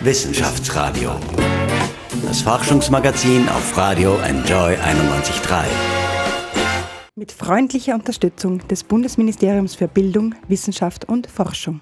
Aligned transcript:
Wissenschaftsradio. 0.00 1.10
Das 2.24 2.42
Forschungsmagazin 2.42 3.48
auf 3.48 3.76
Radio 3.76 4.16
Enjoy 4.18 4.74
91.3. 4.74 5.64
Mit 7.14 7.32
freundlicher 7.32 7.94
Unterstützung 7.94 8.66
des 8.68 8.84
Bundesministeriums 8.84 9.74
für 9.74 9.88
Bildung, 9.88 10.34
Wissenschaft 10.48 11.08
und 11.08 11.26
Forschung. 11.26 11.80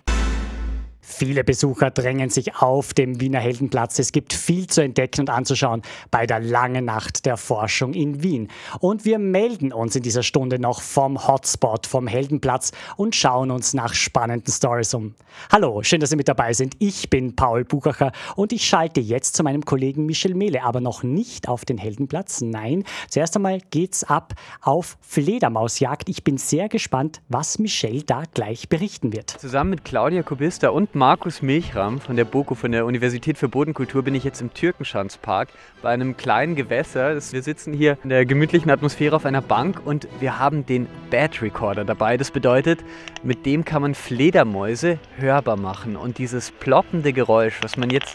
Viele 1.07 1.45
Besucher 1.45 1.91
drängen 1.91 2.31
sich 2.31 2.57
auf 2.57 2.95
dem 2.95 3.21
Wiener 3.21 3.39
Heldenplatz. 3.39 3.99
Es 3.99 4.11
gibt 4.11 4.33
viel 4.33 4.67
zu 4.69 4.83
entdecken 4.83 5.21
und 5.21 5.31
anzuschauen 5.31 5.83
bei 6.11 6.27
der 6.27 6.41
langen 6.41 6.87
Nacht 6.87 7.27
der 7.27 7.37
Forschung 7.37 7.93
in 7.93 8.23
Wien. 8.23 8.49
Und 8.81 9.05
wir 9.05 9.19
melden 9.19 9.73
uns 9.73 9.95
in 9.95 10.03
dieser 10.03 10.23
Stunde 10.23 10.59
noch 10.59 10.81
vom 10.81 11.29
Hotspot, 11.29 11.87
vom 11.87 12.07
Heldenplatz 12.07 12.73
und 12.97 13.15
schauen 13.15 13.51
uns 13.51 13.75
nach 13.75 13.93
spannenden 13.93 14.51
Stories 14.51 14.95
um. 14.95 15.15
Hallo, 15.53 15.83
schön, 15.83 16.01
dass 16.01 16.09
Sie 16.09 16.17
mit 16.17 16.27
dabei 16.27 16.55
sind. 16.55 16.75
Ich 16.79 17.11
bin 17.11 17.37
Paul 17.37 17.65
Buchacher 17.65 18.11
und 18.35 18.53
ich 18.53 18.65
schalte 18.65 19.01
jetzt 19.01 19.37
zu 19.37 19.43
meinem 19.43 19.65
Kollegen 19.67 20.07
Michel 20.07 20.35
Mehle, 20.35 20.63
aber 20.63 20.81
noch 20.81 21.03
nicht 21.03 21.49
auf 21.49 21.67
den 21.67 21.77
Heldenplatz. 21.77 22.41
Nein, 22.41 22.83
zuerst 23.11 23.37
einmal 23.37 23.61
geht's 23.71 24.05
ab 24.05 24.33
auf 24.63 24.97
Fledermausjagd. 25.03 26.09
Ich 26.09 26.25
bin 26.25 26.39
sehr 26.39 26.71
gespannt, 26.71 27.21
was 27.29 27.59
Michel 27.59 28.03
da 28.03 28.23
gleich 28.33 28.71
berichten 28.71 29.13
wird. 29.13 29.31
Zusammen 29.31 29.71
mit 29.71 29.85
Claudia 29.85 30.23
Kubista 30.23 30.71
und 30.71 30.94
Markus 30.95 31.43
Milchram 31.43 32.01
von 32.01 32.15
der 32.15 32.25
BOKU, 32.25 32.55
von 32.55 32.71
der 32.71 32.87
Universität 32.87 33.37
für 33.37 33.49
Bodenkultur, 33.49 34.05
bin 34.05 34.15
ich 34.15 34.23
jetzt 34.23 34.41
im 34.41 34.55
Türkenschanzpark 34.55 35.49
bei 35.83 35.91
einem 35.91 36.17
kleinen 36.17 36.55
Gewässer. 36.55 37.17
Wir 37.33 37.43
sitzen 37.43 37.73
hier 37.73 37.99
in 38.05 38.11
der 38.11 38.25
gemütlichen 38.25 38.71
Atmosphäre 38.71 39.17
auf 39.17 39.27
einer 39.27 39.43
Bank 39.43 39.85
und 39.85 40.07
wir 40.21 40.39
haben 40.39 40.65
den 40.67 40.87
Bat 41.11 41.43
Recorder 41.43 41.85
dabei. 41.85 42.17
Das 42.17 42.31
bedeutet, 42.31 42.85
mit 43.25 43.45
dem 43.45 43.65
kann 43.65 43.83
man 43.83 43.97
Fledermäuse 43.97 45.01
hörbar 45.17 45.57
machen. 45.57 45.97
Und 45.97 46.19
dieses 46.19 46.53
ploppende 46.53 47.13
Geräusch, 47.13 47.59
was 47.61 47.77
man 47.77 47.91
jetzt 47.91 48.15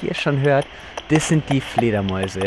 hier 0.00 0.14
schon 0.14 0.40
hört, 0.40 0.68
das 1.08 1.26
sind 1.26 1.50
die 1.50 1.60
Fledermäuse. 1.60 2.42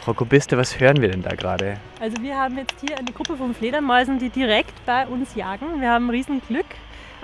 Frau 0.00 0.14
Kubiste, 0.14 0.58
was 0.58 0.80
hören 0.80 1.00
wir 1.00 1.10
denn 1.10 1.22
da 1.22 1.36
gerade? 1.36 1.76
Also 2.00 2.20
wir 2.20 2.36
haben 2.36 2.58
jetzt 2.58 2.74
hier 2.80 2.98
eine 2.98 3.12
Gruppe 3.12 3.36
von 3.36 3.54
Fledermäusen, 3.54 4.18
die 4.18 4.30
direkt 4.30 4.84
bei 4.84 5.06
uns 5.06 5.36
jagen. 5.36 5.80
Wir 5.80 5.90
haben 5.90 6.10
riesen 6.10 6.42
Glück. 6.48 6.66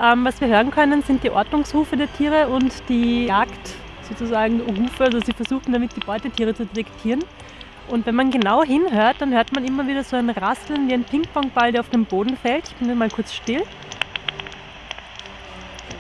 Ähm, 0.03 0.25
was 0.25 0.41
wir 0.41 0.49
hören 0.49 0.71
können, 0.71 1.03
sind 1.03 1.23
die 1.23 1.31
Ordnungsrufe 1.31 1.97
der 1.97 2.13
Tiere 2.13 2.49
und 2.49 2.73
die 2.89 3.27
Jagd 3.27 3.75
sozusagen 4.09 4.61
Rufe. 4.61 5.05
Also 5.05 5.21
sie 5.21 5.33
versuchen 5.33 5.73
damit 5.73 5.95
die 5.97 6.01
Beutetiere 6.01 6.55
zu 6.55 6.67
detektieren. 6.67 7.25
Und 7.89 8.07
wenn 8.07 8.15
man 8.15 8.31
genau 8.31 8.65
hinhört, 8.65 9.21
dann 9.21 9.33
hört 9.33 9.53
man 9.53 9.65
immer 9.65 9.87
wieder 9.87 10.03
so 10.03 10.17
ein 10.17 10.31
Rasseln 10.31 10.89
wie 10.89 10.95
ein 10.95 11.05
Pingpongball, 11.05 11.73
der 11.73 11.83
auf 11.83 11.91
den 11.91 12.07
Boden 12.07 12.37
fällt. 12.37 12.69
Ich 12.69 12.75
bin 12.75 12.97
mal 12.97 13.11
kurz 13.11 13.33
still. 13.33 13.63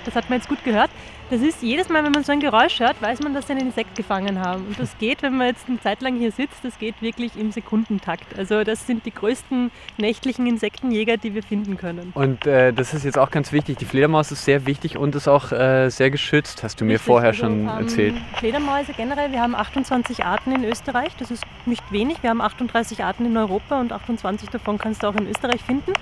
Das 0.05 0.15
hat 0.17 0.29
man 0.29 0.39
jetzt 0.39 0.49
gut 0.49 0.63
gehört. 0.65 0.91
Das 1.31 1.41
ist 1.41 1.63
jedes 1.63 1.89
Mal, 1.89 2.05
wenn 2.05 2.13
man 2.13 2.23
so 2.23 2.33
ein 2.33 2.41
Geräusch 2.41 2.81
hört, 2.81 3.01
weiß 3.01 3.21
man, 3.23 3.33
dass 3.33 3.47
sie 3.47 3.55
einen 3.55 3.69
Insekt 3.69 3.97
gefangen 3.97 4.41
haben. 4.41 4.67
Und 4.67 4.79
das 4.79 4.97
geht, 4.99 5.23
wenn 5.23 5.37
man 5.37 5.47
jetzt 5.47 5.67
eine 5.69 5.81
Zeit 5.81 6.03
lang 6.03 6.17
hier 6.19 6.31
sitzt, 6.31 6.63
das 6.63 6.79
geht 6.79 7.01
wirklich 7.01 7.37
im 7.37 7.51
Sekundentakt. 7.51 8.39
Also 8.39 8.63
das 8.63 8.87
sind 8.87 9.07
die 9.07 9.11
größten 9.11 9.71
nächtlichen 9.97 10.47
Insektenjäger, 10.47 11.17
die 11.17 11.35
wir 11.35 11.43
finden 11.43 11.79
können. 11.79 12.13
Und 12.15 12.47
äh, 12.47 12.75
das 12.75 12.93
ist 12.93 13.05
jetzt 13.05 13.19
auch 13.19 13.31
ganz 13.31 13.53
wichtig. 13.53 13.79
Die 13.79 13.87
Fledermaus 13.87 14.33
ist 14.33 14.45
sehr 14.45 14.67
wichtig 14.67 14.99
und 14.99 15.15
ist 15.15 15.27
auch 15.27 15.51
äh, 15.51 15.89
sehr 15.89 16.11
geschützt, 16.11 16.63
hast 16.63 16.81
du 16.81 16.85
mir 16.85 16.95
Richtig, 16.95 17.07
vorher 17.07 17.31
also, 17.31 17.45
schon 17.45 17.61
ähm, 17.61 17.69
erzählt. 17.69 18.15
Fledermäuse 18.37 18.93
generell, 18.93 19.33
wir 19.33 19.41
haben 19.41 19.55
28 19.55 20.25
Arten 20.27 20.53
in 20.53 20.65
Österreich. 20.65 21.13
Das 21.19 21.31
ist 21.31 21.45
nicht 21.65 21.91
wenig. 21.91 22.23
Wir 22.23 22.31
haben 22.31 22.43
38 22.43 23.03
Arten 23.03 23.25
in 23.25 23.37
Europa 23.37 23.81
und 23.81 23.93
28 23.93 24.51
davon 24.51 24.77
kannst 24.77 25.03
du 25.03 25.07
auch 25.07 25.17
in 25.17 25.27
Österreich 25.27 25.63
finden. 25.63 25.95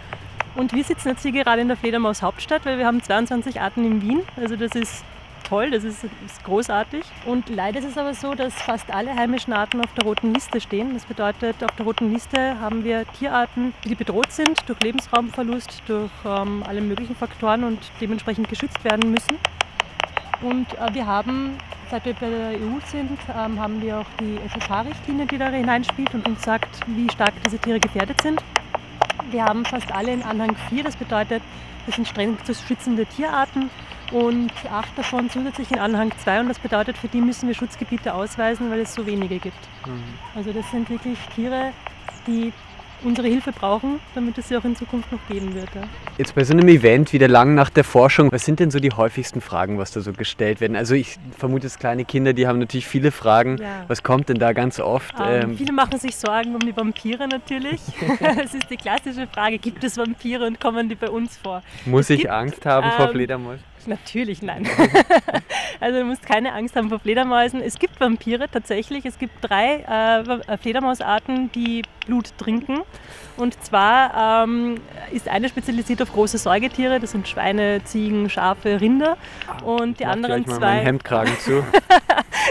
Und 0.56 0.74
wir 0.74 0.84
sitzen 0.84 1.08
jetzt 1.08 1.22
hier 1.22 1.32
gerade 1.32 1.62
in 1.62 1.68
der 1.68 1.76
Fledermaus 1.76 2.22
Hauptstadt, 2.22 2.66
weil 2.66 2.76
wir 2.76 2.86
haben 2.86 3.02
22 3.02 3.60
Arten 3.60 3.86
in 3.86 4.02
Wien. 4.02 4.20
Also 4.36 4.56
das 4.56 4.74
ist 4.74 5.04
toll, 5.42 5.70
das 5.70 5.84
ist, 5.84 6.04
ist, 6.04 6.44
großartig. 6.44 7.04
Und 7.26 7.48
leider 7.48 7.78
ist 7.78 7.86
es 7.86 7.98
aber 7.98 8.14
so, 8.14 8.34
dass 8.34 8.54
fast 8.54 8.92
alle 8.92 9.14
heimischen 9.14 9.52
Arten 9.52 9.80
auf 9.80 9.92
der 9.94 10.04
roten 10.04 10.32
Liste 10.34 10.60
stehen. 10.60 10.94
Das 10.94 11.04
bedeutet, 11.04 11.62
auf 11.62 11.70
der 11.76 11.86
roten 11.86 12.12
Liste 12.12 12.60
haben 12.60 12.84
wir 12.84 13.04
Tierarten, 13.18 13.74
die 13.84 13.94
bedroht 13.94 14.32
sind 14.32 14.58
durch 14.66 14.80
Lebensraumverlust, 14.80 15.82
durch 15.86 16.10
ähm, 16.24 16.62
alle 16.66 16.80
möglichen 16.80 17.16
Faktoren 17.16 17.64
und 17.64 17.78
dementsprechend 18.00 18.48
geschützt 18.48 18.82
werden 18.84 19.10
müssen. 19.10 19.38
Und 20.42 20.66
äh, 20.74 20.94
wir 20.94 21.06
haben, 21.06 21.56
seit 21.90 22.04
wir 22.04 22.14
bei 22.14 22.28
der 22.28 22.48
EU 22.50 22.80
sind, 22.86 23.18
ähm, 23.36 23.60
haben 23.60 23.80
wir 23.80 23.98
auch 24.00 24.06
die 24.20 24.38
FFH-Richtlinie, 24.48 25.26
die 25.26 25.38
da 25.38 25.48
hineinspielt 25.48 26.14
und 26.14 26.26
uns 26.26 26.42
sagt, 26.42 26.80
wie 26.86 27.08
stark 27.10 27.32
diese 27.44 27.58
Tiere 27.58 27.80
gefährdet 27.80 28.20
sind. 28.20 28.42
Wir 29.30 29.44
haben 29.44 29.64
fast 29.64 29.92
alle 29.92 30.12
in 30.12 30.22
Anhang 30.22 30.56
4, 30.68 30.84
das 30.84 30.96
bedeutet, 30.96 31.42
das 31.86 31.96
sind 31.96 32.06
streng 32.06 32.36
zu 32.44 32.54
schützende 32.54 33.06
Tierarten 33.06 33.70
und 34.12 34.52
acht 34.70 34.96
davon 34.96 35.30
zusätzlich 35.30 35.70
in 35.70 35.78
Anhang 35.78 36.12
2 36.22 36.40
und 36.40 36.48
das 36.48 36.58
bedeutet, 36.58 36.98
für 36.98 37.08
die 37.08 37.20
müssen 37.20 37.48
wir 37.48 37.54
Schutzgebiete 37.54 38.14
ausweisen, 38.14 38.70
weil 38.70 38.80
es 38.80 38.94
so 38.94 39.06
wenige 39.06 39.38
gibt. 39.38 39.68
Mhm. 39.86 40.02
Also 40.34 40.52
das 40.52 40.70
sind 40.70 40.88
wirklich 40.90 41.18
Tiere, 41.34 41.72
die 42.26 42.52
unsere 43.04 43.28
Hilfe 43.28 43.52
brauchen, 43.52 44.00
damit 44.14 44.38
es 44.38 44.48
sie 44.48 44.56
auch 44.56 44.64
in 44.64 44.76
Zukunft 44.76 45.10
noch 45.12 45.18
geben 45.28 45.54
wird. 45.54 45.68
Ja. 45.74 45.82
Jetzt 46.18 46.34
bei 46.34 46.44
so 46.44 46.52
einem 46.52 46.68
Event 46.68 47.12
wie 47.12 47.18
der 47.18 47.28
Lang 47.28 47.54
nach 47.54 47.70
der 47.70 47.84
Forschung, 47.84 48.30
was 48.30 48.44
sind 48.44 48.60
denn 48.60 48.70
so 48.70 48.78
die 48.78 48.90
häufigsten 48.90 49.40
Fragen, 49.40 49.78
was 49.78 49.90
da 49.90 50.00
so 50.00 50.12
gestellt 50.12 50.60
werden? 50.60 50.76
Also 50.76 50.94
ich 50.94 51.16
vermute, 51.36 51.64
dass 51.64 51.78
kleine 51.78 52.04
Kinder, 52.04 52.32
die 52.32 52.46
haben 52.46 52.58
natürlich 52.58 52.86
viele 52.86 53.10
Fragen. 53.10 53.58
Ja. 53.58 53.84
Was 53.88 54.02
kommt 54.02 54.28
denn 54.28 54.38
da 54.38 54.52
ganz 54.52 54.78
oft? 54.78 55.14
Ähm, 55.20 55.56
viele 55.56 55.72
machen 55.72 55.98
sich 55.98 56.16
Sorgen 56.16 56.54
um 56.54 56.60
die 56.60 56.76
Vampire 56.76 57.26
natürlich. 57.28 57.80
Es 58.42 58.54
ist 58.54 58.70
die 58.70 58.76
klassische 58.76 59.26
Frage, 59.26 59.58
gibt 59.58 59.84
es 59.84 59.96
Vampire 59.96 60.46
und 60.46 60.60
kommen 60.60 60.88
die 60.88 60.94
bei 60.94 61.08
uns 61.08 61.36
vor? 61.36 61.62
muss 61.84 62.04
es 62.04 62.10
ich 62.10 62.20
gibt, 62.20 62.32
Angst 62.32 62.66
haben 62.66 62.90
vor 62.92 63.06
ähm, 63.06 63.12
Fledermäusen? 63.12 63.71
Natürlich 63.86 64.42
nein. 64.42 64.68
also 65.80 65.98
du 66.00 66.04
musst 66.04 66.24
keine 66.24 66.52
Angst 66.52 66.76
haben 66.76 66.88
vor 66.88 66.98
Fledermäusen. 66.98 67.60
Es 67.60 67.78
gibt 67.78 68.00
Vampire 68.00 68.48
tatsächlich. 68.50 69.04
Es 69.04 69.18
gibt 69.18 69.34
drei 69.40 69.80
äh, 70.48 70.58
Fledermausarten, 70.58 71.50
die 71.52 71.82
Blut 72.06 72.36
trinken. 72.38 72.80
Und 73.36 73.62
zwar 73.64 74.44
ähm, 74.44 74.76
ist 75.12 75.28
eine 75.28 75.48
spezialisiert 75.48 76.02
auf 76.02 76.12
große 76.12 76.38
Säugetiere. 76.38 77.00
Das 77.00 77.12
sind 77.12 77.26
Schweine, 77.28 77.82
Ziegen, 77.84 78.28
Schafe, 78.28 78.80
Rinder. 78.80 79.16
Und 79.64 80.00
die 80.00 80.06
anderen 80.06 80.44
gleich 80.44 80.46
mal 80.46 80.58
zwei. 80.58 80.84
Hemdkragen 80.84 81.38
zu. 81.38 81.64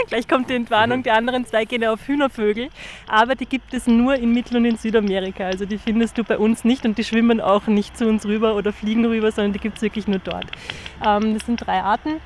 Gleich 0.08 0.26
kommt 0.26 0.50
die 0.50 0.54
Entwarnung. 0.54 1.02
Die 1.02 1.10
anderen 1.10 1.44
zwei 1.46 1.64
gehen 1.64 1.84
auf 1.84 2.06
Hühnervögel. 2.06 2.70
Aber 3.08 3.34
die 3.34 3.46
gibt 3.46 3.74
es 3.74 3.86
nur 3.86 4.14
in 4.14 4.32
Mittel- 4.32 4.56
und 4.56 4.64
in 4.64 4.76
Südamerika. 4.76 5.44
Also 5.44 5.64
die 5.64 5.78
findest 5.78 6.18
du 6.18 6.24
bei 6.24 6.38
uns 6.38 6.64
nicht 6.64 6.84
und 6.84 6.98
die 6.98 7.04
schwimmen 7.04 7.40
auch 7.40 7.66
nicht 7.66 7.96
zu 7.96 8.06
uns 8.06 8.24
rüber 8.26 8.54
oder 8.56 8.72
fliegen 8.72 9.04
rüber, 9.04 9.30
sondern 9.32 9.52
die 9.52 9.58
gibt 9.58 9.76
es 9.76 9.82
wirklich 9.82 10.08
nur 10.08 10.18
dort. 10.18 10.46
Ähm, 11.06 11.34
das 11.34 11.46
sind 11.46 11.64
drei 11.64 11.82
Arten. 11.82 12.20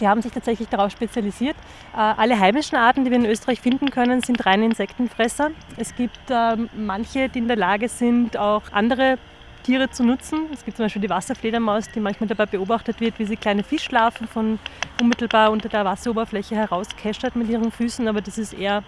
Die 0.00 0.08
haben 0.08 0.22
sich 0.22 0.32
tatsächlich 0.32 0.68
darauf 0.68 0.92
spezialisiert. 0.92 1.56
Äh, 1.94 1.98
alle 1.98 2.38
heimischen 2.38 2.76
Arten, 2.76 3.04
die 3.04 3.10
wir 3.10 3.18
in 3.18 3.26
Österreich 3.26 3.60
finden 3.60 3.90
können, 3.90 4.20
sind 4.20 4.44
reine 4.46 4.64
Insektenfresser. 4.64 5.50
Es 5.76 5.94
gibt 5.96 6.18
ähm, 6.30 6.68
manche, 6.76 7.28
die 7.28 7.38
in 7.38 7.48
der 7.48 7.56
Lage 7.56 7.88
sind, 7.88 8.36
auch 8.36 8.62
andere 8.72 9.18
Tiere 9.64 9.90
zu 9.90 10.04
nutzen. 10.04 10.46
Es 10.52 10.64
gibt 10.64 10.76
zum 10.76 10.86
Beispiel 10.86 11.02
die 11.02 11.10
Wasserfledermaus, 11.10 11.88
die 11.94 12.00
manchmal 12.00 12.28
dabei 12.28 12.46
beobachtet 12.46 13.00
wird, 13.00 13.18
wie 13.18 13.26
sie 13.26 13.36
kleine 13.36 13.62
Fischlarven 13.62 14.26
von 14.26 14.58
unmittelbar 15.00 15.50
unter 15.50 15.68
der 15.68 15.84
Wasseroberfläche 15.84 16.54
herauskeschert 16.54 17.36
mit 17.36 17.48
ihren 17.48 17.70
Füßen, 17.70 18.08
aber 18.08 18.20
das 18.20 18.38
ist 18.38 18.54
eher 18.54 18.82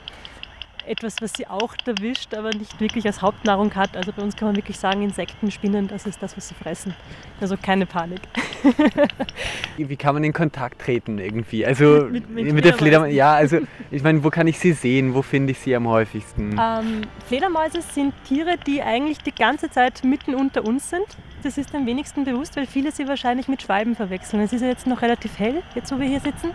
etwas, 0.87 1.17
was 1.21 1.33
sie 1.35 1.47
auch 1.47 1.75
erwischt, 1.87 2.35
aber 2.35 2.51
nicht 2.51 2.81
wirklich 2.81 3.07
als 3.07 3.23
Hauptnahrung 3.23 3.75
hat. 3.75 3.97
Also 3.97 4.13
bei 4.13 4.23
uns 4.23 4.37
kann 4.37 4.49
man 4.49 4.57
wirklich 4.57 4.79
sagen, 4.79 5.03
Insekten, 5.03 5.51
Spinnen, 5.51 5.89
das 5.89 6.07
ist 6.07 6.23
das, 6.23 6.37
was 6.37 6.49
sie 6.49 6.55
fressen. 6.55 6.95
Also 7.41 7.57
keine 7.57 7.87
Panik. 7.87 8.21
Wie 9.77 9.97
kann 9.97 10.15
man 10.15 10.25
in 10.25 10.33
Kontakt 10.33 10.81
treten 10.81 11.19
irgendwie? 11.19 11.65
Also 11.65 12.07
Mit- 12.11 12.29
mit, 12.31 12.53
mit- 12.53 12.65
der. 12.65 12.75
Fledermaus. 12.75 13.13
Ja, 13.13 13.35
also 13.35 13.59
ich 13.91 14.03
meine, 14.03 14.23
wo 14.23 14.31
kann 14.31 14.47
ich 14.47 14.59
sie 14.59 14.73
sehen? 14.73 15.15
Wo 15.15 15.23
finde 15.23 15.53
ich 15.53 15.59
sie 15.59 15.75
am 15.75 15.89
häufigsten? 15.89 16.53
Ähm, 16.61 17.03
Fledermäuse 17.27 17.81
sind 17.83 18.15
Tiere, 18.25 18.57
die 18.67 18.83
eigentlich 18.83 19.19
die 19.19 19.35
ganze 19.35 19.71
Zeit 19.71 20.05
mitten 20.05 20.35
unter 20.35 20.65
uns 20.65 20.91
sind. 20.91 21.05
Das 21.43 21.57
ist 21.59 21.75
am 21.75 21.87
wenigsten 21.87 22.25
bewusst, 22.25 22.57
weil 22.57 22.67
viele 22.67 22.93
sie 22.93 23.09
wahrscheinlich 23.09 23.49
mit 23.49 23.63
Schwalben 23.63 23.97
verwechseln. 23.97 24.43
Es 24.43 24.53
ist 24.53 24.61
ja 24.61 24.69
jetzt 24.69 24.87
noch 24.87 25.01
relativ 25.03 25.39
hell, 25.39 25.63
jetzt 25.75 25.91
wo 25.93 25.99
wir 25.99 26.07
hier 26.07 26.21
sitzen. 26.21 26.51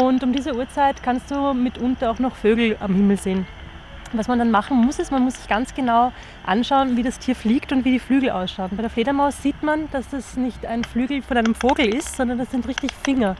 Und 0.00 0.22
um 0.24 0.32
diese 0.32 0.54
Uhrzeit 0.56 1.02
kannst 1.02 1.30
du 1.30 1.52
mitunter 1.52 2.10
auch 2.10 2.18
noch 2.18 2.34
Vögel 2.34 2.76
am 2.80 2.94
Himmel 2.94 3.18
sehen. 3.18 3.46
Was 4.16 4.28
man 4.28 4.38
dann 4.38 4.52
machen 4.52 4.76
muss, 4.76 5.00
ist, 5.00 5.10
man 5.10 5.22
muss 5.22 5.34
sich 5.34 5.48
ganz 5.48 5.74
genau 5.74 6.12
anschauen, 6.46 6.96
wie 6.96 7.02
das 7.02 7.18
Tier 7.18 7.34
fliegt 7.34 7.72
und 7.72 7.84
wie 7.84 7.90
die 7.90 7.98
Flügel 7.98 8.30
ausschauen. 8.30 8.70
Bei 8.72 8.82
der 8.82 8.90
Fledermaus 8.90 9.42
sieht 9.42 9.60
man, 9.62 9.90
dass 9.90 10.08
das 10.08 10.36
nicht 10.36 10.64
ein 10.66 10.84
Flügel 10.84 11.20
von 11.20 11.36
einem 11.36 11.56
Vogel 11.56 11.92
ist, 11.92 12.16
sondern 12.16 12.38
das 12.38 12.52
sind 12.52 12.68
richtig 12.68 12.92
Finger. 13.04 13.34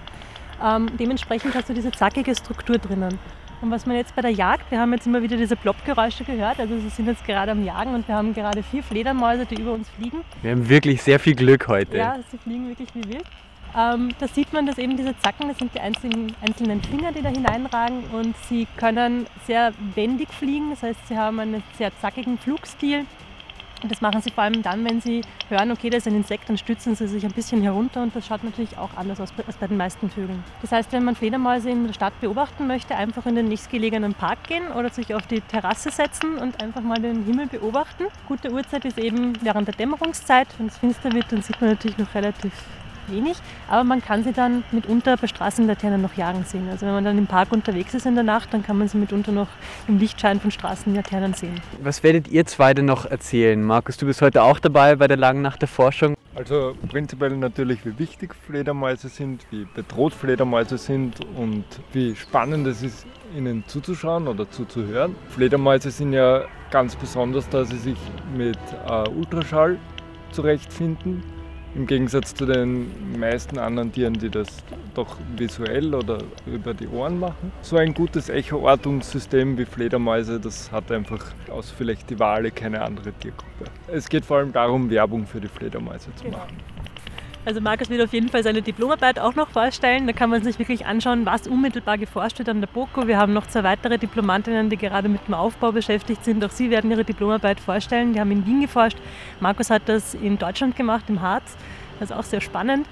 Ähm, 0.60 0.90
dementsprechend 0.98 1.54
hast 1.54 1.68
du 1.68 1.74
diese 1.74 1.92
zackige 1.92 2.34
Struktur 2.34 2.78
drinnen. 2.78 3.18
Und 3.60 3.70
was 3.70 3.86
man 3.86 3.96
jetzt 3.96 4.16
bei 4.16 4.22
der 4.22 4.32
Jagd, 4.32 4.68
wir 4.72 4.80
haben 4.80 4.92
jetzt 4.92 5.06
immer 5.06 5.22
wieder 5.22 5.36
diese 5.36 5.54
Plopp-Geräusche 5.54 6.24
gehört, 6.24 6.58
also 6.58 6.76
sie 6.76 6.88
sind 6.88 7.06
jetzt 7.06 7.24
gerade 7.24 7.52
am 7.52 7.64
Jagen 7.64 7.94
und 7.94 8.06
wir 8.08 8.14
haben 8.16 8.34
gerade 8.34 8.64
vier 8.64 8.82
Fledermäuse, 8.82 9.46
die 9.46 9.54
über 9.54 9.72
uns 9.72 9.88
fliegen. 9.90 10.22
Wir 10.42 10.50
haben 10.50 10.68
wirklich 10.68 11.02
sehr 11.02 11.20
viel 11.20 11.36
Glück 11.36 11.68
heute. 11.68 11.96
Ja, 11.96 12.16
sie 12.30 12.36
fliegen 12.38 12.68
wirklich 12.68 12.88
wie 12.94 13.04
wild. 13.04 13.24
Ähm, 13.76 14.10
da 14.20 14.28
sieht 14.28 14.52
man, 14.52 14.66
dass 14.66 14.78
eben 14.78 14.96
diese 14.96 15.18
Zacken, 15.18 15.48
das 15.48 15.58
sind 15.58 15.74
die 15.74 15.80
einzelnen, 15.80 16.34
einzelnen 16.40 16.80
Finger, 16.82 17.10
die 17.10 17.22
da 17.22 17.28
hineinragen 17.28 18.04
und 18.12 18.36
sie 18.48 18.68
können 18.76 19.26
sehr 19.46 19.72
wendig 19.94 20.28
fliegen, 20.32 20.70
das 20.70 20.84
heißt, 20.84 21.08
sie 21.08 21.18
haben 21.18 21.40
einen 21.40 21.62
sehr 21.76 21.90
zackigen 22.00 22.38
Flugstil 22.38 23.04
Und 23.82 23.90
das 23.90 24.00
machen 24.00 24.22
sie 24.22 24.30
vor 24.30 24.44
allem 24.44 24.62
dann, 24.62 24.82
wenn 24.88 25.00
sie 25.00 25.20
hören, 25.48 25.70
okay, 25.70 25.90
da 25.90 25.98
ist 25.98 26.06
ein 26.06 26.14
Insekt, 26.14 26.48
dann 26.48 26.56
stützen 26.56 26.94
sie 26.94 27.06
sich 27.06 27.24
ein 27.24 27.32
bisschen 27.32 27.60
herunter 27.62 28.02
und 28.02 28.16
das 28.16 28.26
schaut 28.26 28.42
natürlich 28.44 28.78
auch 28.78 28.90
anders 28.96 29.20
aus 29.20 29.30
als 29.46 29.56
bei 29.56 29.66
den 29.66 29.76
meisten 29.76 30.08
Vögeln. 30.08 30.42
Das 30.62 30.72
heißt, 30.72 30.92
wenn 30.92 31.04
man 31.04 31.16
Fledermäuse 31.16 31.68
in 31.68 31.86
der 31.86 31.92
Stadt 31.92 32.18
beobachten 32.20 32.66
möchte, 32.66 32.94
einfach 32.96 33.26
in 33.26 33.34
den 33.34 33.48
nächstgelegenen 33.48 34.14
Park 34.14 34.44
gehen 34.44 34.68
oder 34.68 34.88
sich 34.88 35.14
auf 35.14 35.26
die 35.26 35.40
Terrasse 35.42 35.90
setzen 35.90 36.38
und 36.38 36.62
einfach 36.62 36.80
mal 36.80 36.98
den 36.98 37.24
Himmel 37.24 37.46
beobachten. 37.48 38.04
Gute 38.26 38.52
Uhrzeit 38.52 38.84
ist 38.86 38.98
eben 38.98 39.34
während 39.42 39.68
der 39.68 39.74
Dämmerungszeit. 39.74 40.48
Wenn 40.56 40.68
es 40.68 40.78
finster 40.78 41.12
wird, 41.12 41.30
dann 41.30 41.42
sieht 41.42 41.60
man 41.60 41.70
natürlich 41.70 41.98
noch 41.98 42.14
relativ 42.14 42.52
wenig, 43.08 43.36
aber 43.68 43.84
man 43.84 44.02
kann 44.02 44.24
sie 44.24 44.32
dann 44.32 44.64
mitunter 44.72 45.16
bei 45.16 45.26
Straßenlaternen 45.26 46.00
noch 46.00 46.14
jagen 46.14 46.44
sehen. 46.44 46.68
Also 46.70 46.86
wenn 46.86 46.94
man 46.94 47.04
dann 47.04 47.18
im 47.18 47.26
Park 47.26 47.52
unterwegs 47.52 47.94
ist 47.94 48.06
in 48.06 48.14
der 48.14 48.24
Nacht, 48.24 48.52
dann 48.52 48.62
kann 48.62 48.78
man 48.78 48.88
sie 48.88 48.98
mitunter 48.98 49.32
noch 49.32 49.48
im 49.88 49.98
Lichtschein 49.98 50.40
von 50.40 50.50
Straßenlaternen 50.50 51.34
sehen. 51.34 51.60
Was 51.82 52.02
werdet 52.02 52.28
ihr 52.28 52.46
zwei 52.46 52.74
denn 52.74 52.86
noch 52.86 53.06
erzählen? 53.06 53.62
Markus, 53.62 53.96
du 53.96 54.06
bist 54.06 54.22
heute 54.22 54.42
auch 54.42 54.58
dabei 54.58 54.96
bei 54.96 55.08
der 55.08 55.16
langen 55.16 55.42
Nacht 55.42 55.62
der 55.62 55.68
Forschung. 55.68 56.14
Also 56.36 56.74
prinzipiell 56.88 57.36
natürlich, 57.36 57.86
wie 57.86 57.96
wichtig 57.96 58.34
Fledermäuse 58.34 59.08
sind, 59.08 59.46
wie 59.50 59.66
bedroht 59.72 60.12
Fledermäuse 60.12 60.78
sind 60.78 61.20
und 61.36 61.64
wie 61.92 62.16
spannend 62.16 62.66
es 62.66 62.82
ist, 62.82 63.06
ihnen 63.36 63.62
zuzuschauen 63.68 64.26
oder 64.26 64.50
zuzuhören. 64.50 65.14
Fledermäuse 65.28 65.92
sind 65.92 66.12
ja 66.12 66.42
ganz 66.72 66.96
besonders, 66.96 67.48
da 67.48 67.64
sie 67.64 67.78
sich 67.78 67.98
mit 68.36 68.58
äh, 68.88 69.08
Ultraschall 69.10 69.78
zurechtfinden 70.32 71.22
im 71.74 71.86
Gegensatz 71.86 72.34
zu 72.34 72.46
den 72.46 73.18
meisten 73.18 73.58
anderen 73.58 73.92
Tieren, 73.92 74.14
die 74.14 74.30
das 74.30 74.48
doch 74.94 75.16
visuell 75.36 75.94
oder 75.94 76.18
über 76.46 76.72
die 76.74 76.86
Ohren 76.88 77.18
machen. 77.18 77.52
So 77.62 77.76
ein 77.76 77.94
gutes 77.94 78.28
Echoortungssystem 78.28 79.58
wie 79.58 79.64
Fledermäuse, 79.64 80.38
das 80.38 80.70
hat 80.70 80.90
einfach 80.92 81.24
aus 81.50 81.70
vielleicht 81.70 82.10
die 82.10 82.18
Wale 82.18 82.50
keine 82.50 82.80
andere 82.82 83.12
Tiergruppe. 83.12 83.64
Es 83.88 84.08
geht 84.08 84.24
vor 84.24 84.38
allem 84.38 84.52
darum, 84.52 84.88
Werbung 84.90 85.26
für 85.26 85.40
die 85.40 85.48
Fledermäuse 85.48 86.14
zu 86.14 86.24
Genau. 86.24 86.38
machen. 86.38 86.56
Also 87.46 87.60
Markus 87.60 87.90
wird 87.90 88.00
auf 88.00 88.12
jeden 88.14 88.30
Fall 88.30 88.42
seine 88.42 88.62
Diplomarbeit 88.62 89.18
auch 89.18 89.34
noch 89.34 89.50
vorstellen. 89.50 90.06
Da 90.06 90.14
kann 90.14 90.30
man 90.30 90.42
sich 90.42 90.58
wirklich 90.58 90.86
anschauen, 90.86 91.26
was 91.26 91.46
unmittelbar 91.46 91.98
geforscht 91.98 92.38
wird 92.38 92.48
an 92.48 92.62
der 92.62 92.68
BOKU. 92.68 93.06
Wir 93.06 93.18
haben 93.18 93.34
noch 93.34 93.46
zwei 93.46 93.62
weitere 93.64 93.98
Diplomantinnen, 93.98 94.70
die 94.70 94.78
gerade 94.78 95.10
mit 95.10 95.26
dem 95.28 95.34
Aufbau 95.34 95.70
beschäftigt 95.70 96.24
sind. 96.24 96.42
Auch 96.42 96.50
sie 96.50 96.70
werden 96.70 96.90
ihre 96.90 97.04
Diplomarbeit 97.04 97.60
vorstellen. 97.60 98.14
Die 98.14 98.20
haben 98.20 98.30
in 98.30 98.46
Wien 98.46 98.62
geforscht. 98.62 98.96
Markus 99.40 99.68
hat 99.68 99.82
das 99.86 100.14
in 100.14 100.38
Deutschland 100.38 100.74
gemacht, 100.74 101.04
im 101.08 101.20
Harz. 101.20 101.56
Das 102.00 102.10
ist 102.10 102.16
auch 102.16 102.24
sehr 102.24 102.40
spannend. 102.40 102.86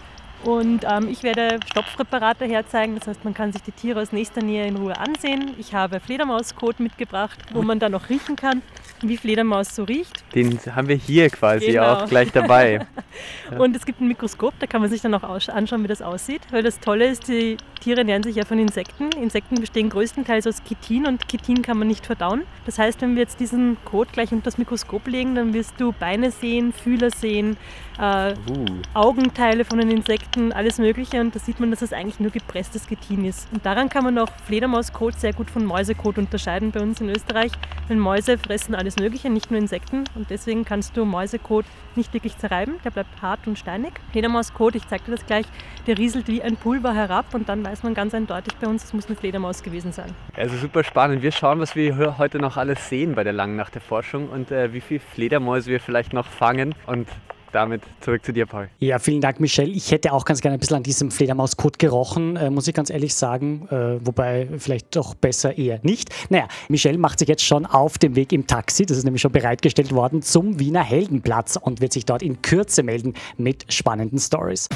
Und 0.44 0.84
ähm, 0.84 1.08
ich 1.08 1.22
werde 1.22 1.60
Stopfpräparate 1.70 2.46
herzeigen, 2.46 2.96
das 2.96 3.06
heißt, 3.06 3.24
man 3.24 3.32
kann 3.32 3.52
sich 3.52 3.62
die 3.62 3.70
Tiere 3.70 4.02
aus 4.02 4.10
nächster 4.10 4.42
Nähe 4.42 4.66
in 4.66 4.76
Ruhe 4.76 4.98
ansehen. 4.98 5.54
Ich 5.58 5.72
habe 5.72 6.00
Fledermauskot 6.00 6.80
mitgebracht, 6.80 7.38
wo 7.52 7.62
man 7.62 7.78
dann 7.78 7.94
auch 7.94 8.08
riechen 8.08 8.34
kann, 8.34 8.60
wie 9.08 9.16
Fledermaus 9.16 9.74
so 9.74 9.84
riecht. 9.84 10.24
Den 10.34 10.58
haben 10.74 10.88
wir 10.88 10.96
hier 10.96 11.28
quasi 11.30 11.66
Genau. 11.66 11.94
auch 11.94 12.08
gleich 12.08 12.30
dabei. 12.32 12.86
Und 13.58 13.76
es 13.76 13.84
gibt 13.84 14.00
ein 14.00 14.08
Mikroskop, 14.08 14.54
da 14.58 14.66
kann 14.66 14.80
man 14.80 14.90
sich 14.90 15.00
dann 15.02 15.14
auch 15.14 15.22
anschauen, 15.22 15.82
wie 15.82 15.88
das 15.88 16.02
aussieht. 16.02 16.42
Weil 16.50 16.62
das 16.62 16.80
Tolle 16.80 17.06
ist, 17.06 17.28
die 17.28 17.56
Tiere 17.80 17.98
ernähren 17.98 18.22
sich 18.22 18.36
ja 18.36 18.44
von 18.44 18.58
Insekten. 18.58 19.10
Insekten 19.20 19.56
bestehen 19.56 19.88
größtenteils 19.90 20.46
aus 20.46 20.62
Chitin 20.64 21.06
und 21.06 21.28
Chitin 21.28 21.62
kann 21.62 21.78
man 21.78 21.88
nicht 21.88 22.06
verdauen. 22.06 22.42
Das 22.64 22.78
heißt, 22.78 23.00
wenn 23.02 23.14
wir 23.14 23.22
jetzt 23.22 23.40
diesen 23.40 23.76
Kot 23.84 24.12
gleich 24.12 24.32
unter 24.32 24.44
das 24.44 24.58
Mikroskop 24.58 25.06
legen, 25.08 25.34
dann 25.34 25.52
wirst 25.54 25.74
du 25.78 25.92
Beine 25.92 26.30
sehen, 26.30 26.72
Fühler 26.72 27.10
sehen, 27.10 27.56
äh, 27.98 28.34
Uh. 28.48 28.64
Augenteile 28.94 29.64
von 29.64 29.78
den 29.78 29.90
Insekten, 29.90 30.52
alles 30.52 30.78
Mögliche. 30.78 31.20
Und 31.20 31.34
da 31.34 31.38
sieht 31.38 31.60
man, 31.60 31.70
dass 31.70 31.82
es 31.82 31.92
eigentlich 31.92 32.20
nur 32.20 32.30
gepresstes 32.30 32.86
Chitin 32.86 33.24
ist. 33.24 33.48
Und 33.52 33.64
daran 33.64 33.88
kann 33.88 34.04
man 34.04 34.18
auch 34.18 34.28
Fledermauskot 34.46 35.14
sehr 35.14 35.32
gut 35.32 35.50
von 35.50 35.64
Mäusekot 35.64 36.18
unterscheiden 36.18 36.70
bei 36.72 36.80
uns 36.80 37.00
in 37.00 37.08
Österreich. 37.08 37.52
Denn 37.88 37.98
Mäuse 37.98 38.38
fressen 38.38 38.74
alles 38.74 38.96
Mögliche, 38.96 39.30
nicht 39.30 39.50
nur 39.50 39.60
Insekten. 39.60 40.04
Und 40.14 40.30
deswegen 40.30 40.64
kannst 40.64 40.96
du 40.96 41.04
Mäusekot 41.04 41.64
nicht 41.94 42.12
wirklich 42.14 42.36
zerreiben. 42.38 42.76
Der 42.84 42.90
bleibt 42.90 43.20
hart 43.22 43.46
und 43.46 43.58
steinig. 43.58 43.92
Fledermauskot, 44.12 44.74
ich 44.74 44.86
zeige 44.88 45.04
dir 45.04 45.12
das 45.12 45.26
gleich, 45.26 45.46
der 45.86 45.98
rieselt 45.98 46.28
wie 46.28 46.42
ein 46.42 46.56
Pulver 46.56 46.94
herab. 46.94 47.34
Und 47.34 47.48
dann 47.48 47.64
weiß 47.64 47.82
man 47.82 47.94
ganz 47.94 48.14
eindeutig 48.14 48.54
bei 48.60 48.66
uns, 48.66 48.84
es 48.84 48.92
muss 48.92 49.06
eine 49.06 49.16
Fledermaus 49.16 49.62
gewesen 49.62 49.92
sein. 49.92 50.14
Also 50.36 50.56
super 50.56 50.84
spannend. 50.84 51.22
Wir 51.22 51.32
schauen, 51.32 51.60
was 51.60 51.76
wir 51.76 52.18
heute 52.18 52.38
noch 52.38 52.56
alles 52.56 52.88
sehen 52.88 53.14
bei 53.14 53.24
der 53.24 53.32
langen 53.32 53.56
Nacht 53.56 53.74
der 53.74 53.82
Forschung 53.82 54.28
und 54.28 54.50
äh, 54.50 54.72
wie 54.72 54.80
viele 54.80 55.00
Fledermäuse 55.00 55.70
wir 55.70 55.80
vielleicht 55.80 56.12
noch 56.12 56.26
fangen. 56.26 56.74
Und 56.86 57.08
damit 57.52 57.82
zurück 58.00 58.24
zu 58.24 58.32
dir, 58.32 58.46
Paul. 58.46 58.68
Ja, 58.78 58.98
vielen 58.98 59.20
Dank, 59.20 59.40
Michelle. 59.40 59.70
Ich 59.70 59.90
hätte 59.90 60.12
auch 60.12 60.24
ganz 60.24 60.40
gerne 60.40 60.56
ein 60.56 60.60
bisschen 60.60 60.76
an 60.76 60.82
diesem 60.82 61.10
Fledermauskot 61.10 61.78
gerochen, 61.78 62.36
äh, 62.36 62.50
muss 62.50 62.66
ich 62.66 62.74
ganz 62.74 62.90
ehrlich 62.90 63.14
sagen. 63.14 63.68
Äh, 63.70 64.04
wobei 64.04 64.48
vielleicht 64.58 64.96
doch 64.96 65.14
besser 65.14 65.56
eher 65.56 65.80
nicht. 65.82 66.10
Naja, 66.30 66.48
Michelle 66.68 66.98
macht 66.98 67.18
sich 67.18 67.28
jetzt 67.28 67.44
schon 67.44 67.66
auf 67.66 67.98
dem 67.98 68.16
Weg 68.16 68.32
im 68.32 68.46
Taxi, 68.46 68.86
das 68.86 68.98
ist 68.98 69.04
nämlich 69.04 69.22
schon 69.22 69.32
bereitgestellt 69.32 69.92
worden, 69.94 70.22
zum 70.22 70.58
Wiener 70.58 70.82
Heldenplatz 70.82 71.56
und 71.56 71.80
wird 71.80 71.92
sich 71.92 72.04
dort 72.04 72.22
in 72.22 72.42
Kürze 72.42 72.82
melden 72.82 73.14
mit 73.36 73.72
spannenden 73.72 74.18
Stories. 74.18 74.68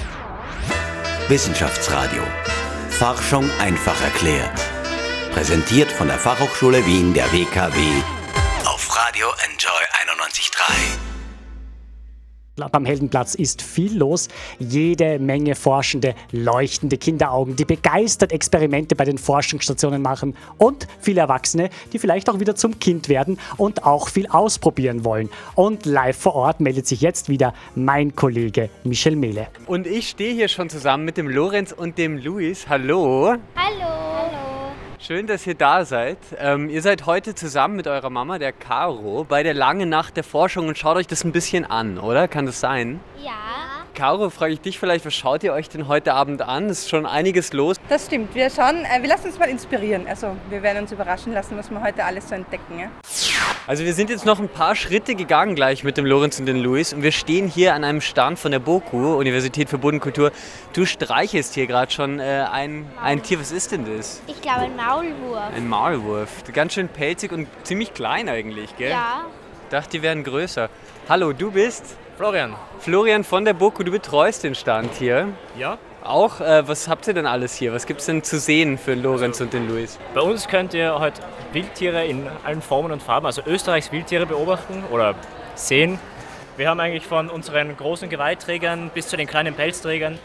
Wissenschaftsradio. 1.29 2.23
Forschung 2.91 3.51
einfach 3.61 4.01
erklärt. 4.03 4.61
Präsentiert 5.33 5.91
von 5.91 6.07
der 6.07 6.19
Fachhochschule 6.19 6.87
Wien 6.87 7.13
der 7.13 7.31
WKW 7.33 7.79
auf 8.77 8.95
Radio 8.95 9.29
Enjoy 9.45 9.71
91.3. 10.05 11.16
Am 12.59 12.87
Heldenplatz 12.87 13.35
ist 13.35 13.61
viel 13.61 13.99
los. 13.99 14.29
Jede 14.59 15.19
Menge 15.19 15.55
forschende, 15.55 16.15
leuchtende 16.33 16.97
Kinderaugen, 16.97 17.55
die 17.55 17.67
begeistert 17.67 18.33
Experimente 18.33 18.97
bei 18.97 19.05
den 19.05 19.19
Forschungsstationen 19.19 20.01
machen 20.01 20.35
und 20.57 20.89
viele 20.99 21.21
Erwachsene, 21.21 21.69
die 21.93 21.99
vielleicht 21.99 22.31
auch 22.31 22.41
wieder 22.41 22.55
zum 22.55 22.79
Kind 22.79 23.11
werden 23.11 23.39
und 23.59 23.85
auch 23.85 24.09
viel 24.09 24.27
ausprobieren 24.29 25.05
wollen. 25.05 25.29
Und 25.55 25.85
live 25.85 26.17
vor 26.17 26.35
Ort 26.35 26.61
meldet 26.61 26.87
sich 26.87 27.03
jetzt 27.03 27.29
wieder 27.29 27.53
mein 27.75 28.17
Kollege 28.17 28.71
Michel 28.85 29.17
Mehle. 29.17 29.49
Und 29.67 29.87
ich 29.87 30.09
stehe 30.09 30.33
hier 30.33 30.49
schon 30.49 30.71
zusammen 30.71 31.05
mit 31.05 31.19
dem 31.19 31.29
Lorenz 31.29 31.73
und 31.73 31.99
dem 31.99 32.17
Luis. 32.17 32.67
Hallo. 32.71 33.35
Hallo. 33.55 33.87
Hallo. 33.87 34.56
Schön, 35.07 35.29
dass 35.29 35.47
ihr 35.47 35.55
da 35.55 35.85
seid. 35.85 36.19
Ähm, 36.37 36.69
ihr 36.69 36.83
seid 36.83 37.07
heute 37.07 37.37
zusammen 37.37 37.77
mit 37.77 37.87
eurer 37.87 38.11
Mama, 38.11 38.41
der 38.41 38.51
Caro, 38.51 39.23
bei 39.23 39.45
der 39.45 39.55
langen 39.55 39.89
Nacht 39.89 40.17
der 40.17 40.25
Forschung 40.25 40.67
und 40.67 40.77
schaut 40.77 40.97
euch 40.97 41.07
das 41.07 41.23
ein 41.23 41.31
bisschen 41.31 41.65
an, 41.65 41.99
oder? 41.99 42.27
Kann 42.27 42.45
das 42.45 42.59
sein? 42.59 42.99
Ja. 43.25 43.76
Caro, 43.97 44.29
frage 44.29 44.53
ich 44.53 44.61
dich 44.61 44.79
vielleicht, 44.79 45.07
was 45.07 45.15
schaut 45.15 45.43
ihr 45.43 45.55
euch 45.55 45.71
denn 45.71 45.89
heute 45.89 46.13
Abend 46.13 46.43
an? 46.43 46.69
Es 46.69 46.81
ist 46.81 46.91
schon 46.91 47.07
einiges 47.07 47.55
los. 47.55 47.77
Das 47.89 48.05
stimmt. 48.05 48.35
Wir 48.35 48.51
schauen, 48.51 48.85
äh, 48.85 49.01
wir 49.01 49.09
lassen 49.09 49.29
uns 49.29 49.39
mal 49.39 49.49
inspirieren. 49.49 50.07
Also 50.07 50.37
wir 50.51 50.63
werden 50.63 50.83
uns 50.83 50.93
überraschen 50.93 51.33
lassen, 51.33 51.57
was 51.57 51.71
wir 51.71 51.83
heute 51.83 52.05
alles 52.05 52.29
so 52.29 52.35
entdecken. 52.35 52.79
Ja? 52.79 52.91
Also 53.67 53.87
wir 53.87 53.95
sind 53.95 54.11
jetzt 54.11 54.27
noch 54.27 54.39
ein 54.39 54.51
paar 54.51 54.77
Schritte 54.77 55.15
gegangen 55.15 55.55
gleich 55.55 55.83
mit 55.83 55.97
dem 55.97 56.05
Lorenz 56.05 56.39
und 56.39 56.45
dem 56.45 56.63
Luis 56.63 56.93
und 56.93 57.03
wir 57.03 57.11
stehen 57.11 57.49
hier 57.49 57.73
an 57.73 57.85
einem 57.85 58.03
Stand 58.03 58.39
von 58.39 58.53
der 58.53 58.59
BOKU, 58.59 59.17
Universität 59.17 59.71
für 59.71 59.79
Bodenkultur. 59.79 60.31
Du 60.75 60.85
streichelst 60.85 61.55
hier 61.55 61.67
gerade 61.67 61.91
schon 61.91 62.21
äh, 62.21 62.45
ein, 62.53 62.87
ein 63.03 63.23
Tier. 63.23 63.41
Was 63.41 63.51
ist 63.51 63.73
denn 63.73 63.87
das? 63.87 64.21
Ich 64.27 64.43
glaube 64.43 64.67
ein 64.67 64.77
Maulwurf. 64.77 65.55
Ein 65.57 65.69
Maulwurf. 65.69 66.45
Ganz 66.53 66.75
schön 66.75 66.89
pelzig 66.89 67.33
und 67.33 67.49
ziemlich 67.63 67.95
klein 67.95 68.29
eigentlich, 68.29 68.77
gell? 68.77 68.91
Ja. 68.91 69.25
Dachte, 69.71 69.93
die 69.93 70.03
wären 70.03 70.23
größer. 70.23 70.69
Hallo, 71.09 71.33
du 71.33 71.51
bist 71.51 71.97
Florian. 72.17 72.55
Florian 72.79 73.25
von 73.25 73.45
der 73.45 73.53
BOKU. 73.53 73.83
Du 73.83 73.93
betreust 73.93 74.43
den 74.43 74.55
Stand 74.55 74.95
hier. 74.95 75.29
Ja. 75.59 75.77
Auch, 76.03 76.41
äh, 76.41 76.67
was 76.67 76.89
habt 76.89 77.07
ihr 77.09 77.13
denn 77.13 77.27
alles 77.27 77.55
hier? 77.55 77.75
Was 77.75 77.85
gibt 77.85 78.01
es 78.01 78.07
denn 78.07 78.23
zu 78.23 78.39
sehen 78.39 78.79
für 78.79 78.95
den 78.95 79.03
Lorenz 79.03 79.39
und 79.43 79.53
den 79.53 79.69
Luis? 79.69 79.99
Bei 80.15 80.23
uns 80.23 80.49
könnt 80.49 80.73
ihr 80.73 80.99
heute 80.99 81.21
Wildtiere 81.53 82.07
in 82.07 82.27
allen 82.43 82.63
Formen 82.63 82.91
und 82.91 83.03
Farben, 83.03 83.27
also 83.27 83.43
Österreichs 83.47 83.93
Wildtiere 83.93 84.25
beobachten 84.25 84.85
oder 84.91 85.15
sehen. 85.57 85.99
Wir 86.57 86.71
haben 86.71 86.81
eigentlich 86.81 87.07
von 87.07 87.29
unseren 87.29 87.77
großen 87.77 88.09
Geweihträgern 88.09 88.91
bis 88.95 89.09
zu 89.09 89.17
den 89.17 89.27
kleinen 89.27 89.55
Pelzträgern 89.55 90.19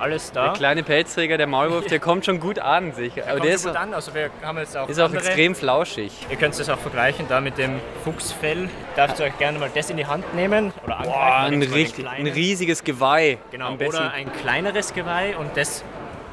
alles 0.00 0.32
da. 0.32 0.46
Der 0.46 0.52
kleine 0.54 0.82
Pelzträger, 0.82 1.38
der 1.38 1.46
Maulwurf, 1.46 1.86
der 1.86 2.00
kommt 2.00 2.24
schon 2.24 2.40
gut 2.40 2.58
an. 2.58 2.92
Aber 2.92 3.02
Kommt 3.02 3.16
der 3.16 3.42
sehr 3.42 3.54
ist, 3.54 3.66
gut 3.66 3.76
an. 3.76 3.94
Also 3.94 4.12
wir 4.14 4.30
haben 4.42 4.58
jetzt 4.58 4.76
auch 4.76 4.88
ist 4.88 4.98
auch 4.98 5.06
andere. 5.06 5.24
extrem 5.24 5.54
flauschig. 5.54 6.12
Ihr 6.28 6.36
könnt 6.36 6.58
es 6.58 6.68
auch 6.68 6.78
vergleichen 6.78 7.26
da 7.28 7.40
mit 7.40 7.56
dem 7.56 7.80
Fuchsfell. 8.04 8.68
Darfst 8.96 9.20
du 9.20 9.24
euch 9.24 9.38
gerne 9.38 9.58
mal 9.58 9.70
das 9.72 9.88
in 9.90 9.96
die 9.96 10.06
Hand 10.06 10.34
nehmen 10.34 10.72
oder 10.84 10.98
angreifen. 10.98 11.12
Boah, 11.12 11.36
ein, 11.36 11.62
richtig, 11.62 12.06
ein 12.08 12.26
riesiges 12.26 12.82
Geweih. 12.84 13.38
Genau, 13.50 13.74
oder 13.74 14.10
ein 14.12 14.32
kleineres 14.32 14.92
Geweih 14.92 15.36
und 15.36 15.56
das 15.56 15.84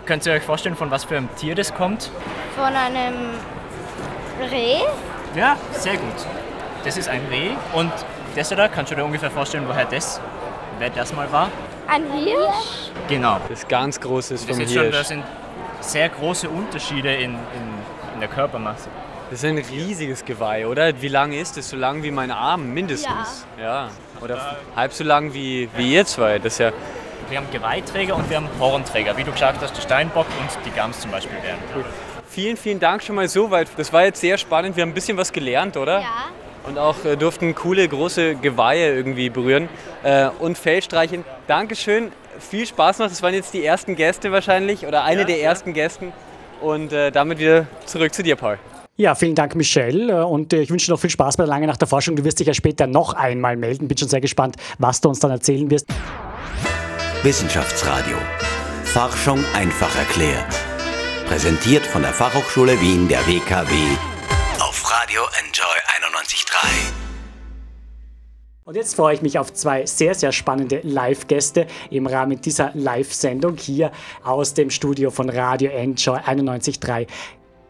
könnt 0.06 0.26
ihr 0.26 0.34
euch 0.34 0.44
vorstellen, 0.44 0.76
von 0.76 0.92
was 0.92 1.06
für 1.06 1.18
einem 1.18 1.34
Tier 1.36 1.56
das 1.56 1.74
kommt. 1.74 2.10
Von 2.56 2.66
einem 2.66 3.14
Reh. 4.52 4.82
Ja, 5.36 5.58
sehr 5.72 5.94
gut. 5.98 6.26
Das 6.84 6.98
ist 6.98 7.08
ein 7.08 7.22
Reh 7.30 7.52
und 7.74 7.92
das 8.36 8.50
da, 8.50 8.68
kannst 8.68 8.92
du 8.92 8.96
dir 8.96 9.04
ungefähr 9.06 9.32
vorstellen, 9.32 9.66
woher 9.68 9.86
das, 9.86 10.20
wer 10.80 10.90
das 10.90 11.14
mal 11.14 11.32
war? 11.32 11.50
Ein 11.88 12.06
Hirsch. 12.12 12.92
Genau. 13.08 13.40
Das 13.50 13.68
ganz 13.68 14.00
große 14.00 14.36
ist 14.36 14.50
Das, 14.50 14.56
vom 14.56 14.66
ist 14.66 14.74
schon, 14.74 14.86
das 14.86 14.96
Hirsch. 14.96 15.08
sind 15.08 15.24
sehr 15.82 16.10
große 16.10 16.50
Unterschiede 16.50 17.14
in, 17.14 17.32
in, 17.34 17.36
in 18.14 18.20
der 18.20 18.30
Körpermasse. 18.30 18.90
Das 19.30 19.40
ist 19.44 19.46
ein 19.50 19.58
riesiges 19.58 20.24
Geweih, 20.24 20.68
oder? 20.68 21.02
Wie 21.02 21.08
lang 21.08 21.32
ist 21.34 21.58
es? 21.58 21.70
So 21.70 21.76
lang 21.78 22.04
wie 22.04 22.12
mein 22.12 22.32
Arm, 22.32 22.74
mindestens. 22.74 23.46
Ja. 23.60 23.90
Oder 24.22 24.36
f- 24.36 24.56
halb 24.76 24.94
so 24.94 25.04
lang 25.04 25.34
wie, 25.34 25.70
wie 25.76 25.94
ihr 25.94 26.06
zwei. 26.06 26.38
Das 26.40 26.54
ist 26.54 26.60
ja 26.60 26.72
Wir 27.30 27.38
haben 27.40 27.48
Geweihträger 27.52 28.16
und 28.16 28.30
wir 28.30 28.38
haben 28.38 28.50
Hornträger. 28.60 29.18
Wie 29.18 29.24
du 29.24 29.32
gesagt 29.32 29.62
hast, 29.62 29.76
der 29.76 29.82
Steinbock 29.82 30.28
und 30.40 30.50
die 30.66 30.70
Gams 30.72 31.00
zum 31.00 31.10
Beispiel 31.12 31.38
wären. 31.42 31.58
Vielen, 32.30 32.58
vielen 32.58 32.80
Dank 32.80 33.02
schon 33.04 33.16
mal 33.16 33.28
so 33.28 33.50
weit. 33.52 33.68
Das 33.78 33.92
war 33.92 34.04
jetzt 34.04 34.22
sehr 34.22 34.38
spannend. 34.38 34.76
Wir 34.76 34.84
haben 34.84 34.90
ein 34.92 34.94
bisschen 34.94 35.18
was 35.18 35.32
gelernt, 35.32 35.78
oder? 35.78 36.00
Ja. 36.00 36.08
Und 36.68 36.78
auch 36.78 37.04
äh, 37.06 37.16
durften 37.16 37.56
coole 37.56 37.88
große 37.88 38.36
Geweihe 38.36 38.96
irgendwie 38.96 39.30
berühren 39.30 39.70
äh, 40.04 40.30
und 40.40 40.58
Feldstreichen. 40.58 41.24
Dankeschön, 41.48 42.12
viel 42.40 42.66
Spaß 42.66 43.00
noch. 43.00 43.08
Das 43.08 43.22
waren 43.22 43.34
jetzt 43.34 43.54
die 43.54 43.66
ersten 43.66 43.96
Gäste 43.96 44.32
wahrscheinlich 44.32 44.86
oder 44.86 45.04
eine 45.04 45.22
ja, 45.22 45.28
der 45.28 45.42
ersten 45.42 45.74
Gästen. 45.74 46.12
Und 46.62 46.94
äh, 46.94 47.12
damit 47.12 47.40
wieder 47.40 47.68
zurück 47.86 48.14
zu 48.14 48.24
dir, 48.24 48.36
Paul. 48.36 48.58
Ja, 48.96 49.16
vielen 49.16 49.36
Dank, 49.36 49.56
Michelle. 49.56 50.26
Und 50.26 50.54
ich 50.54 50.70
wünsche 50.70 50.86
dir 50.86 50.92
noch 50.94 51.00
viel 51.00 51.10
Spaß 51.10 51.36
bei 51.38 51.44
der 51.44 51.50
Lange 51.50 51.68
Nacht 51.68 51.82
der 51.82 51.88
Forschung. 51.88 52.16
Du 52.16 52.24
wirst 52.24 52.40
dich 52.40 52.48
ja 52.48 52.54
später 52.54 52.88
noch 52.88 53.14
einmal 53.14 53.58
melden. 53.58 53.88
Bin 53.88 53.98
schon 53.98 54.08
sehr 54.08 54.22
gespannt, 54.22 54.56
was 54.78 55.02
du 55.02 55.10
uns 55.10 55.20
dann 55.20 55.32
erzählen 55.32 55.70
wirst. 55.70 55.88
Wissenschaftsradio. 57.24 58.18
Forschung 58.84 59.44
einfach 59.56 59.94
erklärt. 59.98 60.46
Präsentiert 61.28 61.86
von 61.86 62.04
der 62.04 62.14
Fachhochschule 62.14 62.80
Wien 62.80 63.08
der 63.08 63.26
WKW 63.28 63.74
auf 64.74 64.92
Radio 64.92 65.22
Enjoy 65.40 65.78
91.3. 66.24 66.94
Und 68.66 68.76
jetzt 68.78 68.96
freue 68.96 69.14
ich 69.14 69.22
mich 69.22 69.38
auf 69.38 69.52
zwei 69.52 69.86
sehr, 69.86 70.16
sehr 70.16 70.32
spannende 70.32 70.80
Live-Gäste 70.84 71.68
im 71.90 72.08
Rahmen 72.08 72.40
dieser 72.40 72.72
Live-Sendung 72.74 73.58
hier 73.58 73.92
aus 74.24 74.54
dem 74.54 74.70
Studio 74.70 75.12
von 75.12 75.30
Radio 75.30 75.70
Enjoy 75.72 76.18
91.3. 76.18 77.08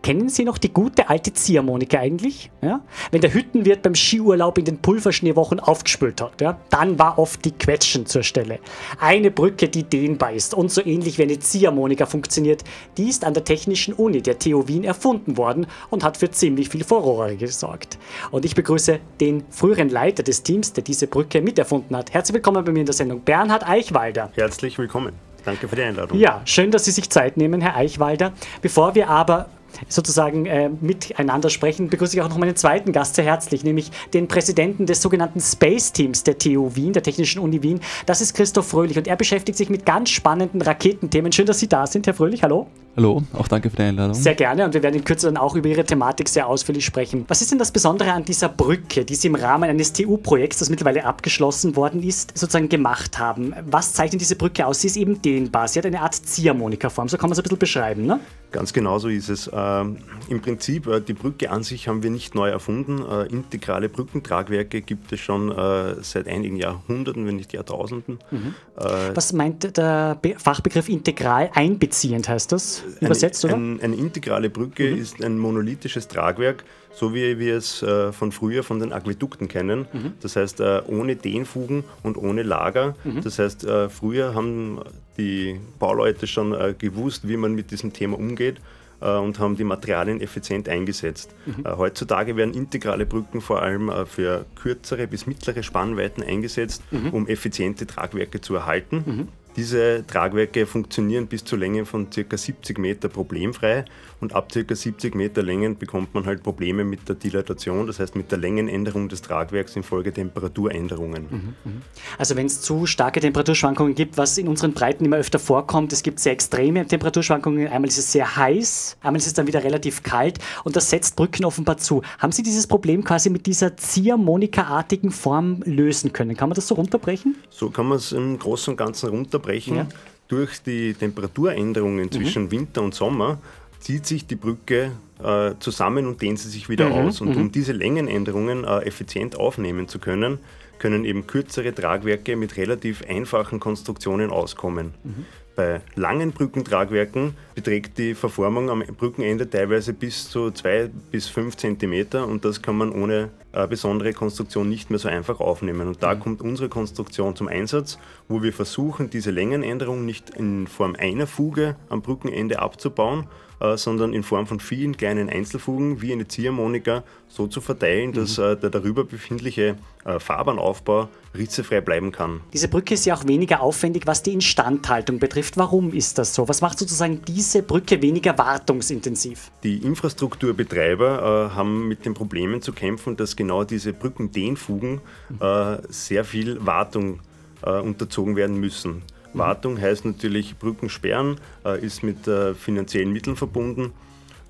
Kennen 0.04 0.28
Sie 0.28 0.44
noch 0.44 0.58
die 0.58 0.74
gute 0.74 1.08
alte 1.08 1.32
Ziehharmonika 1.32 1.98
eigentlich? 1.98 2.52
Ja? 2.62 2.82
Wenn 3.12 3.22
der 3.22 3.34
Hüttenwirt 3.34 3.84
beim 3.84 3.96
Skiurlaub 3.96 4.58
in 4.58 4.66
den 4.66 4.80
Pulverschneewochen 4.80 5.62
aufgespült 5.62 6.20
hat, 6.20 6.42
ja, 6.42 6.60
dann 6.70 7.00
war 7.00 7.18
oft 7.18 7.46
die 7.46 7.54
Quetschen 7.54 8.06
zur 8.06 8.22
Stelle. 8.22 8.60
Eine 9.00 9.32
Brücke, 9.32 9.70
die 9.70 9.84
dehnbar 9.84 10.34
ist 10.34 10.54
und 10.54 10.72
so 10.72 10.86
ähnlich 10.86 11.18
wie 11.18 11.24
eine 11.24 11.40
Ziehharmonika 11.40 12.06
funktioniert, 12.06 12.66
die 12.98 13.08
ist 13.08 13.24
an 13.24 13.34
der 13.34 13.46
Technischen 13.46 13.94
Uni 13.94 14.22
der 14.22 14.38
TU 14.38 14.68
Wien 14.68 14.84
erfunden 14.84 15.38
worden 15.38 15.68
und 15.90 16.04
hat 16.04 16.18
für 16.18 16.30
ziemlich 16.30 16.68
viel 16.68 16.84
Furore 16.84 17.38
gesorgt. 17.38 17.98
Und 18.30 18.44
ich 18.44 18.56
begrüße 18.56 19.00
den 19.22 19.46
früheren 19.52 19.88
Leiter 19.88 20.22
des 20.22 20.44
Teams, 20.44 20.74
der 20.74 20.84
diese 20.84 21.08
Brücke 21.08 21.42
miterfunden 21.42 21.96
hat. 21.96 22.14
Herzlich 22.14 22.34
willkommen 22.34 22.66
bei 22.66 22.74
mir 22.74 22.82
in 22.82 22.86
der 22.88 22.94
Sendung, 22.94 23.22
Bernhard 23.22 23.66
Eichwalder. 23.66 24.34
Herzlich 24.36 24.78
willkommen. 24.78 25.14
Danke 25.46 25.70
für 25.70 25.78
die 25.78 25.84
Einladung. 25.84 26.20
Ja, 26.20 26.42
schön, 26.44 26.72
dass 26.72 26.84
Sie 26.84 26.92
sich 26.92 27.10
Zeit 27.10 27.38
nehmen, 27.38 27.62
Herr 27.62 27.78
Eichwalder. 27.78 28.34
Bevor 28.62 28.96
wir 28.96 29.10
aber 29.10 29.48
sozusagen 29.88 30.46
äh, 30.46 30.70
miteinander 30.70 31.50
sprechen, 31.50 31.90
begrüße 31.90 32.16
ich 32.16 32.22
auch 32.22 32.30
noch 32.30 32.38
meinen 32.38 32.56
zweiten 32.56 32.92
Gast 32.92 33.16
sehr 33.16 33.26
herzlich, 33.26 33.64
nämlich 33.64 33.92
den 34.14 34.28
Präsidenten 34.28 34.86
des 34.86 35.02
sogenannten 35.02 35.40
Space 35.40 35.92
Teams 35.92 36.24
der 36.24 36.38
TU 36.38 36.76
Wien, 36.76 36.94
der 36.94 37.04
Technischen 37.04 37.40
Uni 37.40 37.64
Wien. 37.64 37.80
Das 38.06 38.22
ist 38.22 38.34
Christoph 38.34 38.68
Fröhlich 38.68 38.98
und 38.98 39.08
er 39.08 39.16
beschäftigt 39.16 39.58
sich 39.58 39.70
mit 39.70 39.86
ganz 39.86 40.10
spannenden 40.10 40.62
Raketenthemen. 40.62 41.32
Schön, 41.32 41.46
dass 41.46 41.60
Sie 41.60 41.68
da 41.68 41.88
sind, 41.88 42.08
Herr 42.08 42.14
Fröhlich. 42.14 42.44
Hallo. 42.44 42.68
Hallo, 42.96 43.24
auch 43.34 43.48
danke 43.48 43.72
für 43.72 43.78
die 43.78 43.82
Einladung. 43.82 44.14
Sehr 44.14 44.36
gerne 44.36 44.66
und 44.66 44.76
wir 44.76 44.84
werden 44.84 44.94
in 44.94 45.04
Kürze 45.04 45.26
dann 45.26 45.38
auch 45.38 45.56
über 45.56 45.68
Ihre 45.68 45.84
Thematik 45.84 46.30
sehr 46.30 46.46
ausführlich 46.46 46.86
sprechen. 46.86 47.26
Was 47.28 47.42
ist 47.42 47.50
denn 47.50 47.58
das 47.58 47.72
Besondere 47.72 48.14
an 48.14 48.24
dieser 48.24 48.50
Brücke, 48.50 49.04
die 49.04 49.16
Sie 49.16 49.30
im 49.30 49.36
Rahmen 49.36 49.68
eines 49.68 49.94
TU-Projekts, 49.94 50.60
das 50.60 50.70
mittlerweile 50.70 51.04
abgeschlossen 51.04 51.76
worden 51.76 52.04
ist, 52.04 52.38
sozusagen 52.38 52.70
gemacht 52.70 53.18
haben? 53.18 53.56
Was 53.66 53.94
zeichnet 53.94 54.22
diese 54.22 54.36
Brücke 54.36 54.68
aus? 54.68 54.82
Sie 54.82 54.88
ist 54.88 54.98
eben 54.98 55.20
dehnbar. 55.20 55.68
Sie 55.68 55.80
hat 55.80 55.88
eine 55.88 56.02
Art 56.02 56.14
Ziehharmonika-Form. 56.14 57.10
So 57.10 57.18
kann 57.18 57.30
man 57.30 57.34
es 57.34 57.40
ein 57.40 57.44
bisschen 57.44 57.58
beschreiben, 57.58 58.06
ne? 58.06 58.20
Ganz 58.52 58.72
genau 58.72 59.00
so 59.00 59.08
ist 59.08 59.30
es. 59.30 59.50
Ähm, 59.52 59.98
Im 60.30 60.44
Prinzip, 60.44 60.86
äh, 60.86 61.02
die 61.02 61.14
Brücke 61.14 61.50
an 61.50 61.64
sich 61.64 61.88
haben 61.88 62.04
wir 62.04 62.12
nicht 62.12 62.36
neu 62.36 62.50
erfunden. 62.50 63.04
Äh, 63.04 63.26
integrale 63.26 63.90
Brückentragwerke 63.90 64.84
gibt 64.84 65.12
es 65.12 65.20
schon 65.20 65.52
äh, 65.52 65.96
seit 66.04 66.28
einigen 66.28 66.58
Jahrhunderten, 66.58 67.26
wenn 67.26 67.38
nicht 67.38 67.54
Jahrtausenden. 67.54 68.20
Mhm. 68.30 68.54
Äh, 68.78 69.16
Was 69.16 69.34
meint 69.34 69.76
der 69.76 70.16
Be 70.22 70.36
Fachbegriff 70.38 70.90
integral? 70.90 71.50
Einbeziehend 71.56 72.30
heißt 72.30 72.52
das 72.52 72.83
übersetzt, 73.02 73.46
eine, 73.46 73.54
oder? 73.54 73.62
Ein, 73.62 73.82
eine 73.82 73.96
integrale 73.96 74.50
Brücke 74.50 74.92
mhm. 74.92 75.02
ist 75.02 75.24
ein 75.24 75.38
monolithisches 75.38 76.08
Tragwerk, 76.08 76.64
so 76.94 77.14
wie 77.14 77.40
wir 77.40 77.58
es 77.58 77.82
äh, 77.82 78.12
von 78.12 78.32
früher 78.32 78.64
von 78.64 78.80
den 78.80 78.94
Aquädukten 78.94 79.48
kennen. 79.48 79.88
Mhm. 79.92 80.14
Das 80.22 80.36
heißt, 80.36 80.60
äh, 80.60 80.82
ohne 80.88 81.16
Dehnfugen 81.16 81.84
und 82.04 82.18
ohne 82.18 82.44
Lager. 82.44 82.96
Mhm. 83.04 83.22
Das 83.22 83.40
heißt, 83.40 83.68
früher 83.90 84.36
haben 84.36 84.80
die 85.18 85.60
Bauleute 85.80 86.28
schon 86.28 86.54
äh, 86.54 86.74
gewusst, 86.78 87.28
wie 87.28 87.38
man 87.38 87.54
mit 87.54 87.72
diesem 87.72 87.94
Thema 87.94 88.18
umgeht 88.18 88.58
äh, 89.04 89.18
und 89.18 89.40
haben 89.40 89.58
die 89.58 89.64
Materialien 89.64 90.22
effizient 90.22 90.70
eingesetzt. 90.70 91.32
Mhm. 91.46 91.66
Äh, 91.66 91.78
heutzutage 91.78 92.36
werden 92.36 92.54
integrale 92.54 93.06
Brücken 93.06 93.42
vor 93.42 93.62
allem 93.62 93.90
äh, 93.90 94.06
für 94.06 94.46
kürzere 94.56 95.08
bis 95.08 95.28
mittlere 95.28 95.64
Spannweiten 95.64 96.24
eingesetzt, 96.24 96.82
mhm. 96.92 97.10
um 97.10 97.28
effiziente 97.28 97.86
Tragwerke 97.86 98.42
zu 98.42 98.56
erhalten. 98.56 99.28
Diese 99.56 100.04
Tragwerke 100.08 100.66
funktionieren 100.66 101.28
bis 101.28 101.46
zur 101.46 101.60
Länge 101.60 101.86
von 101.86 102.10
ca. 102.10 102.38
70 102.38 102.80
Meter 102.80 103.08
problemfrei 103.08 103.86
und 104.20 104.34
ab 104.34 104.52
ca. 104.52 104.76
70 104.76 105.14
Meter 105.14 105.44
Längen 105.44 105.78
bekommt 105.78 106.16
man 106.16 106.26
halt 106.26 106.42
Probleme 106.42 106.84
mit 106.84 107.08
der 107.08 107.16
Dilatation, 107.16 107.86
das 107.86 108.00
heißt 108.00 108.16
mit 108.16 108.32
der 108.32 108.40
Längenänderung 108.40 109.10
des 109.10 109.22
Tragwerks 109.22 109.76
infolge 109.76 110.12
Temperaturänderungen. 110.12 111.28
Mhm, 111.30 111.72
mhm. 111.72 111.82
Also 112.18 112.36
wenn 112.36 112.48
es 112.48 112.62
zu 112.62 112.88
starke 112.88 113.20
Temperaturschwankungen 113.20 113.94
gibt, 113.94 114.18
was 114.18 114.38
in 114.40 114.48
unseren 114.48 114.74
Breiten 114.74 115.06
immer 115.06 115.18
öfter 115.18 115.38
vorkommt, 115.38 115.94
es 115.94 116.02
gibt 116.02 116.20
sehr 116.20 116.32
extreme 116.32 116.88
Temperaturschwankungen, 116.88 117.68
einmal 117.68 117.90
ist 117.90 118.00
es 118.00 118.12
sehr 118.12 118.36
heiß, 118.36 118.98
einmal 119.02 119.18
ist 119.18 119.28
es 119.28 119.34
dann 119.34 119.46
wieder 119.46 119.64
relativ 119.64 120.02
kalt 120.02 120.40
und 120.64 120.76
das 120.76 120.90
setzt 120.90 121.16
Brücken 121.16 121.46
offenbar 121.46 121.78
zu. 121.78 122.02
Haben 122.18 122.32
Sie 122.32 122.42
dieses 122.42 122.66
Problem 122.66 123.04
quasi 123.04 123.30
mit 123.30 123.46
dieser 123.46 123.78
Ziehharmonika-artigen 123.78 125.12
Form 125.12 125.62
lösen 125.66 126.12
können? 126.12 126.36
Kann 126.36 126.50
man 126.50 126.56
das 126.56 126.68
so 126.68 126.76
runterbrechen? 126.76 127.36
So 127.52 127.70
kann 127.70 127.88
man 127.88 128.00
es 128.00 128.12
im 128.12 128.40
Großen 128.40 128.72
und 128.72 128.78
Ganzen 128.78 129.10
runterbrechen 129.10 129.43
unterbrechen. 129.44 129.76
Ja. 129.76 129.88
Durch 130.28 130.62
die 130.64 130.94
Temperaturänderungen 130.94 132.12
zwischen 132.12 132.44
mhm. 132.44 132.52
Winter 132.52 132.82
und 132.82 132.96
Sommer 132.96 133.40
zieht 133.80 134.06
sich 134.06 134.26
die 134.26 134.36
Brücke 134.36 134.92
äh, 135.22 135.52
zusammen 135.60 136.08
und 136.08 136.22
dehnt 136.22 136.40
sie 136.40 136.50
sich 136.50 136.70
wieder 136.70 136.90
mhm. 136.90 136.94
aus. 136.94 137.22
Und 137.22 137.36
mhm. 137.36 137.42
um 137.42 137.52
diese 137.52 137.74
Längenänderungen 137.74 138.64
äh, 138.64 138.80
effizient 138.80 139.36
aufnehmen 139.36 139.88
zu 139.88 140.00
können, 140.00 140.40
können 140.84 141.06
eben 141.06 141.28
kürzere 141.28 141.74
Tragwerke 141.74 142.36
mit 142.36 142.58
relativ 142.58 143.06
einfachen 143.08 143.62
Konstruktionen 143.62 144.32
auskommen. 144.32 144.94
Mhm. 145.06 145.26
Bei 145.56 145.80
langen 145.96 146.34
Brückentragwerken 146.34 147.36
beträgt 147.56 147.98
die 147.98 148.16
Verformung 148.16 148.70
am 148.70 148.84
Brückenende 148.98 149.50
teilweise 149.50 149.94
bis 149.94 150.30
zu 150.30 150.52
2 150.52 150.90
bis 151.10 151.30
5 151.30 151.56
cm 151.56 152.26
und 152.28 152.44
das 152.44 152.62
kann 152.62 152.78
man 152.78 152.92
ohne 152.92 153.30
äh, 153.54 153.66
besondere 153.66 154.12
Konstruktion 154.12 154.68
nicht 154.68 154.90
mehr 154.90 155.00
so 155.00 155.08
einfach 155.08 155.40
aufnehmen. 155.40 155.88
Und 155.88 156.04
da 156.04 156.16
mhm. 156.16 156.20
kommt 156.20 156.42
unsere 156.42 156.68
Konstruktion 156.68 157.34
zum 157.38 157.48
Einsatz, 157.48 157.98
wo 158.28 158.44
wir 158.44 158.52
versuchen, 158.52 159.10
diese 159.10 159.32
Längenänderung 159.32 160.06
nicht 160.06 160.32
in 160.32 160.68
Form 160.68 160.98
einer 161.00 161.28
Fuge 161.28 161.78
am 161.88 162.02
Brückenende 162.02 162.60
abzubauen, 162.60 163.28
äh, 163.64 163.78
sondern 163.78 164.12
in 164.12 164.24
Form 164.24 164.46
von 164.46 164.60
vielen 164.60 164.98
kleinen 164.98 165.30
Einzelfugen 165.30 166.02
wie 166.02 166.12
eine 166.12 166.28
Ziehharmonika 166.28 167.04
so 167.30 167.48
zu 167.48 167.62
verteilen, 167.62 168.10
mhm. 168.10 168.14
dass 168.14 168.38
äh, 168.38 168.58
der 168.58 168.70
darüber 168.70 169.06
befindliche 169.06 169.78
äh, 170.04 170.20
Fahrbahnaufbau 170.20 171.08
ritzefrei 171.34 171.80
bleiben 171.80 172.12
kann. 172.12 172.42
Diese 172.52 172.68
Brücke 172.68 172.96
ist 172.96 173.06
ja 173.06 173.16
auch 173.16 173.26
weniger 173.26 173.62
aufwendig, 173.62 174.06
was 174.06 174.22
die 174.22 174.34
Instandhaltung 174.34 175.18
betrifft. 175.18 175.56
Warum 175.56 175.94
ist 175.94 176.18
das 176.18 176.36
so? 176.36 176.50
Was 176.50 176.60
macht 176.60 176.78
sozusagen 176.78 177.22
diese 177.26 177.64
Brücke 177.64 178.02
weniger 178.02 178.38
wartungsintensiv? 178.38 179.50
Die 179.64 179.78
Infrastrukturbetreiber 179.78 181.52
äh, 181.54 181.56
haben 181.56 181.88
mit 181.88 182.06
den 182.06 182.14
Problemen 182.14 182.62
zu 182.62 182.74
kämpfen, 182.74 183.16
dass 183.16 183.38
genau 183.38 183.64
diese 183.64 183.94
Brückendehnfugen 183.94 185.00
äh, 185.40 185.78
sehr 185.88 186.26
viel 186.26 186.66
Wartung 186.66 187.22
unterzogen 187.66 188.36
werden 188.36 188.60
müssen. 188.60 189.04
Wartung 189.34 189.80
heißt 189.80 190.06
natürlich 190.06 190.58
Brückensperren, 190.58 191.38
äh, 191.66 191.84
ist 191.84 192.04
mit 192.04 192.28
äh, 192.28 192.54
finanziellen 192.54 193.12
Mitteln 193.12 193.36
verbunden. 193.36 193.92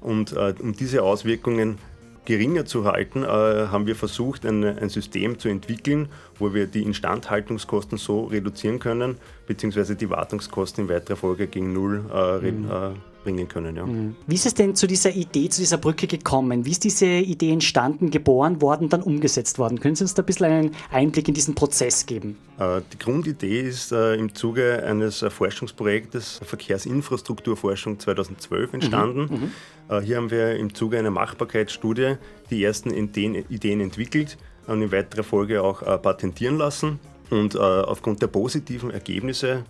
Und 0.01 0.33
äh, 0.33 0.53
um 0.59 0.73
diese 0.73 1.03
Auswirkungen 1.03 1.77
geringer 2.25 2.65
zu 2.65 2.85
halten, 2.85 3.27
haben 3.27 3.85
wir 3.85 3.97
versucht, 3.97 4.45
ein, 4.45 4.63
ein, 4.63 4.87
System 4.87 5.39
zu 5.39 5.49
entwickeln, 5.49 6.07
wo 6.39 6.53
wir 6.53 6.67
die 6.67 6.81
Instandhaltungskosten 6.81 7.97
so 7.97 8.23
reduzieren 8.23 8.79
können, 8.79 9.17
beziehungsweise 9.45 9.97
die 9.97 10.09
Wartungskosten 10.09 10.85
in 10.85 10.89
weiterer 10.89 11.17
Folge 11.17 11.47
gegen 11.47 11.73
Null 11.73 11.99
mhm. 12.41 12.95
Äh, 13.23 13.29
bringen 13.33 13.47
können. 13.47 13.75
Ja. 13.75 13.85
Mhm. 13.85 14.15
Wie 14.27 14.35
ist 14.35 14.45
es 14.45 14.53
denn 14.53 14.75
zu 14.75 14.87
dieser 14.87 15.13
Idee, 15.15 15.49
zu 15.49 15.61
dieser 15.61 15.77
Brücke 15.77 16.07
gekommen? 16.07 16.65
Wie 16.65 16.71
ist 16.71 16.83
diese 16.83 17.05
Idee 17.05 17.51
entstanden, 17.51 18.11
geboren 18.11 18.61
worden, 18.61 18.89
dann 18.89 19.01
umgesetzt 19.01 19.59
worden? 19.59 19.79
Können 19.79 19.95
Sie 19.95 20.03
uns 20.03 20.13
da 20.13 20.21
ein 20.21 20.25
bisschen 20.25 20.45
einen 20.45 20.71
Einblick 20.91 21.27
in 21.27 21.33
diesen 21.33 21.55
Prozess 21.55 22.05
geben? 22.05 22.37
Äh, 22.59 22.81
die 22.91 22.99
Grundidee 22.99 23.61
ist 23.61 23.91
äh, 23.91 24.15
im 24.15 24.33
Zuge 24.33 24.83
eines 24.83 25.21
äh, 25.21 25.29
Forschungsprojektes 25.29 26.41
Verkehrsinfrastrukturforschung 26.43 27.99
2012 27.99 28.73
entstanden. 28.73 29.21
Mhm. 29.21 29.35
Mhm. 29.35 29.51
Hier 30.01 30.15
haben 30.15 30.31
wir 30.31 30.55
im 30.55 30.73
Zuge 30.73 30.97
einer 30.97 31.11
Machbarkeitsstudie 31.11 32.15
die 32.49 32.63
ersten 32.63 32.89
Ideen 32.89 33.81
entwickelt 33.81 34.37
und 34.65 34.81
in 34.81 34.91
weiterer 34.93 35.23
Folge 35.23 35.61
auch 35.61 35.81
patentieren 36.01 36.57
lassen. 36.57 36.99
Und 37.29 37.57
aufgrund 37.59 38.21
der 38.21 38.27
positiven 38.27 38.91
Ergebnisse 38.91 39.65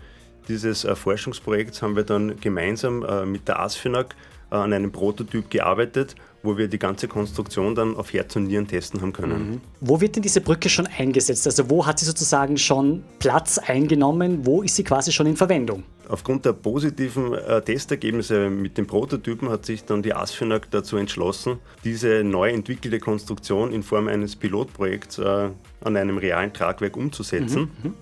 dieses 0.48 0.86
äh, 0.86 0.96
Forschungsprojekts 0.96 1.82
haben 1.82 1.96
wir 1.96 2.04
dann 2.04 2.40
gemeinsam 2.40 3.04
äh, 3.04 3.26
mit 3.26 3.48
der 3.48 3.60
ASFINAG 3.60 4.16
äh, 4.52 4.56
an 4.56 4.72
einem 4.72 4.92
Prototyp 4.92 5.50
gearbeitet, 5.50 6.16
wo 6.44 6.58
wir 6.58 6.68
die 6.68 6.78
ganze 6.78 7.08
Konstruktion 7.08 7.74
dann 7.74 7.96
auf 7.96 8.14
Herz 8.14 8.36
und 8.36 8.44
Nieren 8.44 8.68
testen 8.68 9.02
haben 9.02 9.14
können. 9.14 9.50
Mhm. 9.50 9.62
Wo 9.80 10.00
wird 10.00 10.16
denn 10.16 10.24
diese 10.24 10.42
Brücke 10.42 10.70
schon 10.70 10.88
eingesetzt? 10.88 11.48
Also 11.48 11.70
wo 11.70 11.86
hat 11.86 12.00
sie 12.00 12.06
sozusagen 12.06 12.58
schon 12.58 13.04
Platz 13.20 13.58
eingenommen? 13.58 14.46
Wo 14.46 14.62
ist 14.62 14.76
sie 14.76 14.84
quasi 14.84 15.12
schon 15.12 15.26
in 15.26 15.38
Verwendung? 15.38 15.84
Aufgrund 16.10 16.46
der 16.46 16.54
positiven 16.54 17.34
äh, 17.34 17.62
Testergebnisse 17.62 18.50
mit 18.50 18.78
den 18.78 18.86
Prototypen 18.86 19.50
hat 19.50 19.66
sich 19.66 19.86
dann 19.86 20.04
die 20.04 20.14
ASFINAG 20.14 20.70
dazu 20.70 20.98
entschlossen, 20.98 21.60
diese 21.86 22.24
neu 22.24 22.50
entwickelte 22.50 23.00
Konstruktion 23.00 23.72
in 23.72 23.82
Form 23.82 24.08
eines 24.08 24.36
Pilotprojekts 24.36 25.20
äh, 25.20 25.50
an 25.82 25.98
einem 25.98 26.18
realen 26.18 26.54
Tragwerk 26.54 26.98
umzusetzen. 26.98 27.72
Mhm, 27.82 27.90
mhm. 27.90 27.94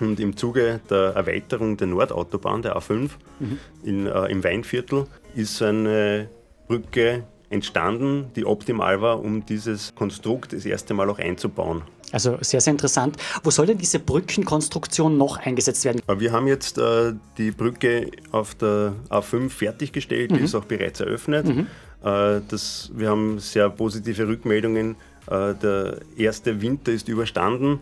Und 0.00 0.20
im 0.20 0.36
Zuge 0.36 0.80
der 0.88 1.14
Erweiterung 1.14 1.76
der 1.76 1.88
Nordautobahn, 1.88 2.62
der 2.62 2.76
A5, 2.76 3.10
mhm. 3.38 3.58
in, 3.82 4.06
äh, 4.06 4.26
im 4.26 4.44
Weinviertel, 4.44 5.06
ist 5.34 5.60
eine 5.62 6.28
Brücke 6.68 7.24
entstanden, 7.50 8.30
die 8.36 8.44
optimal 8.44 9.00
war, 9.02 9.20
um 9.20 9.44
dieses 9.44 9.94
Konstrukt 9.94 10.52
das 10.52 10.64
erste 10.64 10.94
Mal 10.94 11.10
auch 11.10 11.18
einzubauen. 11.18 11.82
Also 12.12 12.38
sehr, 12.40 12.60
sehr 12.60 12.72
interessant. 12.72 13.16
Wo 13.42 13.50
soll 13.50 13.66
denn 13.66 13.78
diese 13.78 13.98
Brückenkonstruktion 13.98 15.16
noch 15.16 15.38
eingesetzt 15.38 15.84
werden? 15.84 16.00
Wir 16.18 16.32
haben 16.32 16.46
jetzt 16.46 16.78
äh, 16.78 17.12
die 17.38 17.50
Brücke 17.50 18.10
auf 18.32 18.54
der 18.54 18.94
A5 19.10 19.50
fertiggestellt, 19.50 20.30
mhm. 20.30 20.38
die 20.38 20.44
ist 20.44 20.54
auch 20.54 20.64
bereits 20.64 21.00
eröffnet. 21.00 21.46
Mhm. 21.46 21.66
Äh, 22.02 22.40
das, 22.48 22.90
wir 22.94 23.10
haben 23.10 23.38
sehr 23.38 23.70
positive 23.70 24.26
Rückmeldungen. 24.26 24.96
Äh, 25.28 25.54
der 25.54 25.98
erste 26.16 26.60
Winter 26.60 26.92
ist 26.92 27.08
überstanden. 27.08 27.80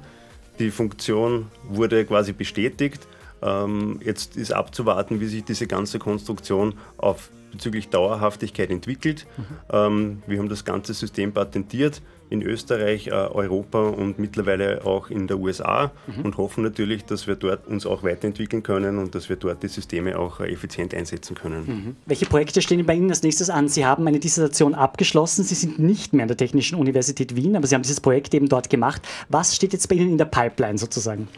Die 0.59 0.71
Funktion 0.71 1.47
wurde 1.65 2.05
quasi 2.05 2.33
bestätigt. 2.33 3.07
Ähm, 3.43 4.00
jetzt 4.05 4.37
ist 4.37 4.53
abzuwarten, 4.53 5.21
wie 5.21 5.27
sich 5.27 5.45
diese 5.45 5.67
ganze 5.67 5.99
Konstruktion 5.99 6.75
auf 6.97 7.31
bezüglich 7.53 7.88
Dauerhaftigkeit 7.88 8.71
entwickelt. 8.71 9.27
Mhm. 9.37 9.45
Ähm, 9.71 10.23
wir 10.27 10.38
haben 10.38 10.49
das 10.49 10.65
ganze 10.65 10.95
System 10.95 11.33
patentiert 11.33 12.03
in 12.30 12.42
Österreich, 12.42 13.08
äh, 13.08 13.11
Europa 13.11 13.88
und 13.88 14.18
mittlerweile 14.18 14.85
auch 14.85 15.11
in 15.11 15.26
der 15.26 15.38
USA 15.38 15.92
mhm. 16.06 16.25
und 16.25 16.37
hoffen 16.37 16.62
natürlich, 16.62 17.04
dass 17.04 17.26
wir 17.26 17.37
dort 17.37 17.66
uns 17.66 17.87
auch 17.87 18.02
weiterentwickeln 18.02 18.62
können 18.62 18.99
und 18.99 19.14
dass 19.14 19.28
wir 19.28 19.37
dort 19.37 19.62
die 19.62 19.68
Systeme 19.68 20.18
auch 20.18 20.40
äh, 20.40 20.52
effizient 20.52 20.94
einsetzen 20.94 21.35
können. 21.35 21.66
Mhm. 21.66 21.97
Welche 22.06 22.26
Projekte 22.26 22.62
stehen 22.62 22.85
bei 22.85 22.94
Ihnen 22.94 23.11
als 23.11 23.23
nächstes 23.23 23.50
an? 23.50 23.68
Sie 23.68 23.87
haben 23.87 24.06
eine 24.06 24.20
Dissertation 24.20 24.75
abgeschlossen, 24.75 25.44
Sie 25.44 25.54
sind 25.54 25.78
nicht 25.78 26.12
mehr 26.12 26.25
an 26.25 26.28
der 26.28 26.37
Technischen 26.37 26.78
Universität 26.78 27.37
Wien, 27.37 27.56
aber 27.56 27.66
Sie 27.66 27.75
haben 27.75 27.82
dieses 27.82 28.00
Projekt 28.00 28.35
eben 28.35 28.49
dort 28.49 28.70
gemacht. 28.70 29.02
Was 29.28 29.56
steht 29.56 29.73
jetzt 29.73 29.88
bei 29.88 29.97
Ihnen 29.97 30.11
in 30.11 30.18
der 30.18 30.26
Pipeline 30.26 30.78
sozusagen? 30.78 31.28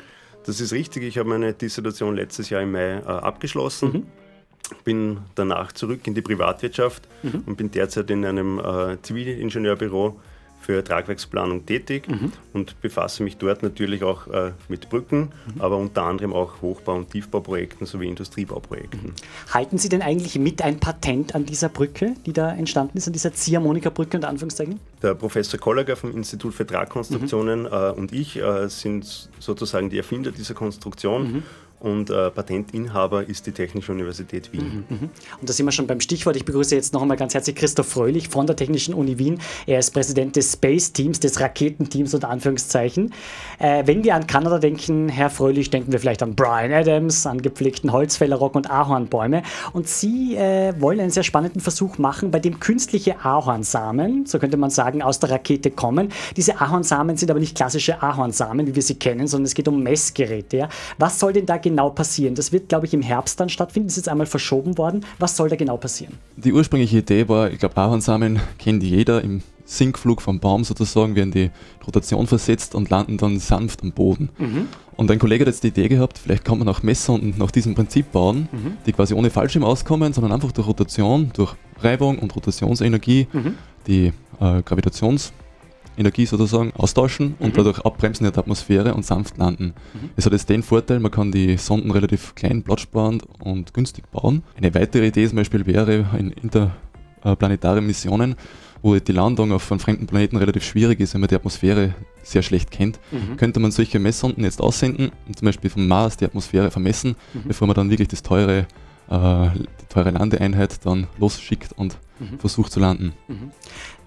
Das 0.47 0.61
ist 0.61 0.73
richtig. 0.73 1.02
Ich 1.02 1.18
habe 1.18 1.28
meine 1.28 1.52
Dissertation 1.52 2.16
letztes 2.16 2.50
Jahr 2.50 2.62
im 2.62 2.73
Mai 2.73 2.97
äh, 2.97 3.02
abgeschlossen. 3.04 3.92
Mhm 3.92 4.06
bin 4.85 5.18
danach 5.35 5.73
zurück 5.73 6.06
in 6.06 6.14
die 6.14 6.23
Privatwirtschaft 6.23 7.06
mhm. 7.23 7.42
und 7.47 7.56
bin 7.56 7.70
derzeit 7.70 8.11
in 8.11 8.25
einem 8.25 8.59
äh, 8.59 9.00
Zivilingenieurbüro 9.02 10.20
für 10.61 10.85
Tragwerksplanung 10.85 11.67
tätig 11.67 12.09
mhm. 12.09 12.33
und 12.52 12.81
befasse 12.81 13.23
mich 13.23 13.38
dort 13.38 13.62
natürlich 13.62 14.02
auch 14.02 14.26
äh, 14.29 14.52
mit 14.69 14.88
Brücken, 14.90 15.31
mhm. 15.55 15.61
aber 15.61 15.79
unter 15.79 16.02
anderem 16.02 16.33
auch 16.33 16.61
Hochbau- 16.61 16.97
und 16.97 17.11
Tiefbauprojekten 17.11 17.87
sowie 17.87 18.09
Industriebauprojekten. 18.09 19.00
Mhm. 19.02 19.14
Halten 19.52 19.79
Sie 19.79 19.88
denn 19.88 20.02
eigentlich 20.02 20.38
mit 20.38 20.62
ein 20.62 20.79
Patent 20.79 21.35
an 21.35 21.47
dieser 21.47 21.71
Brücke, 21.71 22.14
die 22.26 22.33
da 22.33 22.52
entstanden 22.52 22.99
ist, 22.99 23.07
an 23.07 23.12
dieser 23.12 23.33
Ziehharmonika-Brücke 23.33 24.19
unter 24.19 24.29
Anführungszeichen? 24.29 24.79
Der 25.02 25.14
Professor 25.14 25.59
Kollager 25.59 25.97
vom 25.97 26.12
Institut 26.12 26.55
für 26.55 26.67
Tragkonstruktionen 26.67 27.62
mhm. 27.62 27.67
äh, 27.67 27.90
und 27.90 28.12
ich 28.12 28.37
äh, 28.37 28.69
sind 28.69 29.31
sozusagen 29.38 29.90
die 29.90 29.99
Erfinder 29.99 30.31
dieser 30.31 30.55
Konstruktion 30.55 31.33
mhm 31.33 31.43
und 31.81 32.11
äh, 32.11 32.31
Patentinhaber 32.31 33.27
ist 33.27 33.47
die 33.47 33.53
Technische 33.53 33.93
Universität 33.93 34.53
Wien. 34.53 34.85
Mhm, 34.89 34.97
mhm. 34.97 35.11
Und 35.41 35.49
da 35.49 35.53
sind 35.53 35.65
wir 35.65 35.73
schon 35.73 35.87
beim 35.87 36.01
Stichwort. 36.01 36.37
Ich 36.37 36.45
begrüße 36.45 36.75
jetzt 36.75 36.93
noch 36.93 37.01
einmal 37.01 37.17
ganz 37.17 37.33
herzlich 37.33 37.57
Christoph 37.57 37.89
Fröhlich 37.89 38.29
von 38.29 38.47
der 38.47 38.55
Technischen 38.55 38.93
Uni 38.93 39.19
Wien. 39.19 39.41
Er 39.67 39.79
ist 39.79 39.91
Präsident 39.93 40.37
des 40.37 40.53
Space 40.53 40.93
Teams, 40.93 41.21
des 41.21 41.41
Raketenteams 41.41 42.13
unter 42.13 42.29
Anführungszeichen. 42.29 43.15
Äh, 43.59 43.85
wenn 43.87 44.05
wir 44.05 44.15
an 44.15 44.27
Kanada 44.27 44.59
denken, 44.59 45.09
Herr 45.09 45.31
Fröhlich, 45.31 45.71
denken 45.71 45.91
wir 45.91 45.99
vielleicht 45.99 46.23
an 46.23 46.35
Brian 46.35 46.71
Adams, 46.71 47.27
an 47.27 47.41
gepflegten 47.41 47.93
Holzfällerrock 47.93 48.57
und 48.57 48.71
Ahornbäume. 48.71 49.43
Und 49.73 49.89
Sie 49.89 50.37
äh, 50.37 50.75
wollen 50.79 51.01
einen 51.01 51.11
sehr 51.11 51.23
spannenden 51.23 51.63
Versuch 51.63 51.97
machen, 51.97 52.31
bei 52.31 52.41
dem 52.41 52.61
künstliche 52.61 53.25
Ahornsamen, 53.25 54.27
so 54.27 54.39
könnte 54.39 54.59
man 54.59 54.69
sagen, 54.69 55.01
aus 55.01 55.19
der 55.19 55.31
Rakete 55.31 55.71
kommen. 55.71 56.11
Diese 56.37 56.61
Ahornsamen 56.61 57.17
sind 57.17 57.31
aber 57.31 57.41
nicht 57.41 57.57
klassische 57.57 58.03
Ahornsamen, 58.03 58.67
wie 58.67 58.75
wir 58.75 58.83
sie 58.83 58.97
kennen, 58.97 59.27
sondern 59.27 59.47
es 59.47 59.55
geht 59.55 59.67
um 59.67 59.83
Messgeräte. 59.83 60.57
Ja? 60.59 60.69
Was 60.99 61.19
soll 61.19 61.33
denn 61.33 61.47
da 61.47 61.57
genau 61.57 61.70
genau 61.71 61.91
passieren? 61.91 62.35
Das 62.35 62.53
wird, 62.53 62.69
glaube 62.69 62.87
ich, 62.87 62.95
im 62.95 63.03
Herbst 63.03 63.41
dann 63.41 63.49
stattfinden. 63.49 63.89
Das 63.89 63.95
ist 63.95 64.05
jetzt 64.05 64.09
einmal 64.09 64.27
verschoben 64.27 64.77
worden. 64.79 65.05
Was 65.19 65.37
soll 65.37 65.49
da 65.49 65.57
genau 65.57 65.77
passieren? 65.77 66.15
Die 66.37 66.53
ursprüngliche 66.53 66.99
Idee 66.99 67.29
war, 67.29 67.50
ich 67.50 67.59
glaube, 67.59 67.77
Ahornsamen 67.77 68.41
kennt 68.59 68.83
jeder 68.83 69.23
im 69.23 69.42
Sinkflug 69.64 70.21
vom 70.21 70.40
Baum 70.40 70.64
sozusagen, 70.64 71.14
werden 71.14 71.31
die 71.31 71.51
Rotation 71.87 72.27
versetzt 72.27 72.75
und 72.75 72.90
landen 72.90 73.18
dann 73.18 73.38
sanft 73.38 73.83
am 73.83 73.92
Boden. 73.92 74.31
Mhm. 74.38 74.68
Und 74.97 75.11
ein 75.11 75.18
Kollege 75.18 75.42
hat 75.42 75.47
jetzt 75.47 75.62
die 75.62 75.68
Idee 75.68 75.88
gehabt, 75.88 76.18
vielleicht 76.18 76.44
kann 76.44 76.59
man 76.59 76.68
auch 76.68 76.83
Messsonden 76.83 77.35
nach 77.38 77.53
diesem 77.53 77.75
Prinzip 77.75 78.11
bauen, 78.12 78.49
mhm. 78.51 78.77
die 78.85 78.92
quasi 78.92 79.14
ohne 79.14 79.31
Fallschirm 79.31 79.64
auskommen, 79.64 80.12
sondern 80.12 80.33
einfach 80.33 80.53
durch 80.53 80.66
Rotation, 80.66 81.31
durch 81.33 81.55
Reibung 81.81 82.18
und 82.18 82.35
Rotationsenergie 82.35 83.29
mhm. 83.33 83.55
die 83.87 84.12
äh, 84.40 84.61
Gravitations- 84.62 85.31
Energie 86.01 86.27
sozusagen 86.27 86.73
austauschen 86.77 87.35
und 87.39 87.53
mhm. 87.53 87.57
dadurch 87.57 87.81
abbremsen 87.81 88.27
in 88.27 88.33
der 88.33 88.41
Atmosphäre 88.41 88.95
und 88.95 89.05
sanft 89.05 89.37
landen. 89.39 89.75
Mhm. 89.95 90.11
Es 90.17 90.27
hat 90.27 90.33
jetzt 90.33 90.49
den 90.49 90.63
Vorteil, 90.63 90.99
man 90.99 91.11
kann 91.11 91.31
die 91.31 91.57
Sonden 91.57 91.91
relativ 91.91 92.35
klein, 92.35 92.63
platzsparend 92.63 93.25
und 93.39 93.75
günstig 93.75 94.11
bauen. 94.11 94.43
Eine 94.57 94.75
weitere 94.75 95.07
Idee 95.07 95.29
zum 95.29 95.37
Beispiel 95.37 95.67
wäre 95.67 96.07
in 96.19 96.33
interplanetaren 96.33 97.87
Missionen, 97.87 98.35
wo 98.83 98.97
die 98.97 99.13
Landung 99.13 99.53
auf 99.53 99.71
einem 99.71 99.81
fremden 99.81 100.07
Planeten 100.07 100.37
relativ 100.37 100.65
schwierig 100.65 101.01
ist, 101.01 101.15
wenn 101.15 101.21
man 101.21 101.29
die 101.29 101.35
Atmosphäre 101.35 101.95
sehr 102.23 102.43
schlecht 102.43 102.71
kennt, 102.71 102.99
mhm. 103.11 103.37
könnte 103.37 103.61
man 103.61 103.71
solche 103.71 103.99
Messsonden 103.99 104.45
jetzt 104.45 104.61
aussenden 104.61 105.11
und 105.27 105.39
zum 105.39 105.47
Beispiel 105.47 105.71
vom 105.71 105.87
Mars 105.87 106.17
die 106.17 106.25
Atmosphäre 106.25 106.71
vermessen, 106.71 107.17
mhm. 107.35 107.43
bevor 107.49 107.67
man 107.67 107.75
dann 107.75 107.91
wirklich 107.91 108.09
das 108.09 108.23
teure, 108.23 108.67
äh, 109.11 109.49
die 109.51 109.87
teure 109.89 110.11
Landeeinheit 110.11 110.85
dann 110.87 111.09
losschickt 111.19 111.73
und 111.77 111.99
mhm. 112.19 112.39
versucht 112.39 112.73
zu 112.73 112.81
landen. 112.81 113.13
Mhm. 113.29 113.51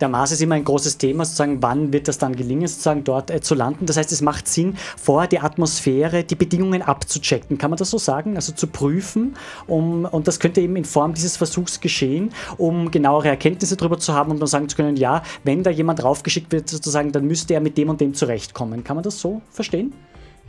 Der 0.03 0.09
Mars 0.09 0.33
ist 0.33 0.41
immer 0.41 0.55
ein 0.55 0.65
großes 0.65 0.97
Thema, 0.97 1.23
sozusagen, 1.23 1.61
wann 1.61 1.93
wird 1.93 2.09
das 2.09 2.17
dann 2.17 2.35
gelingen, 2.35 2.67
sozusagen 2.67 3.05
dort 3.05 3.31
äh, 3.31 3.39
zu 3.39 3.55
landen. 3.55 3.85
Das 3.85 3.95
heißt, 3.95 4.11
es 4.11 4.21
macht 4.21 4.49
Sinn, 4.49 4.75
vorher 4.97 5.29
die 5.29 5.39
Atmosphäre, 5.39 6.25
die 6.25 6.35
Bedingungen 6.35 6.81
abzuchecken. 6.81 7.57
Kann 7.57 7.69
man 7.69 7.77
das 7.77 7.89
so 7.89 7.97
sagen? 7.97 8.35
Also 8.35 8.51
zu 8.51 8.67
prüfen. 8.67 9.37
Um, 9.65 10.03
und 10.03 10.27
das 10.27 10.41
könnte 10.41 10.59
eben 10.59 10.75
in 10.75 10.83
Form 10.83 11.13
dieses 11.13 11.37
Versuchs 11.37 11.79
geschehen, 11.79 12.31
um 12.57 12.91
genauere 12.91 13.29
Erkenntnisse 13.29 13.77
darüber 13.77 13.97
zu 13.97 14.13
haben 14.13 14.31
und 14.31 14.41
dann 14.41 14.47
sagen 14.47 14.67
zu 14.67 14.75
können, 14.75 14.97
ja, 14.97 15.23
wenn 15.45 15.63
da 15.63 15.69
jemand 15.69 16.03
draufgeschickt 16.03 16.51
wird, 16.51 16.67
sozusagen, 16.67 17.13
dann 17.13 17.25
müsste 17.25 17.53
er 17.53 17.61
mit 17.61 17.77
dem 17.77 17.87
und 17.87 18.01
dem 18.01 18.13
zurechtkommen. 18.13 18.83
Kann 18.83 18.97
man 18.97 19.03
das 19.03 19.21
so 19.21 19.41
verstehen? 19.51 19.93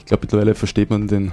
Ich 0.01 0.07
glaube, 0.07 0.23
mittlerweile 0.23 0.57
versteht 0.57 0.90
man 0.90 1.07
den 1.07 1.31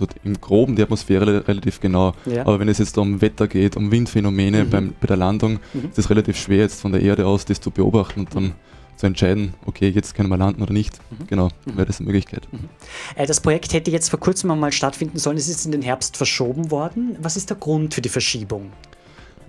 so 0.00 0.06
im 0.24 0.40
Groben 0.40 0.76
die 0.76 0.82
Atmosphäre 0.82 1.46
relativ 1.46 1.80
genau. 1.80 2.14
Ja. 2.26 2.46
Aber 2.46 2.58
wenn 2.58 2.68
es 2.68 2.78
jetzt 2.78 2.96
um 2.98 3.20
Wetter 3.20 3.46
geht, 3.46 3.76
um 3.76 3.92
Windphänomene 3.92 4.64
mhm. 4.64 4.70
beim, 4.70 4.94
bei 4.98 5.06
der 5.06 5.16
Landung, 5.16 5.60
mhm. 5.74 5.90
ist 5.90 5.98
es 5.98 6.10
relativ 6.10 6.36
schwer, 6.36 6.58
jetzt 6.58 6.80
von 6.80 6.92
der 6.92 7.02
Erde 7.02 7.26
aus 7.26 7.44
das 7.44 7.60
zu 7.60 7.70
beobachten 7.70 8.20
und 8.20 8.34
dann 8.34 8.44
mhm. 8.44 8.52
zu 8.96 9.06
entscheiden, 9.06 9.54
okay, 9.66 9.88
jetzt 9.88 10.14
können 10.14 10.30
wir 10.30 10.38
landen 10.38 10.62
oder 10.62 10.72
nicht. 10.72 10.98
Mhm. 11.10 11.26
Genau, 11.26 11.48
mhm. 11.66 11.76
wäre 11.76 11.86
das 11.86 12.00
eine 12.00 12.06
Möglichkeit. 12.06 12.48
Mhm. 12.50 12.68
Äh, 13.14 13.26
das 13.26 13.40
Projekt 13.40 13.72
hätte 13.74 13.90
jetzt 13.90 14.08
vor 14.08 14.18
kurzem 14.18 14.50
einmal 14.50 14.72
stattfinden 14.72 15.18
sollen, 15.18 15.36
es 15.36 15.48
ist 15.48 15.66
in 15.66 15.72
den 15.72 15.82
Herbst 15.82 16.16
verschoben 16.16 16.70
worden. 16.70 17.16
Was 17.20 17.36
ist 17.36 17.50
der 17.50 17.58
Grund 17.58 17.94
für 17.94 18.00
die 18.00 18.08
Verschiebung? 18.08 18.72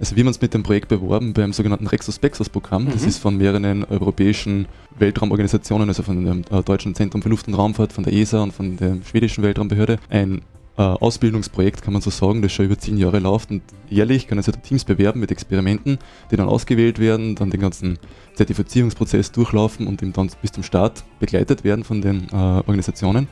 Also 0.02 0.16
wir 0.16 0.24
haben 0.24 0.30
uns 0.30 0.42
mit 0.42 0.56
dem 0.56 0.64
Projekt 0.64 0.88
beworben 0.88 1.32
beim 1.34 1.54
sogenannten 1.54 1.86
Rexus-Pexus-Programm. 1.86 2.88
Das 2.92 3.06
ist 3.06 3.20
von 3.20 3.38
mehreren 3.38 3.84
europäischen 3.84 4.66
Weltraumorganisationen, 4.98 5.90
also 5.90 6.02
von 6.02 6.26
dem 6.26 6.44
äh, 6.50 6.64
Deutschen 6.64 6.96
Zentrum 6.96 7.22
für 7.22 7.30
Luft- 7.30 7.48
und 7.48 7.54
Raumfahrt, 7.54 7.94
von 7.94 8.04
der 8.04 8.12
ESA 8.12 8.42
und 8.42 8.52
von 8.52 8.78
der 8.78 8.98
schwedischen 9.08 9.44
Weltraumbehörde, 9.44 10.00
ein 10.10 10.42
äh, 10.76 10.82
Ausbildungsprojekt, 10.82 11.84
kann 11.84 11.94
man 11.94 12.02
so 12.02 12.10
sagen, 12.10 12.42
das 12.42 12.52
schon 12.52 12.66
über 12.66 12.80
zehn 12.80 12.98
Jahre 12.98 13.20
läuft 13.20 13.52
und 13.52 13.62
jährlich 13.92 14.28
können 14.28 14.42
sich 14.42 14.56
da 14.56 14.60
Teams 14.60 14.86
bewerben 14.86 15.20
mit 15.20 15.30
Experimenten, 15.30 16.00
die 16.32 16.36
dann 16.36 16.50
ausgewählt 16.50 16.98
werden, 16.98 17.36
dann 17.36 17.52
den 17.52 17.62
ganzen 17.62 18.00
Zertifizierungsprozess 18.34 19.32
durchlaufen 19.32 19.86
und 19.86 20.02
dann 20.02 20.32
bis 20.42 20.52
zum 20.52 20.64
Start 20.64 21.04
begleitet 21.20 21.64
werden 21.64 21.84
von 21.84 22.02
den 22.02 22.28
äh, 22.32 22.36
Organisationen. 22.36 23.28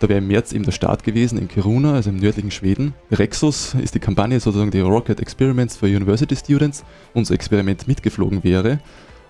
Da 0.00 0.08
wäre 0.08 0.18
im 0.18 0.28
März 0.28 0.52
eben 0.52 0.64
der 0.64 0.72
Start 0.72 1.04
gewesen 1.04 1.38
in 1.38 1.46
Kiruna, 1.46 1.92
also 1.92 2.08
im 2.08 2.16
nördlichen 2.16 2.50
Schweden. 2.50 2.94
Rexus 3.12 3.74
ist 3.74 3.94
die 3.94 4.00
Kampagne 4.00 4.40
sozusagen 4.40 4.70
die 4.70 4.80
Rocket 4.80 5.20
Experiments 5.20 5.76
for 5.76 5.88
University 5.88 6.34
Students. 6.34 6.84
Unser 7.12 7.34
Experiment 7.34 7.86
mitgeflogen 7.86 8.42
wäre. 8.42 8.80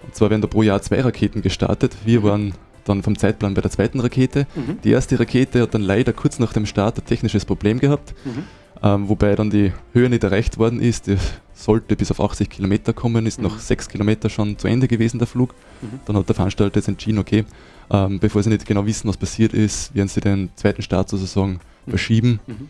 Und 0.05 0.15
zwar 0.15 0.31
werden 0.31 0.43
da 0.43 0.47
pro 0.47 0.63
Jahr 0.63 0.81
zwei 0.81 1.01
Raketen 1.01 1.43
gestartet. 1.43 1.97
Wir 2.05 2.23
waren 2.23 2.55
dann 2.85 3.03
vom 3.03 3.19
Zeitplan 3.19 3.55
bei 3.55 3.63
der 3.63 3.71
zweiten 3.73 3.99
Rakete. 3.99 4.47
Mhm. 4.55 4.79
Die 4.85 4.91
erste 4.91 5.19
Rakete 5.19 5.63
hat 5.63 5.75
dann 5.75 5.83
leider 5.83 6.13
kurz 6.13 6.39
nach 6.39 6.53
dem 6.53 6.67
Start 6.67 6.99
ein 6.99 7.05
technisches 7.05 7.45
Problem 7.45 7.81
gehabt, 7.81 8.15
mhm. 8.25 8.45
Ähm, 8.83 9.09
wobei 9.09 9.35
dann 9.35 9.51
die 9.51 9.73
Höhe 9.93 10.09
nicht 10.09 10.25
erreicht 10.25 10.59
worden 10.59 10.81
ist. 10.81 11.07
Die 11.07 11.17
sollte 11.55 11.97
bis 11.97 12.11
auf 12.11 12.21
80 12.21 12.49
Kilometer 12.49 12.93
kommen, 12.93 13.27
ist 13.27 13.39
mhm. 13.39 13.49
nach 13.49 13.59
sechs 13.59 13.89
Kilometer 13.89 14.31
schon 14.31 14.59
zu 14.59 14.69
Ende 14.69 14.89
gewesen, 14.89 15.19
der 15.19 15.27
Flug. 15.27 15.55
Mhm. 15.83 16.01
Dann 16.07 16.17
hat 16.17 16.29
der 16.29 16.35
Veranstalter 16.35 16.77
jetzt 16.77 16.89
entschieden, 16.89 17.19
okay, 17.19 17.45
ähm, 17.91 18.19
bevor 18.19 18.43
sie 18.43 18.51
nicht 18.51 18.67
genau 18.67 18.87
wissen, 18.87 19.09
was 19.09 19.17
passiert 19.17 19.53
ist, 19.53 19.95
werden 19.95 20.09
sie 20.09 20.21
den 20.21 20.51
zweiten 20.57 20.83
Start 20.83 21.09
sozusagen 21.09 21.61
mhm. 21.87 21.91
verschieben. 21.91 22.41
Mhm. 22.47 22.69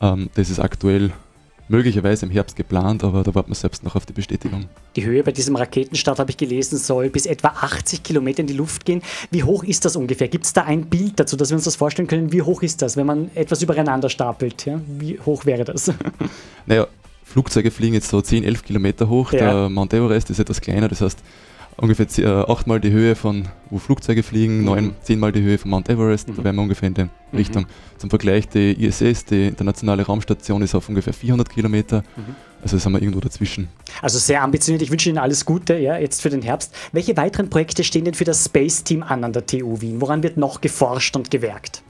Ähm, 0.00 0.30
das 0.34 0.50
ist 0.50 0.58
aktuell 0.58 1.12
möglicherweise 1.70 2.26
im 2.26 2.32
Herbst 2.32 2.56
geplant, 2.56 3.04
aber 3.04 3.22
da 3.22 3.34
warten 3.34 3.50
wir 3.50 3.54
selbst 3.54 3.84
noch 3.84 3.94
auf 3.94 4.04
die 4.04 4.12
Bestätigung. 4.12 4.66
Die 4.96 5.04
Höhe 5.04 5.22
bei 5.22 5.32
diesem 5.32 5.56
Raketenstart, 5.56 6.18
habe 6.18 6.30
ich 6.30 6.36
gelesen, 6.36 6.76
soll 6.76 7.08
bis 7.08 7.26
etwa 7.26 7.48
80 7.48 8.02
Kilometer 8.02 8.40
in 8.40 8.48
die 8.48 8.54
Luft 8.54 8.84
gehen. 8.84 9.02
Wie 9.30 9.44
hoch 9.44 9.62
ist 9.62 9.84
das 9.84 9.96
ungefähr? 9.96 10.28
Gibt 10.28 10.44
es 10.44 10.52
da 10.52 10.64
ein 10.64 10.86
Bild 10.86 11.18
dazu, 11.20 11.36
dass 11.36 11.50
wir 11.50 11.56
uns 11.56 11.64
das 11.64 11.76
vorstellen 11.76 12.08
können? 12.08 12.32
Wie 12.32 12.42
hoch 12.42 12.62
ist 12.62 12.82
das, 12.82 12.96
wenn 12.96 13.06
man 13.06 13.30
etwas 13.34 13.62
übereinander 13.62 14.08
stapelt? 14.08 14.66
Ja? 14.66 14.80
Wie 14.86 15.18
hoch 15.20 15.46
wäre 15.46 15.64
das? 15.64 15.92
Naja, 16.66 16.86
Flugzeuge 17.24 17.70
fliegen 17.70 17.94
jetzt 17.94 18.08
so 18.08 18.20
10, 18.20 18.44
11 18.44 18.64
Kilometer 18.64 19.08
hoch. 19.08 19.32
Ja. 19.32 19.38
Der 19.38 19.68
Mount 19.68 19.94
Everest 19.94 20.30
ist 20.30 20.38
etwas 20.38 20.60
kleiner, 20.60 20.88
das 20.88 21.00
heißt 21.00 21.18
ungefähr 21.80 22.06
äh, 22.18 22.50
achtmal 22.50 22.80
die 22.80 22.90
Höhe 22.90 23.16
von 23.16 23.48
wo 23.70 23.78
Flugzeuge 23.78 24.22
fliegen, 24.22 24.64
neun, 24.64 24.94
zehnmal 25.02 25.32
die 25.32 25.42
Höhe 25.42 25.58
von 25.58 25.70
Mount 25.70 25.88
Everest. 25.88 26.28
Da 26.28 26.44
wären 26.44 26.56
wir 26.56 26.62
ungefähr 26.62 26.88
in 26.88 26.94
der 26.94 27.08
Richtung. 27.32 27.66
Zum 27.98 28.10
Vergleich, 28.10 28.48
die 28.48 28.72
ISS, 28.72 29.24
die 29.24 29.46
internationale 29.46 30.04
Raumstation, 30.04 30.62
ist 30.62 30.74
auf 30.74 30.88
ungefähr 30.88 31.12
400 31.12 31.48
Kilometer. 31.48 32.02
Also 32.62 32.76
sind 32.76 32.92
wir 32.92 33.00
irgendwo 33.00 33.20
dazwischen. 33.20 33.68
Also 34.02 34.18
sehr 34.18 34.42
ambitioniert. 34.42 34.82
Ich 34.82 34.90
wünsche 34.90 35.08
Ihnen 35.08 35.18
alles 35.18 35.44
Gute, 35.44 35.78
ja, 35.78 35.96
jetzt 35.96 36.20
für 36.20 36.30
den 36.30 36.42
Herbst. 36.42 36.74
Welche 36.92 37.16
weiteren 37.16 37.48
Projekte 37.48 37.84
stehen 37.84 38.04
denn 38.04 38.14
für 38.14 38.24
das 38.24 38.44
Space 38.44 38.84
Team 38.84 39.02
an 39.02 39.24
an 39.24 39.32
der 39.32 39.46
TU 39.46 39.80
Wien? 39.80 40.00
Woran 40.00 40.22
wird 40.22 40.36
noch 40.36 40.60
geforscht 40.60 41.16
und 41.16 41.30
gewerkt? 41.30 41.82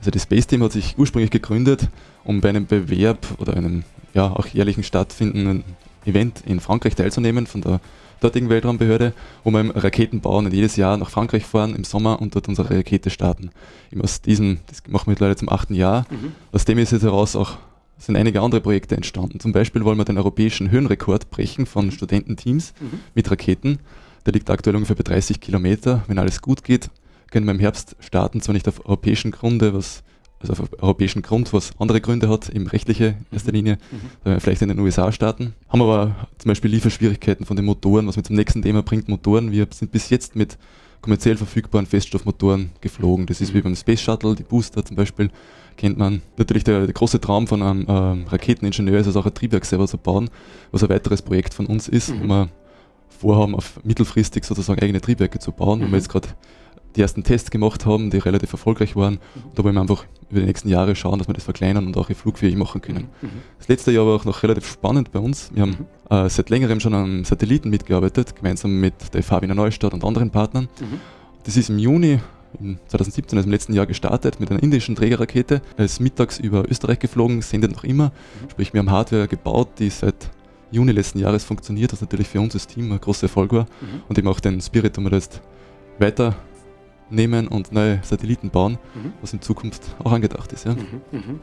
Also 0.00 0.10
das 0.10 0.24
Space 0.24 0.46
Team 0.46 0.62
hat 0.62 0.72
sich 0.72 0.96
ursprünglich 0.98 1.30
gegründet, 1.30 1.88
um 2.24 2.40
bei 2.40 2.50
einem 2.50 2.66
Bewerb 2.66 3.26
oder 3.38 3.54
einem 3.56 3.84
ja, 4.12 4.30
auch 4.30 4.46
jährlichen 4.46 4.82
stattfindenden 4.82 5.64
Event 6.04 6.42
in 6.46 6.60
Frankreich 6.60 6.94
teilzunehmen 6.94 7.46
von 7.46 7.62
der 7.62 7.80
dortigen 8.20 8.48
Weltraumbehörde, 8.48 9.12
wo 9.44 9.50
wir 9.50 9.60
im 9.60 9.70
Raketen 9.70 10.20
bauen 10.20 10.46
und 10.46 10.54
jedes 10.54 10.76
Jahr 10.76 10.96
nach 10.96 11.10
Frankreich 11.10 11.44
fahren 11.44 11.74
im 11.74 11.84
Sommer 11.84 12.20
und 12.20 12.34
dort 12.34 12.48
unsere 12.48 12.70
Rakete 12.70 13.10
starten. 13.10 13.50
Eben 13.92 14.02
aus 14.02 14.20
diesem, 14.20 14.58
das 14.66 14.82
machen 14.88 15.06
wir 15.06 15.12
mittlerweile 15.12 15.36
zum 15.36 15.48
achten 15.48 15.74
Jahr, 15.74 16.06
aus 16.52 16.64
dem 16.64 16.78
ist 16.78 16.92
jetzt 16.92 17.02
heraus 17.02 17.36
auch 17.36 17.58
sind 17.98 18.16
einige 18.16 18.40
andere 18.40 18.60
Projekte 18.60 18.94
entstanden. 18.96 19.40
Zum 19.40 19.52
Beispiel 19.52 19.84
wollen 19.84 19.98
wir 19.98 20.04
den 20.04 20.18
europäischen 20.18 20.70
Höhenrekord 20.70 21.30
brechen 21.30 21.66
von 21.66 21.90
Studententeams 21.90 22.72
mit 23.14 23.28
Raketen. 23.30 23.80
Der 24.24 24.32
liegt 24.32 24.50
aktuell 24.50 24.76
ungefähr 24.76 24.96
bei 24.96 25.02
30 25.02 25.40
Kilometer. 25.40 26.04
Wenn 26.06 26.18
alles 26.18 26.40
gut 26.40 26.62
geht, 26.62 26.90
können 27.30 27.46
wir 27.46 27.54
im 27.54 27.60
Herbst 27.60 27.96
starten, 28.00 28.40
zwar 28.40 28.52
nicht 28.52 28.68
auf 28.68 28.86
europäischen 28.86 29.32
Grunde, 29.32 29.74
was 29.74 30.02
also 30.40 30.52
auf 30.52 30.68
europäischen 30.82 31.22
Grund, 31.22 31.52
was 31.52 31.72
andere 31.78 32.00
Gründe 32.00 32.28
hat, 32.28 32.48
eben 32.48 32.66
rechtliche 32.66 33.06
in 33.06 33.26
erster 33.32 33.52
Linie, 33.52 33.78
da 34.24 34.32
wir 34.32 34.40
vielleicht 34.40 34.62
in 34.62 34.68
den 34.68 34.78
USA 34.78 35.10
starten. 35.12 35.54
Haben 35.68 35.82
aber 35.82 36.28
zum 36.38 36.50
Beispiel 36.50 36.70
Lieferschwierigkeiten 36.70 37.44
von 37.44 37.56
den 37.56 37.64
Motoren, 37.64 38.06
was 38.06 38.16
mir 38.16 38.22
zum 38.22 38.36
nächsten 38.36 38.62
Thema 38.62 38.82
bringt, 38.82 39.08
Motoren. 39.08 39.50
Wir 39.50 39.66
sind 39.70 39.90
bis 39.90 40.10
jetzt 40.10 40.36
mit 40.36 40.56
kommerziell 41.00 41.36
verfügbaren 41.36 41.86
Feststoffmotoren 41.86 42.70
geflogen. 42.80 43.26
Das 43.26 43.40
ist 43.40 43.54
wie 43.54 43.60
beim 43.60 43.76
Space 43.76 44.00
Shuttle, 44.00 44.34
die 44.34 44.42
Booster 44.42 44.84
zum 44.84 44.96
Beispiel, 44.96 45.30
kennt 45.76 45.96
man. 45.96 46.22
Natürlich 46.36 46.64
der, 46.64 46.86
der 46.86 46.94
große 46.94 47.20
Traum 47.20 47.46
von 47.46 47.62
einem 47.62 47.86
ähm, 47.88 48.26
Raketeningenieur 48.28 49.00
ist 49.00 49.06
es 49.06 49.16
auch 49.16 49.26
ein 49.26 49.34
Triebwerk 49.34 49.64
selber 49.64 49.86
zu 49.86 49.98
bauen, 49.98 50.28
was 50.72 50.82
ein 50.82 50.88
weiteres 50.88 51.22
Projekt 51.22 51.54
von 51.54 51.66
uns 51.66 51.88
ist, 51.88 52.12
wo 52.20 52.26
wir 52.26 52.48
vorhaben, 53.08 53.54
auf 53.54 53.80
mittelfristig 53.84 54.44
sozusagen 54.44 54.80
eigene 54.80 55.00
Triebwerke 55.00 55.38
zu 55.38 55.52
bauen, 55.52 55.80
wo 55.80 55.86
wir 55.86 55.96
jetzt 55.96 56.08
gerade 56.08 56.28
die 56.96 57.02
ersten 57.02 57.22
Tests 57.22 57.50
gemacht 57.50 57.86
haben, 57.86 58.10
die 58.10 58.18
relativ 58.18 58.52
erfolgreich 58.52 58.96
waren. 58.96 59.18
Und 59.44 59.58
da 59.58 59.64
wollen 59.64 59.74
wir 59.74 59.80
einfach 59.80 60.04
über 60.30 60.40
die 60.40 60.46
nächsten 60.46 60.68
Jahre 60.68 60.94
schauen, 60.96 61.18
dass 61.18 61.28
wir 61.28 61.34
das 61.34 61.44
verkleinern 61.44 61.86
und 61.86 61.96
auch 61.96 62.10
flugfähig 62.10 62.56
machen 62.56 62.80
können. 62.80 63.08
Das 63.58 63.68
letzte 63.68 63.92
Jahr 63.92 64.06
war 64.06 64.16
auch 64.16 64.24
noch 64.24 64.42
relativ 64.42 64.66
spannend 64.66 65.12
bei 65.12 65.18
uns. 65.18 65.50
Wir 65.54 65.62
haben 65.62 65.86
äh, 66.10 66.28
seit 66.28 66.50
längerem 66.50 66.80
schon 66.80 66.94
an 66.94 67.24
Satelliten 67.24 67.70
mitgearbeitet, 67.70 68.36
gemeinsam 68.36 68.80
mit 68.80 69.14
der 69.14 69.22
FH 69.22 69.42
Wiener 69.42 69.54
Neustadt 69.54 69.94
und 69.94 70.04
anderen 70.04 70.30
Partnern. 70.30 70.68
Das 71.44 71.56
ist 71.56 71.70
im 71.70 71.78
Juni 71.78 72.20
im 72.60 72.78
2017, 72.88 73.38
also 73.38 73.46
im 73.46 73.52
letzten 73.52 73.74
Jahr 73.74 73.86
gestartet 73.86 74.40
mit 74.40 74.50
einer 74.50 74.62
indischen 74.62 74.96
Trägerrakete. 74.96 75.60
Er 75.76 75.84
ist 75.84 76.00
mittags 76.00 76.38
über 76.38 76.68
Österreich 76.68 76.98
geflogen, 76.98 77.42
sendet 77.42 77.72
noch 77.72 77.84
immer. 77.84 78.12
Sprich, 78.50 78.72
wir 78.72 78.80
haben 78.80 78.90
Hardware 78.90 79.28
gebaut, 79.28 79.68
die 79.78 79.90
seit 79.90 80.30
Juni 80.70 80.92
letzten 80.92 81.18
Jahres 81.18 81.44
funktioniert, 81.44 81.92
was 81.92 82.00
natürlich 82.00 82.28
für 82.28 82.40
uns 82.40 82.54
als 82.54 82.66
Team 82.66 82.92
ein 82.92 83.00
großer 83.00 83.24
Erfolg 83.24 83.52
war. 83.52 83.66
Und 84.08 84.18
eben 84.18 84.28
auch 84.28 84.40
den 84.40 84.60
Spirit, 84.60 84.98
um 84.98 85.08
das 85.08 85.28
weiter 85.98 86.36
nehmen 87.10 87.48
und 87.48 87.72
neue 87.72 88.00
Satelliten 88.02 88.50
bauen, 88.50 88.78
was 89.20 89.32
in 89.32 89.40
Zukunft 89.40 89.82
auch 90.02 90.12
angedacht 90.12 90.52
ist. 90.52 90.66
Ja. 90.66 90.76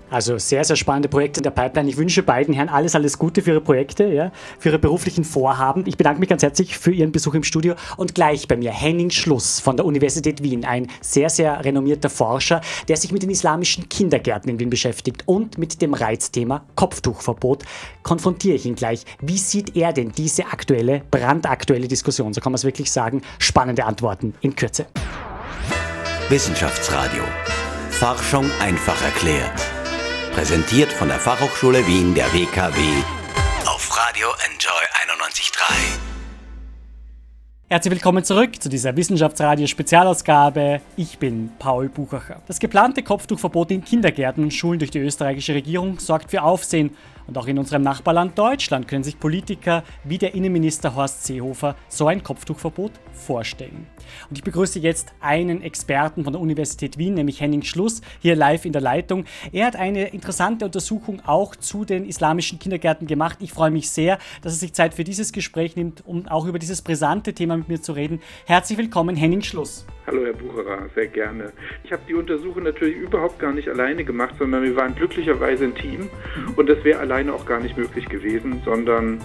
Also 0.09 0.37
sehr, 0.37 0.63
sehr 0.63 0.75
spannende 0.75 1.09
Projekte 1.09 1.39
in 1.39 1.43
der 1.43 1.51
Pipeline. 1.51 1.89
Ich 1.89 1.97
wünsche 1.97 2.23
beiden 2.23 2.53
Herren 2.53 2.69
alles, 2.69 2.95
alles 2.95 3.17
Gute 3.17 3.41
für 3.41 3.51
ihre 3.51 3.61
Projekte, 3.61 4.05
ja, 4.05 4.31
für 4.59 4.69
ihre 4.69 4.79
beruflichen 4.79 5.23
Vorhaben. 5.23 5.83
Ich 5.85 5.97
bedanke 5.97 6.19
mich 6.19 6.29
ganz 6.29 6.43
herzlich 6.43 6.77
für 6.77 6.91
Ihren 6.91 7.11
Besuch 7.11 7.33
im 7.33 7.43
Studio 7.43 7.75
und 7.97 8.15
gleich 8.15 8.47
bei 8.47 8.55
mir 8.55 8.71
Henning 8.71 9.09
Schluss 9.09 9.59
von 9.59 9.77
der 9.77 9.85
Universität 9.85 10.43
Wien, 10.43 10.65
ein 10.65 10.87
sehr, 11.01 11.29
sehr 11.29 11.63
renommierter 11.63 12.09
Forscher, 12.09 12.61
der 12.87 12.97
sich 12.97 13.11
mit 13.11 13.23
den 13.23 13.29
islamischen 13.29 13.89
Kindergärten 13.89 14.49
in 14.49 14.59
Wien 14.59 14.69
beschäftigt 14.69 15.23
und 15.25 15.57
mit 15.57 15.81
dem 15.81 15.93
Reizthema 15.93 16.65
Kopftuchverbot. 16.75 17.63
Konfrontiere 18.03 18.55
ich 18.55 18.65
ihn 18.65 18.75
gleich. 18.75 19.05
Wie 19.21 19.37
sieht 19.37 19.75
er 19.75 19.93
denn 19.93 20.11
diese 20.11 20.45
aktuelle, 20.45 21.01
brandaktuelle 21.09 21.87
Diskussion? 21.87 22.33
So 22.33 22.41
kann 22.41 22.51
man 22.51 22.57
es 22.57 22.63
wirklich 22.63 22.91
sagen. 22.91 23.21
Spannende 23.39 23.85
Antworten 23.85 24.33
in 24.41 24.55
Kürze. 24.55 24.85
Wissenschaftsradio. 26.29 27.23
Forschung 27.91 28.49
einfach 28.59 28.99
erklärt. 29.03 29.61
Präsentiert 30.33 30.91
von 30.91 31.07
der 31.07 31.19
Fachhochschule 31.19 31.85
Wien 31.85 32.15
der 32.15 32.33
WKW 32.33 32.79
auf 33.67 33.97
Radio 33.97 34.29
Enjoy 34.45 34.71
91.3. 35.13 36.14
Herzlich 37.67 37.93
willkommen 37.93 38.23
zurück 38.23 38.61
zu 38.61 38.69
dieser 38.69 38.95
Wissenschaftsradio-Spezialausgabe. 38.95 40.81
Ich 40.97 41.17
bin 41.17 41.49
Paul 41.57 41.89
Buchacher. 41.89 42.39
Das 42.45 42.59
geplante 42.59 43.01
Kopftuchverbot 43.01 43.71
in 43.71 43.83
Kindergärten 43.83 44.43
und 44.43 44.53
Schulen 44.53 44.77
durch 44.77 44.91
die 44.91 44.99
österreichische 44.99 45.55
Regierung 45.55 45.97
sorgt 45.97 46.29
für 46.29 46.43
Aufsehen. 46.43 46.91
Und 47.25 47.39
auch 47.39 47.47
in 47.47 47.57
unserem 47.57 47.81
Nachbarland 47.81 48.37
Deutschland 48.37 48.87
können 48.87 49.03
sich 49.03 49.19
Politiker 49.19 49.83
wie 50.03 50.19
der 50.19 50.35
Innenminister 50.35 50.93
Horst 50.93 51.25
Seehofer 51.25 51.75
so 51.89 52.05
ein 52.05 52.21
Kopftuchverbot 52.21 52.91
vorstellen. 53.13 53.87
Und 54.29 54.37
ich 54.37 54.43
begrüße 54.43 54.77
jetzt 54.77 55.13
einen 55.19 55.63
Experten 55.63 56.23
von 56.23 56.33
der 56.33 56.41
Universität 56.43 56.99
Wien, 56.99 57.15
nämlich 57.15 57.41
Henning 57.41 57.63
Schluss, 57.63 58.01
hier 58.19 58.35
live 58.35 58.65
in 58.65 58.73
der 58.73 58.81
Leitung. 58.83 59.25
Er 59.51 59.65
hat 59.65 59.75
eine 59.75 60.09
interessante 60.09 60.65
Untersuchung 60.65 61.19
auch 61.25 61.55
zu 61.55 61.83
den 61.83 62.05
islamischen 62.05 62.59
Kindergärten 62.59 63.07
gemacht. 63.07 63.39
Ich 63.41 63.53
freue 63.53 63.71
mich 63.71 63.89
sehr, 63.89 64.19
dass 64.43 64.53
er 64.53 64.59
sich 64.59 64.73
Zeit 64.73 64.93
für 64.93 65.03
dieses 65.03 65.31
Gespräch 65.31 65.75
nimmt, 65.75 66.05
um 66.05 66.27
auch 66.27 66.45
über 66.45 66.59
dieses 66.59 66.83
brisante 66.83 67.33
Thema 67.33 67.54
mit 67.57 67.69
mir 67.69 67.81
zu 67.81 67.93
reden. 67.93 68.21
Herzlich 68.45 68.77
willkommen, 68.77 69.15
Henning 69.15 69.41
Schluss. 69.41 69.85
Hallo 70.07 70.23
Herr 70.23 70.33
Bucherer, 70.33 70.87
sehr 70.93 71.07
gerne. 71.07 71.51
Ich 71.83 71.91
habe 71.91 72.03
die 72.07 72.13
Untersuchung 72.13 72.61
natürlich 72.61 72.95
überhaupt 72.95 73.39
gar 73.39 73.51
nicht 73.51 73.67
alleine 73.67 74.03
gemacht, 74.03 74.35
sondern 74.37 74.61
wir 74.61 74.75
waren 74.75 74.93
glücklicherweise 74.93 75.63
ein 75.63 75.73
Team 75.73 76.09
und 76.55 76.69
das 76.69 76.83
wäre 76.83 76.99
alleine 76.99 77.33
auch 77.33 77.45
gar 77.47 77.59
nicht 77.59 77.75
möglich 77.75 78.07
gewesen, 78.07 78.61
sondern 78.63 79.19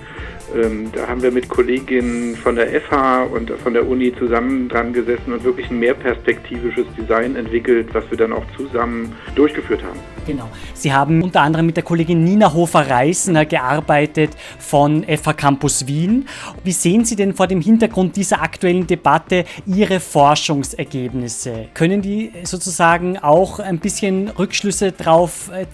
ähm, 0.56 0.90
da 0.94 1.06
haben 1.06 1.22
wir 1.22 1.32
mit 1.32 1.50
Kolleginnen 1.50 2.34
von 2.34 2.56
der 2.56 2.80
FH 2.80 3.24
und 3.24 3.50
von 3.50 3.74
der 3.74 3.86
Uni 3.86 4.14
zusammen 4.18 4.70
dran 4.70 4.94
gesessen 4.94 5.34
und 5.34 5.44
wirklich 5.44 5.70
ein 5.70 5.78
mehrperspektivisches 5.80 6.86
Design 6.98 7.36
entwickelt, 7.36 7.88
was 7.92 8.10
wir 8.10 8.16
dann 8.16 8.32
auch 8.32 8.44
zusammen 8.56 9.14
durchgeführt 9.34 9.82
haben. 9.82 10.00
Genau. 10.26 10.48
Sie 10.74 10.92
haben 10.92 11.22
unter 11.22 11.40
anderem 11.40 11.66
mit 11.66 11.76
der 11.76 11.84
Kollegin 11.84 12.22
Nina 12.24 12.52
Hofer-Reisner 12.52 13.46
gearbeitet 13.46 14.36
von 14.58 15.04
FH 15.04 15.32
Campus 15.34 15.86
Wien. 15.86 16.28
Wie 16.62 16.72
sehen 16.72 17.04
Sie 17.04 17.16
denn 17.16 17.34
vor 17.34 17.46
dem 17.46 17.60
Hintergrund 17.60 18.16
dieser 18.16 18.42
aktuellen 18.42 18.86
Debatte 18.86 19.44
Ihre 19.66 20.00
Forschungsergebnisse? 20.00 21.68
Können 21.74 22.02
die 22.02 22.32
sozusagen 22.44 23.18
auch 23.18 23.58
ein 23.58 23.78
bisschen 23.78 24.28
Rückschlüsse 24.28 24.92
darauf 24.92 25.50
äh, 25.50 25.66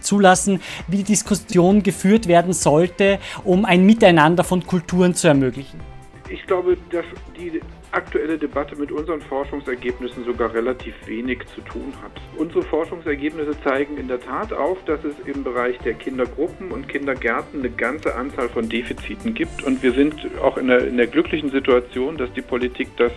zulassen, 0.00 0.60
wie 0.88 0.98
die 0.98 1.04
Diskussion 1.04 1.82
geführt 1.82 2.26
werden 2.26 2.52
sollte, 2.52 3.18
um 3.44 3.64
ein 3.64 3.84
Miteinander 3.84 4.44
von 4.44 4.66
Kulturen 4.66 5.14
zu 5.14 5.28
ermöglichen? 5.28 5.80
Ich 6.28 6.46
glaube, 6.46 6.76
dass 6.90 7.04
die 7.36 7.60
aktuelle 7.92 8.38
Debatte 8.38 8.76
mit 8.76 8.92
unseren 8.92 9.20
Forschungsergebnissen 9.20 10.24
sogar 10.24 10.54
relativ 10.54 10.94
wenig 11.06 11.46
zu 11.54 11.60
tun 11.62 11.92
hat. 12.02 12.12
Unsere 12.36 12.62
Forschungsergebnisse 12.62 13.60
zeigen 13.62 13.96
in 13.96 14.08
der 14.08 14.20
Tat 14.20 14.52
auf, 14.52 14.78
dass 14.84 15.02
es 15.04 15.14
im 15.26 15.42
Bereich 15.44 15.78
der 15.78 15.94
Kindergruppen 15.94 16.70
und 16.70 16.88
Kindergärten 16.88 17.60
eine 17.60 17.70
ganze 17.70 18.14
Anzahl 18.14 18.48
von 18.48 18.68
Defiziten 18.68 19.34
gibt. 19.34 19.62
Und 19.64 19.82
wir 19.82 19.92
sind 19.92 20.14
auch 20.40 20.56
in 20.56 20.68
der, 20.68 20.86
in 20.86 20.96
der 20.96 21.06
glücklichen 21.06 21.50
Situation, 21.50 22.16
dass 22.16 22.32
die 22.32 22.42
Politik 22.42 22.88
das 22.96 23.12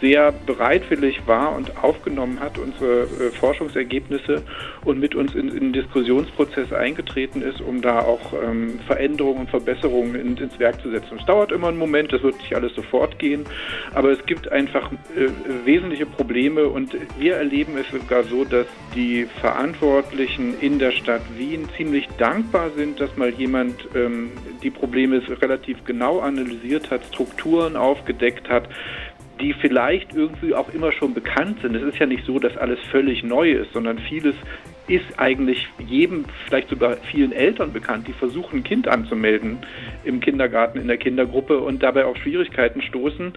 sehr 0.00 0.32
bereitwillig 0.32 1.26
war 1.26 1.54
und 1.54 1.76
aufgenommen 1.82 2.40
hat, 2.40 2.58
unsere 2.58 3.02
äh, 3.02 3.30
Forschungsergebnisse 3.30 4.42
und 4.84 4.98
mit 4.98 5.14
uns 5.14 5.34
in, 5.34 5.48
in 5.48 5.60
den 5.60 5.72
Diskussionsprozess 5.72 6.72
eingetreten 6.72 7.42
ist, 7.42 7.60
um 7.60 7.82
da 7.82 8.00
auch 8.00 8.32
ähm, 8.32 8.80
Veränderungen 8.86 9.40
und 9.40 9.50
Verbesserungen 9.50 10.14
in, 10.14 10.36
ins 10.36 10.58
Werk 10.58 10.80
zu 10.80 10.90
setzen. 10.90 11.18
Es 11.18 11.26
dauert 11.26 11.52
immer 11.52 11.68
einen 11.68 11.78
Moment, 11.78 12.12
das 12.12 12.22
wird 12.22 12.36
nicht 12.38 12.54
alles 12.54 12.74
sofort 12.74 13.18
gehen, 13.18 13.44
aber 13.94 14.10
es 14.10 14.24
gibt 14.26 14.50
einfach 14.50 14.90
äh, 14.92 15.28
wesentliche 15.64 16.06
Probleme 16.06 16.66
und 16.66 16.96
wir 17.18 17.36
erleben 17.36 17.76
es 17.76 17.88
sogar 17.90 18.24
so, 18.24 18.44
dass 18.44 18.66
die 18.94 19.26
Verantwortlichen 19.40 20.54
in 20.60 20.78
der 20.78 20.92
Stadt 20.92 21.22
Wien 21.36 21.68
ziemlich 21.76 22.08
dankbar 22.18 22.70
sind, 22.70 23.00
dass 23.00 23.16
mal 23.16 23.30
jemand 23.30 23.88
ähm, 23.94 24.30
die 24.62 24.70
Probleme 24.70 25.22
relativ 25.40 25.84
genau 25.84 26.20
analysiert 26.20 26.90
hat, 26.90 27.04
Strukturen 27.04 27.76
aufgedeckt 27.76 28.48
hat, 28.48 28.68
die 29.40 29.54
vielleicht 29.54 30.14
irgendwie 30.14 30.54
auch 30.54 30.68
immer 30.72 30.92
schon 30.92 31.14
bekannt 31.14 31.60
sind. 31.62 31.74
Es 31.74 31.82
ist 31.82 31.98
ja 31.98 32.06
nicht 32.06 32.24
so, 32.24 32.38
dass 32.38 32.56
alles 32.56 32.78
völlig 32.90 33.22
neu 33.22 33.50
ist, 33.50 33.72
sondern 33.72 33.98
vieles 33.98 34.34
ist 34.90 35.18
eigentlich 35.18 35.68
jedem, 35.78 36.24
vielleicht 36.46 36.68
sogar 36.68 36.96
vielen 37.12 37.30
Eltern 37.30 37.72
bekannt, 37.72 38.08
die 38.08 38.12
versuchen, 38.12 38.58
ein 38.58 38.64
Kind 38.64 38.88
anzumelden 38.88 39.58
im 40.02 40.18
Kindergarten, 40.18 40.80
in 40.80 40.88
der 40.88 40.96
Kindergruppe 40.96 41.60
und 41.60 41.80
dabei 41.80 42.06
auf 42.06 42.16
Schwierigkeiten 42.16 42.82
stoßen. 42.82 43.32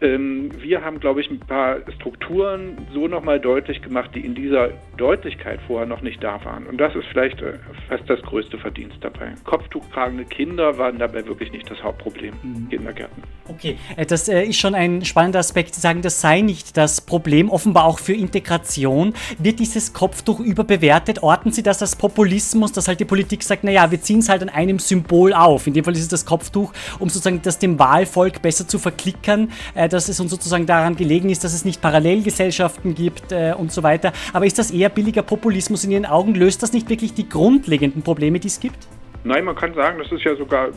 Ähm, 0.00 0.50
wir 0.60 0.84
haben, 0.84 0.98
glaube 0.98 1.20
ich, 1.20 1.30
ein 1.30 1.38
paar 1.38 1.76
Strukturen 1.94 2.78
so 2.92 3.06
nochmal 3.06 3.38
deutlich 3.38 3.80
gemacht, 3.80 4.10
die 4.12 4.26
in 4.26 4.34
dieser 4.34 4.70
Deutlichkeit 4.96 5.60
vorher 5.68 5.86
noch 5.86 6.02
nicht 6.02 6.22
da 6.22 6.44
waren. 6.44 6.66
Und 6.66 6.78
das 6.78 6.96
ist 6.96 7.06
vielleicht 7.12 7.40
äh, 7.42 7.52
fast 7.88 8.10
das 8.10 8.20
größte 8.22 8.58
Verdienst 8.58 8.96
dabei. 9.00 9.34
Kopftuch 9.44 9.86
tragende 9.92 10.24
Kinder 10.24 10.78
waren 10.78 10.98
dabei 10.98 11.24
wirklich 11.26 11.52
nicht 11.52 11.70
das 11.70 11.80
Hauptproblem 11.80 12.34
in 12.42 12.64
mhm. 12.64 12.68
Kindergärten. 12.70 13.22
Okay, 13.46 13.78
äh, 13.96 14.04
das 14.04 14.28
äh, 14.28 14.42
ist 14.42 14.58
schon 14.58 14.74
ein 14.74 15.04
spannender 15.04 15.38
Aspekt. 15.38 15.76
Sie 15.76 15.80
sagen, 15.80 16.02
das 16.02 16.20
sei 16.20 16.40
nicht 16.40 16.76
das 16.76 17.00
Problem, 17.00 17.50
offenbar 17.50 17.84
auch 17.84 18.00
für 18.00 18.14
Integration. 18.14 19.14
Wird 19.38 19.60
dieses 19.60 19.92
Kopftuch 19.92 20.40
überbewertet? 20.40 20.87
Orten 21.22 21.52
Sie 21.52 21.62
das 21.62 21.82
als 21.82 21.96
Populismus, 21.96 22.72
dass 22.72 22.88
halt 22.88 23.00
die 23.00 23.04
Politik 23.04 23.42
sagt, 23.42 23.64
naja, 23.64 23.90
wir 23.90 24.00
ziehen 24.00 24.20
es 24.20 24.28
halt 24.28 24.42
an 24.42 24.48
einem 24.48 24.78
Symbol 24.78 25.32
auf. 25.32 25.66
In 25.66 25.74
dem 25.74 25.84
Fall 25.84 25.94
ist 25.94 26.02
es 26.02 26.08
das 26.08 26.24
Kopftuch, 26.24 26.72
um 26.98 27.08
sozusagen 27.08 27.42
das 27.42 27.58
dem 27.58 27.78
Wahlvolk 27.78 28.42
besser 28.42 28.66
zu 28.66 28.78
verklickern, 28.78 29.50
äh, 29.74 29.88
dass 29.88 30.08
es 30.08 30.20
uns 30.20 30.30
sozusagen 30.30 30.66
daran 30.66 30.96
gelegen 30.96 31.30
ist, 31.30 31.44
dass 31.44 31.54
es 31.54 31.64
nicht 31.64 31.80
Parallelgesellschaften 31.80 32.94
gibt 32.94 33.32
und 33.58 33.72
so 33.72 33.82
weiter. 33.82 34.12
Aber 34.32 34.46
ist 34.46 34.58
das 34.58 34.70
eher 34.70 34.88
billiger 34.88 35.22
Populismus 35.22 35.84
in 35.84 35.90
Ihren 35.90 36.06
Augen? 36.06 36.34
Löst 36.34 36.62
das 36.62 36.72
nicht 36.72 36.88
wirklich 36.88 37.14
die 37.14 37.28
grundlegenden 37.28 38.02
Probleme, 38.02 38.40
die 38.40 38.48
es 38.48 38.60
gibt? 38.60 38.86
Nein, 39.28 39.44
man 39.44 39.56
kann 39.56 39.74
sagen, 39.74 39.98
das 39.98 40.10
ist 40.10 40.24
ja 40.24 40.34
sogar 40.36 40.68
äh, 40.68 40.72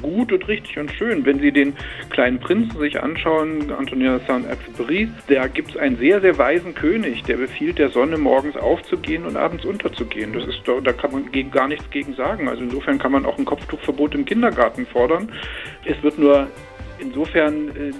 gut 0.00 0.32
und 0.32 0.48
richtig 0.48 0.78
und 0.78 0.90
schön. 0.90 1.26
Wenn 1.26 1.38
Sie 1.38 1.52
den 1.52 1.76
kleinen 2.08 2.40
Prinzen 2.40 2.80
sich 2.80 3.02
anschauen, 3.02 3.70
Antonin 3.70 4.20
Saint-Exupéry, 4.26 5.10
da 5.28 5.46
gibt 5.48 5.72
es 5.72 5.76
einen 5.76 5.98
sehr, 5.98 6.22
sehr 6.22 6.38
weisen 6.38 6.74
König, 6.74 7.24
der 7.24 7.36
befiehlt 7.36 7.78
der 7.78 7.90
Sonne 7.90 8.16
morgens 8.16 8.56
aufzugehen 8.56 9.26
und 9.26 9.36
abends 9.36 9.66
unterzugehen. 9.66 10.32
Das 10.32 10.46
ist 10.46 10.62
da 10.66 10.92
kann 10.94 11.12
man 11.12 11.30
gegen, 11.30 11.50
gar 11.50 11.68
nichts 11.68 11.90
gegen 11.90 12.14
sagen. 12.14 12.48
Also 12.48 12.62
insofern 12.62 12.98
kann 12.98 13.12
man 13.12 13.26
auch 13.26 13.36
ein 13.36 13.44
Kopftuchverbot 13.44 14.14
im 14.14 14.24
Kindergarten 14.24 14.86
fordern. 14.86 15.30
Es 15.84 16.02
wird 16.02 16.18
nur 16.18 16.48
insofern 16.98 17.68
äh, 17.68 17.92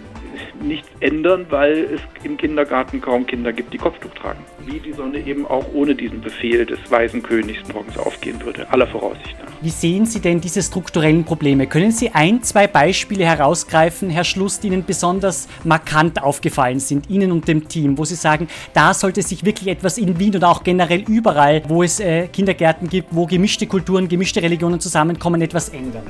nichts 0.63 0.89
ändern, 1.01 1.47
weil 1.51 1.89
es 1.95 2.01
im 2.25 2.37
Kindergarten 2.37 3.01
kaum 3.01 3.27
Kinder 3.27 3.53
gibt, 3.53 3.73
die 3.73 3.79
Kopftuch 3.79 4.13
tragen. 4.15 4.39
Wie 4.65 4.81
die 4.81 4.93
Sonne 4.93 5.19
eben 5.19 5.47
auch 5.47 5.67
ohne 5.75 5.95
diesen 5.95 6.21
Befehl 6.21 6.67
des 6.67 6.79
weisen 6.91 7.23
Königs 7.23 7.61
morgens 7.73 7.99
aufgehen 7.99 8.43
würde, 8.45 8.71
aller 8.71 8.87
Voraussicht 8.87 9.37
nach. 9.39 9.53
Wie 9.61 9.71
sehen 9.71 10.05
Sie 10.07 10.21
denn 10.21 10.41
diese 10.41 10.63
strukturellen 10.63 11.25
Probleme? 11.25 11.67
Können 11.67 11.91
Sie 11.91 12.11
ein, 12.11 12.43
zwei 12.43 12.67
Beispiele 12.67 13.25
herausgreifen, 13.25 14.11
Herr 14.11 14.25
Schluss, 14.25 14.61
die 14.61 14.67
Ihnen 14.67 14.85
besonders 14.85 15.49
markant 15.65 16.23
aufgefallen 16.23 16.81
sind, 16.81 17.09
Ihnen 17.09 17.33
und 17.33 17.49
dem 17.49 17.69
Team, 17.69 17.97
wo 17.97 18.05
Sie 18.05 18.15
sagen, 18.15 18.49
da 18.75 18.95
sollte 18.95 19.23
sich 19.23 19.45
wirklich 19.45 19.69
etwas 19.69 19.99
in 19.99 20.19
Wien 20.19 20.37
oder 20.37 20.51
auch 20.51 20.65
generell 20.65 21.05
überall, 21.09 21.63
wo 21.69 21.83
es 21.83 22.01
äh, 22.01 22.29
Kindergärten 22.29 22.89
gibt, 22.89 23.09
wo 23.13 23.27
gemischte 23.27 23.67
Kulturen, 23.67 24.09
gemischte 24.09 24.43
Religionen 24.43 24.81
zusammenkommen, 24.81 25.41
etwas 25.41 25.71
ändern? 25.71 26.05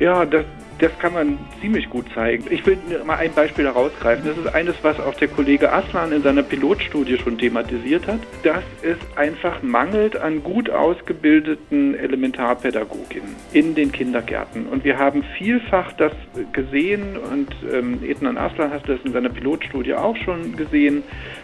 Ja, 0.00 0.24
das, 0.24 0.44
das 0.78 0.90
kann 0.98 1.14
man 1.14 1.38
ziemlich 1.60 1.88
gut 1.88 2.06
zeigen. 2.14 2.44
Ich 2.50 2.66
will 2.66 2.78
mal 3.04 3.16
ein 3.16 3.32
Beispiel 3.32 3.64
herausgreifen. 3.64 4.24
Das 4.26 4.36
ist 4.36 4.54
eines, 4.54 4.74
was 4.82 4.98
auch 4.98 5.14
der 5.14 5.28
Kollege 5.28 5.72
Aslan 5.72 6.12
in 6.12 6.22
seiner 6.22 6.42
Pilotstudie 6.42 7.18
schon 7.18 7.38
thematisiert 7.38 8.06
hat, 8.06 8.20
dass 8.42 8.64
es 8.82 8.96
einfach 9.16 9.62
mangelt 9.62 10.16
an 10.16 10.42
gut 10.42 10.70
ausgebildeten 10.70 11.94
Elementarpädagoginnen 11.94 13.34
in 13.52 13.74
den 13.74 13.92
Kindergärten. 13.92 14.66
Und 14.66 14.84
wir 14.84 14.98
haben 14.98 15.24
vielfach 15.38 15.92
das 15.92 16.12
gesehen 16.52 17.16
und 17.16 17.54
ähm, 17.72 18.00
Etnan 18.02 18.36
Aslan 18.36 18.70
hat 18.70 18.88
das 18.88 18.98
in 19.04 19.12
seiner 19.12 19.30
Pilotstudie 19.30 19.94
auch 19.94 20.16
schon 20.16 20.56
gesehen, 20.56 21.02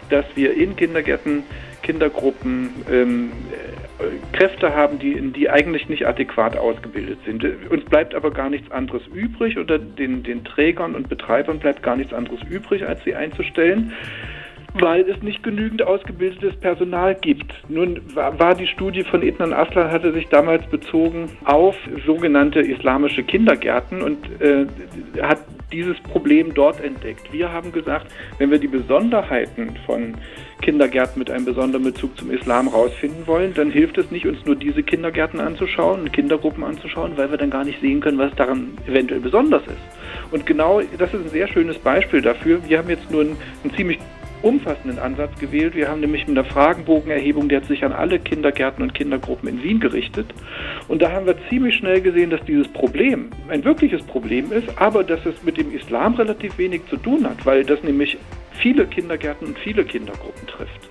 dass 0.09 0.25
wir 0.35 0.53
in 0.53 0.75
Kindergärten 0.75 1.43
Kindergruppen 1.81 2.69
ähm, 2.91 3.31
Kräfte 4.33 4.75
haben, 4.75 4.99
die, 4.99 5.19
die 5.31 5.49
eigentlich 5.49 5.89
nicht 5.89 6.07
adäquat 6.07 6.57
ausgebildet 6.57 7.19
sind. 7.25 7.43
Uns 7.69 7.85
bleibt 7.85 8.15
aber 8.15 8.31
gar 8.31 8.49
nichts 8.49 8.71
anderes 8.71 9.05
übrig 9.13 9.57
oder 9.57 9.77
den, 9.77 10.23
den 10.23 10.43
Trägern 10.43 10.95
und 10.95 11.09
Betreibern 11.09 11.59
bleibt 11.59 11.83
gar 11.83 11.95
nichts 11.95 12.13
anderes 12.13 12.39
übrig, 12.49 12.85
als 12.85 13.03
sie 13.03 13.15
einzustellen 13.15 13.93
weil 14.73 15.09
es 15.09 15.21
nicht 15.21 15.43
genügend 15.43 15.83
ausgebildetes 15.83 16.55
Personal 16.57 17.15
gibt. 17.15 17.51
Nun 17.67 18.01
war, 18.13 18.55
die 18.55 18.67
Studie 18.67 19.03
von 19.03 19.21
Ednan 19.21 19.53
Aslan, 19.53 19.91
hatte 19.91 20.13
sich 20.13 20.27
damals 20.29 20.65
bezogen 20.67 21.29
auf 21.45 21.75
sogenannte 22.05 22.61
islamische 22.61 23.23
Kindergärten 23.23 24.01
und 24.01 24.17
äh, 24.41 24.65
hat 25.21 25.39
dieses 25.71 25.99
Problem 26.01 26.53
dort 26.53 26.83
entdeckt. 26.83 27.31
Wir 27.31 27.51
haben 27.51 27.71
gesagt, 27.71 28.07
wenn 28.37 28.51
wir 28.51 28.59
die 28.59 28.67
Besonderheiten 28.67 29.75
von 29.85 30.15
Kindergärten 30.61 31.17
mit 31.19 31.31
einem 31.31 31.45
besonderen 31.45 31.83
Bezug 31.83 32.17
zum 32.17 32.29
Islam 32.29 32.67
rausfinden 32.67 33.25
wollen, 33.25 33.53
dann 33.53 33.71
hilft 33.71 33.97
es 33.97 34.11
nicht, 34.11 34.27
uns 34.27 34.45
nur 34.45 34.55
diese 34.55 34.83
Kindergärten 34.83 35.39
anzuschauen 35.39 36.11
Kindergruppen 36.11 36.63
anzuschauen, 36.63 37.13
weil 37.15 37.31
wir 37.31 37.37
dann 37.37 37.49
gar 37.49 37.63
nicht 37.63 37.81
sehen 37.81 37.99
können, 38.01 38.17
was 38.17 38.33
daran 38.35 38.77
eventuell 38.87 39.19
besonders 39.19 39.63
ist. 39.63 40.31
Und 40.31 40.45
genau 40.45 40.81
das 40.97 41.13
ist 41.13 41.25
ein 41.25 41.29
sehr 41.29 41.47
schönes 41.47 41.77
Beispiel 41.79 42.21
dafür. 42.21 42.59
Wir 42.67 42.77
haben 42.77 42.89
jetzt 42.89 43.09
nur 43.09 43.21
einen, 43.21 43.37
einen 43.63 43.73
ziemlich 43.73 43.99
umfassenden 44.41 44.99
Ansatz 44.99 45.39
gewählt. 45.39 45.75
Wir 45.75 45.89
haben 45.89 46.01
nämlich 46.01 46.27
mit 46.27 46.37
einer 46.37 46.47
Fragenbogenerhebung, 46.47 47.49
die 47.49 47.55
hat 47.55 47.65
sich 47.65 47.83
an 47.83 47.93
alle 47.93 48.19
Kindergärten 48.19 48.83
und 48.83 48.93
Kindergruppen 48.93 49.49
in 49.49 49.63
Wien 49.63 49.79
gerichtet. 49.79 50.27
Und 50.87 51.01
da 51.01 51.11
haben 51.11 51.25
wir 51.25 51.35
ziemlich 51.49 51.75
schnell 51.75 52.01
gesehen, 52.01 52.29
dass 52.29 52.43
dieses 52.45 52.67
Problem 52.67 53.29
ein 53.49 53.63
wirkliches 53.63 54.01
Problem 54.03 54.51
ist, 54.51 54.67
aber 54.77 55.03
dass 55.03 55.25
es 55.25 55.43
mit 55.43 55.57
dem 55.57 55.73
Islam 55.73 56.15
relativ 56.15 56.57
wenig 56.57 56.81
zu 56.89 56.97
tun 56.97 57.27
hat, 57.29 57.45
weil 57.45 57.63
das 57.63 57.83
nämlich 57.83 58.17
viele 58.51 58.85
Kindergärten 58.85 59.47
und 59.47 59.59
viele 59.59 59.83
Kindergruppen 59.83 60.47
trifft. 60.47 60.89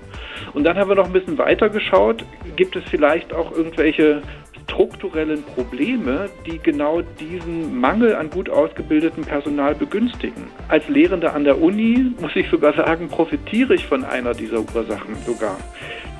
Und 0.54 0.64
dann 0.64 0.76
haben 0.76 0.88
wir 0.88 0.96
noch 0.96 1.06
ein 1.06 1.12
bisschen 1.12 1.38
weiter 1.38 1.68
geschaut, 1.68 2.24
gibt 2.56 2.74
es 2.76 2.84
vielleicht 2.84 3.32
auch 3.32 3.52
irgendwelche 3.52 4.22
strukturellen 4.64 5.42
Probleme, 5.42 6.28
die 6.46 6.58
genau 6.58 7.02
diesen 7.18 7.78
Mangel 7.80 8.14
an 8.14 8.30
gut 8.30 8.48
ausgebildetem 8.48 9.24
Personal 9.24 9.74
begünstigen. 9.74 10.44
Als 10.68 10.88
Lehrender 10.88 11.34
an 11.34 11.44
der 11.44 11.60
Uni, 11.60 12.12
muss 12.20 12.34
ich 12.34 12.48
sogar 12.48 12.74
sagen, 12.74 13.08
profitiere 13.08 13.74
ich 13.74 13.86
von 13.86 14.04
einer 14.04 14.34
dieser 14.34 14.60
Ursachen 14.60 15.16
sogar, 15.26 15.58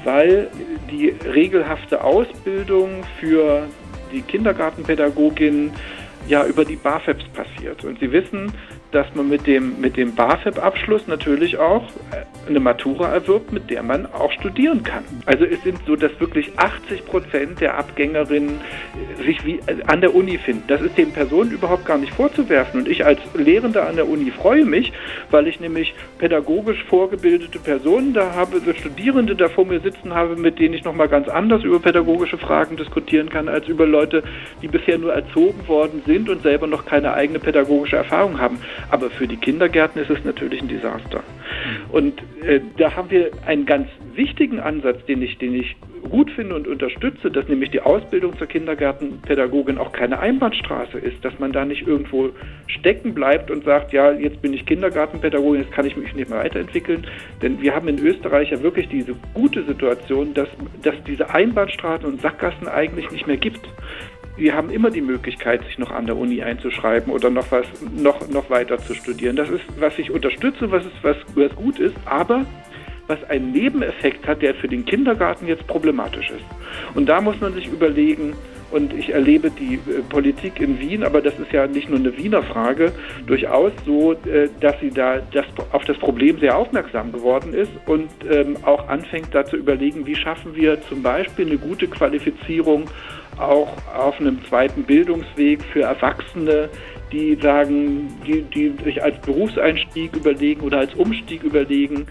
weil 0.04 0.48
die 0.90 1.14
regelhafte 1.24 2.02
Ausbildung 2.02 3.04
für 3.18 3.66
die 4.12 4.22
Kindergartenpädagogin 4.22 5.70
ja 6.28 6.44
über 6.46 6.64
die 6.64 6.76
BAföBs 6.76 7.24
passiert. 7.28 7.84
Und 7.84 7.98
Sie 8.00 8.10
wissen, 8.12 8.52
dass 8.92 9.06
man 9.14 9.28
mit 9.28 9.46
dem, 9.46 9.80
mit 9.80 9.96
dem 9.96 10.14
BAföB-Abschluss 10.14 11.06
natürlich 11.06 11.58
auch 11.58 11.84
äh, 12.10 12.48
eine 12.48 12.60
Matura 12.60 13.12
erwirbt, 13.12 13.52
mit 13.52 13.70
der 13.70 13.82
man 13.82 14.06
auch 14.06 14.32
studieren 14.32 14.82
kann. 14.82 15.04
Also 15.26 15.44
es 15.44 15.62
sind 15.62 15.78
so, 15.86 15.96
dass 15.96 16.18
wirklich 16.20 16.58
80 16.58 17.06
Prozent 17.06 17.60
der 17.60 17.78
Abgängerinnen 17.78 18.60
äh, 19.20 19.24
sich 19.24 19.44
wie 19.44 19.60
äh, 19.66 19.82
an 19.86 20.00
der 20.00 20.14
Uni 20.14 20.38
finden. 20.38 20.64
Das 20.66 20.80
ist 20.80 20.98
den 20.98 21.12
Personen 21.12 21.52
überhaupt 21.52 21.84
gar 21.84 21.98
nicht 21.98 22.12
vorzuwerfen. 22.12 22.80
Und 22.80 22.88
ich 22.88 23.04
als 23.04 23.20
Lehrender 23.34 23.86
an 23.86 23.96
der 23.96 24.08
Uni 24.08 24.30
freue 24.30 24.64
mich, 24.64 24.92
weil 25.30 25.46
ich 25.46 25.60
nämlich 25.60 25.94
pädagogisch 26.18 26.82
vorgebildete 26.84 27.58
Personen 27.58 28.12
da 28.12 28.34
habe, 28.34 28.60
so 28.60 28.72
Studierende 28.72 29.36
da 29.36 29.48
vor 29.48 29.64
mir 29.64 29.80
sitzen 29.80 30.14
habe, 30.14 30.36
mit 30.36 30.58
denen 30.58 30.74
ich 30.74 30.84
nochmal 30.84 31.08
ganz 31.08 31.28
anders 31.28 31.62
über 31.62 31.78
pädagogische 31.78 32.38
Fragen 32.38 32.76
diskutieren 32.76 33.28
kann, 33.28 33.48
als 33.48 33.68
über 33.68 33.86
Leute, 33.86 34.22
die 34.62 34.68
bisher 34.68 34.98
nur 34.98 35.12
erzogen 35.12 35.68
worden 35.68 36.02
sind 36.06 36.28
und 36.28 36.42
selber 36.42 36.66
noch 36.66 36.86
keine 36.86 37.12
eigene 37.14 37.38
pädagogische 37.38 37.96
Erfahrung 37.96 38.40
haben. 38.40 38.58
Aber 38.90 39.10
für 39.10 39.26
die 39.26 39.36
Kindergärten 39.36 40.00
ist 40.02 40.10
es 40.10 40.24
natürlich 40.24 40.62
ein 40.62 40.68
Desaster. 40.68 41.22
Und 41.90 42.20
äh, 42.44 42.60
da 42.76 42.96
haben 42.96 43.10
wir 43.10 43.30
einen 43.46 43.66
ganz 43.66 43.88
wichtigen 44.14 44.60
Ansatz, 44.60 45.04
den 45.06 45.22
ich, 45.22 45.38
den 45.38 45.54
ich 45.54 45.76
gut 46.08 46.30
finde 46.30 46.54
und 46.54 46.66
unterstütze, 46.66 47.30
dass 47.30 47.48
nämlich 47.48 47.70
die 47.70 47.80
Ausbildung 47.80 48.36
zur 48.38 48.46
Kindergartenpädagogin 48.46 49.78
auch 49.78 49.92
keine 49.92 50.18
Einbahnstraße 50.18 50.98
ist, 50.98 51.24
dass 51.24 51.38
man 51.38 51.52
da 51.52 51.64
nicht 51.64 51.86
irgendwo 51.86 52.30
stecken 52.66 53.14
bleibt 53.14 53.50
und 53.50 53.64
sagt, 53.64 53.92
ja, 53.92 54.12
jetzt 54.12 54.42
bin 54.42 54.52
ich 54.52 54.66
Kindergartenpädagogin, 54.66 55.62
jetzt 55.62 55.72
kann 55.72 55.86
ich 55.86 55.96
mich 55.96 56.14
nicht 56.14 56.30
mehr 56.30 56.38
weiterentwickeln. 56.38 57.06
Denn 57.42 57.60
wir 57.60 57.74
haben 57.74 57.88
in 57.88 57.98
Österreich 57.98 58.50
ja 58.50 58.62
wirklich 58.62 58.88
diese 58.88 59.14
gute 59.34 59.64
Situation, 59.64 60.34
dass, 60.34 60.48
dass 60.82 60.94
diese 61.06 61.30
Einbahnstraßen 61.30 62.06
und 62.06 62.20
Sackgassen 62.20 62.68
eigentlich 62.68 63.10
nicht 63.10 63.26
mehr 63.26 63.36
gibt 63.36 63.60
wir 64.36 64.54
haben 64.54 64.70
immer 64.70 64.90
die 64.90 65.00
Möglichkeit, 65.00 65.64
sich 65.64 65.78
noch 65.78 65.90
an 65.90 66.06
der 66.06 66.16
Uni 66.16 66.42
einzuschreiben 66.42 67.12
oder 67.12 67.30
noch 67.30 67.50
was 67.50 67.66
noch, 67.94 68.28
noch 68.28 68.48
weiter 68.50 68.78
zu 68.78 68.94
studieren. 68.94 69.36
Das 69.36 69.48
ist, 69.50 69.62
was 69.78 69.98
ich 69.98 70.10
unterstütze, 70.10 70.70
was, 70.70 70.84
ist, 70.84 71.02
was, 71.02 71.16
was 71.34 71.54
gut 71.56 71.78
ist, 71.78 71.94
aber 72.04 72.46
was 73.10 73.22
einen 73.28 73.52
Nebeneffekt 73.52 74.26
hat, 74.26 74.40
der 74.40 74.54
für 74.54 74.68
den 74.68 74.84
Kindergarten 74.84 75.46
jetzt 75.46 75.66
problematisch 75.66 76.30
ist. 76.30 76.44
Und 76.94 77.08
da 77.08 77.20
muss 77.20 77.40
man 77.40 77.52
sich 77.52 77.66
überlegen, 77.66 78.34
und 78.70 78.92
ich 78.92 79.10
erlebe 79.10 79.50
die 79.50 79.74
äh, 79.74 80.00
Politik 80.08 80.60
in 80.60 80.78
Wien, 80.78 81.02
aber 81.02 81.20
das 81.20 81.36
ist 81.38 81.52
ja 81.52 81.66
nicht 81.66 81.90
nur 81.90 81.98
eine 81.98 82.16
Wiener 82.16 82.42
Frage, 82.42 82.92
durchaus 83.26 83.72
so, 83.84 84.12
äh, 84.12 84.48
dass 84.60 84.78
sie 84.80 84.90
da 84.90 85.18
das, 85.32 85.44
auf 85.72 85.84
das 85.84 85.98
Problem 85.98 86.38
sehr 86.38 86.56
aufmerksam 86.56 87.10
geworden 87.10 87.52
ist 87.52 87.72
und 87.86 88.10
ähm, 88.30 88.56
auch 88.62 88.88
anfängt 88.88 89.34
da 89.34 89.44
zu 89.44 89.56
überlegen, 89.56 90.06
wie 90.06 90.14
schaffen 90.14 90.54
wir 90.54 90.80
zum 90.82 91.02
Beispiel 91.02 91.46
eine 91.46 91.58
gute 91.58 91.88
Qualifizierung 91.88 92.84
auch 93.38 93.72
auf 93.96 94.20
einem 94.20 94.38
zweiten 94.44 94.84
Bildungsweg 94.84 95.62
für 95.72 95.82
Erwachsene, 95.82 96.68
die 97.10 97.36
sagen, 97.42 98.08
die, 98.26 98.42
die 98.42 98.72
sich 98.84 99.02
als 99.02 99.18
Berufseinstieg 99.22 100.14
überlegen 100.14 100.60
oder 100.60 100.78
als 100.78 100.94
Umstieg 100.94 101.42
überlegen, 101.42 102.06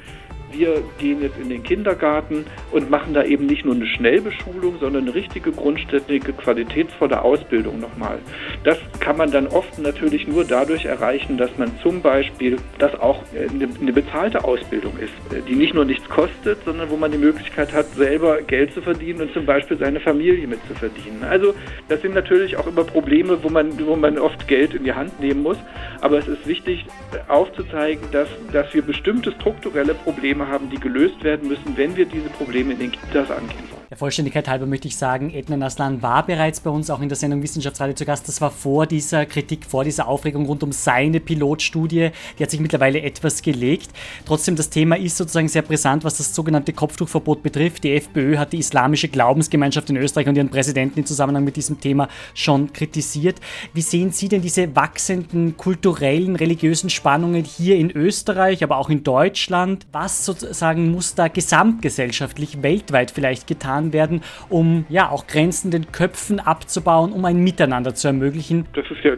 wir 0.52 0.84
gehen 0.98 1.22
jetzt 1.22 1.38
in 1.40 1.50
den 1.50 1.64
Kindergarten 1.64 2.46
und 2.72 2.90
machen 2.90 3.14
da 3.14 3.24
eben 3.24 3.46
nicht 3.46 3.66
nur 3.66 3.76
eine 3.76 3.86
Schnellbeschulung, 3.86 4.78
sondern 4.80 5.04
eine 5.04 5.16
richtige 5.16 5.52
grundständige, 5.52 6.34
qualitätsvolle 6.34 7.22
Ausbildung 7.22 7.80
nochmal. 7.80 8.20
Das 8.64 8.78
kann 9.00 9.18
man 9.18 9.32
dann 9.32 9.48
oft 9.48 9.80
natürlich 9.80 10.28
nur 10.28 10.46
dadurch 10.46 10.86
erreichen, 10.86 11.38
dass 11.38 11.56
man 11.58 11.72
zum 11.82 12.02
Beispiel 12.02 12.58
das 12.78 13.00
auch 13.00 13.24
eine 13.34 13.94
bezahlte 13.94 14.44
Ausbildung 14.44 14.94
ist, 14.98 15.14
die 15.48 15.56
nicht 15.56 15.74
nur 15.74 15.86
nichts 15.86 16.08
kostet, 16.10 16.64
sondern 16.66 16.90
wo 16.90 16.98
man 16.98 17.12
die 17.12 17.18
Möglichkeit 17.18 17.74
hat, 17.74 17.88
selber 17.96 18.42
Geld 18.42 18.74
zu 18.74 18.82
verdienen 18.82 19.22
und 19.22 19.34
zum 19.34 19.46
Beispiel 19.46 19.78
seine 19.78 20.00
Familie 20.00 20.48
mit 20.48 20.60
zu 20.68 20.74
verdienen. 20.76 21.24
Also 21.24 21.54
das 21.88 22.02
sind 22.02 22.16
natürlich 22.16 22.58
auch 22.58 22.68
immer 22.68 22.84
Probleme, 22.84 23.44
wo 23.44 23.50
man, 23.50 23.80
wo 23.86 23.96
man 23.96 24.18
oft 24.18 24.48
Geld 24.48 24.74
in 24.74 24.84
die 24.84 24.94
Hand 24.94 25.20
nehmen 25.20 25.44
muss. 25.44 25.58
Aber 26.02 26.18
es 26.18 26.28
ist 26.28 26.48
wichtig 26.48 26.86
aufzuzeigen, 27.28 28.04
dass, 28.12 28.28
dass 28.52 28.74
wir 28.74 28.82
bestimmte 28.82 29.32
strukturelle 29.32 29.94
Probleme 29.94 30.39
haben, 30.48 30.70
die 30.70 30.80
gelöst 30.80 31.24
werden 31.24 31.48
müssen, 31.48 31.76
wenn 31.76 31.96
wir 31.96 32.06
diese 32.06 32.30
Probleme 32.30 32.74
in 32.74 32.80
den 32.80 32.92
Kitas 32.92 33.30
angehen 33.32 33.70
wollen. 33.72 33.79
Der 33.90 33.98
Vollständigkeit 33.98 34.48
halber 34.48 34.68
möchte 34.68 34.88
ich 34.88 34.98
sagen, 34.98 35.32
Edna 35.34 35.66
Aslan 35.66 36.04
war 36.04 36.24
bereits 36.24 36.60
bei 36.60 36.70
uns 36.70 36.92
auch 36.92 37.02
in 37.02 37.10
der 37.10 37.16
Sendung 37.16 37.42
Wissenschaftsradio 37.42 37.96
zu 37.96 38.06
Gast. 38.06 38.28
Das 38.28 38.40
war 38.40 38.52
vor 38.52 38.86
dieser 38.86 39.26
Kritik, 39.26 39.66
vor 39.66 39.84
dieser 39.84 40.08
Aufregung 40.08 40.46
rund 40.46 40.62
um 40.62 40.72
seine 40.72 41.20
Pilotstudie. 41.20 42.12
Die 42.38 42.44
hat 42.44 42.52
sich 42.52 42.60
mittlerweile 42.60 43.02
etwas 43.02 43.42
gelegt. 43.42 43.90
Trotzdem, 44.28 44.56
das 44.56 44.70
Thema 44.70 44.96
ist 44.96 45.18
sozusagen 45.18 45.48
sehr 45.48 45.64
brisant, 45.64 46.04
was 46.04 46.18
das 46.18 46.36
sogenannte 46.36 46.72
Kopftuchverbot 46.72 47.42
betrifft. 47.42 47.84
Die 47.84 47.96
FPÖ 47.96 48.38
hat 48.38 48.54
die 48.54 48.60
islamische 48.60 49.08
Glaubensgemeinschaft 49.08 49.90
in 49.90 49.98
Österreich 49.98 50.28
und 50.28 50.36
ihren 50.36 50.50
Präsidenten 50.50 51.00
im 51.00 51.08
Zusammenhang 51.08 51.44
mit 51.44 51.56
diesem 51.56 51.80
Thema 51.80 52.10
schon 52.36 52.72
kritisiert. 52.72 53.40
Wie 53.74 53.82
sehen 53.82 54.12
Sie 54.12 54.30
denn 54.30 54.44
diese 54.44 54.76
wachsenden 54.76 55.58
kulturellen, 55.58 56.36
religiösen 56.36 56.92
Spannungen 56.92 57.44
hier 57.44 57.78
in 57.78 57.90
Österreich, 57.90 58.64
aber 58.64 58.78
auch 58.78 58.92
in 58.92 59.04
Deutschland? 59.04 59.88
Was 59.92 60.26
sozusagen 60.26 60.92
muss 60.92 61.16
da 61.16 61.28
gesamtgesellschaftlich, 61.28 62.62
weltweit 62.62 63.10
vielleicht 63.10 63.48
getan 63.48 63.79
getan 63.80 63.94
werden, 63.94 64.22
um 64.50 64.86
ja 64.90 65.10
auch 65.10 65.28
Grenzen 65.28 65.72
den 65.72 65.92
Köpfen 65.92 66.40
abzubauen, 66.40 67.12
um 67.12 67.26
ein 67.26 67.44
Miteinander 67.44 67.96
zu 67.96 68.08
ermöglichen. 68.08 68.66
Das 68.74 68.86
ist 68.90 69.04
ja 69.04 69.14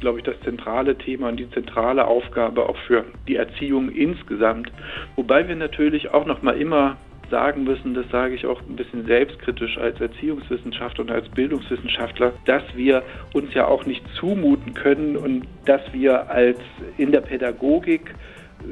glaube 0.00 0.18
ich, 0.18 0.24
das 0.24 0.38
zentrale 0.44 0.96
Thema 0.96 1.28
und 1.28 1.38
die 1.38 1.50
zentrale 1.50 2.06
Aufgabe 2.06 2.68
auch 2.68 2.76
für 2.86 3.04
die 3.26 3.34
Erziehung 3.34 3.90
insgesamt. 3.90 4.70
Wobei 5.16 5.48
wir 5.48 5.56
natürlich 5.56 6.14
auch 6.14 6.24
noch 6.24 6.40
mal 6.40 6.56
immer 6.56 6.96
sagen 7.32 7.64
müssen, 7.64 7.94
das 7.94 8.08
sage 8.12 8.36
ich 8.36 8.46
auch 8.46 8.60
ein 8.60 8.76
bisschen 8.76 9.06
selbstkritisch 9.06 9.76
als 9.76 10.00
Erziehungswissenschaftler 10.00 11.02
und 11.02 11.10
als 11.10 11.28
Bildungswissenschaftler, 11.30 12.32
dass 12.44 12.62
wir 12.76 13.02
uns 13.34 13.52
ja 13.54 13.66
auch 13.66 13.86
nicht 13.86 14.04
zumuten 14.14 14.72
können 14.72 15.16
und 15.16 15.48
dass 15.64 15.80
wir 15.92 16.30
als 16.30 16.60
in 16.96 17.10
der 17.10 17.22
Pädagogik 17.22 18.14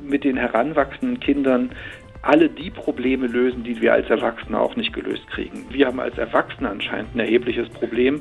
mit 0.09 0.23
den 0.23 0.37
heranwachsenden 0.37 1.19
Kindern 1.19 1.71
alle 2.27 2.49
die 2.49 2.71
Probleme 2.71 3.29
lösen, 3.29 3.63
die 3.63 3.81
wir 3.81 3.93
als 3.93 4.11
Erwachsene 4.11 4.59
auch 4.59 4.75
nicht 4.75 4.93
gelöst 4.93 5.27
kriegen. 5.29 5.67
Wir 5.71 5.87
haben 5.87 6.01
als 6.01 6.19
Erwachsene 6.19 6.69
anscheinend 6.69 7.15
ein 7.15 7.21
erhebliches 7.21 7.69
Problem. 7.69 8.21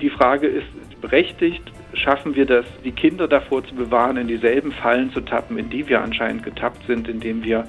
Die 0.00 0.10
Frage 0.10 0.46
ist 0.46 1.00
berechtigt, 1.00 1.62
schaffen 1.94 2.36
wir 2.36 2.44
das, 2.44 2.66
die 2.84 2.92
Kinder 2.92 3.28
davor 3.28 3.64
zu 3.64 3.74
bewahren, 3.74 4.18
in 4.18 4.28
dieselben 4.28 4.72
Fallen 4.72 5.10
zu 5.10 5.22
tappen, 5.22 5.58
in 5.58 5.70
die 5.70 5.88
wir 5.88 6.02
anscheinend 6.02 6.42
getappt 6.42 6.86
sind, 6.86 7.08
indem 7.08 7.44
wir 7.44 7.66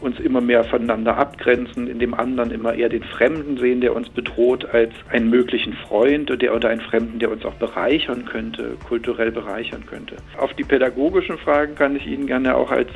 uns 0.00 0.18
immer 0.18 0.40
mehr 0.40 0.64
voneinander 0.64 1.16
abgrenzen, 1.16 1.86
in 1.86 1.98
dem 1.98 2.14
anderen 2.14 2.50
immer 2.50 2.74
eher 2.74 2.88
den 2.88 3.04
Fremden 3.04 3.58
sehen, 3.58 3.80
der 3.80 3.94
uns 3.94 4.08
bedroht, 4.08 4.66
als 4.72 4.92
einen 5.10 5.30
möglichen 5.30 5.74
Freund 5.74 6.30
oder, 6.30 6.54
oder 6.54 6.68
einen 6.68 6.80
Fremden, 6.80 7.18
der 7.18 7.30
uns 7.30 7.44
auch 7.44 7.54
bereichern 7.54 8.24
könnte, 8.24 8.76
kulturell 8.86 9.30
bereichern 9.30 9.84
könnte. 9.86 10.16
Auf 10.38 10.52
die 10.54 10.64
pädagogischen 10.64 11.38
Fragen 11.38 11.74
kann 11.74 11.96
ich 11.96 12.06
Ihnen 12.06 12.26
gerne 12.26 12.54
auch 12.56 12.70
als 12.70 12.88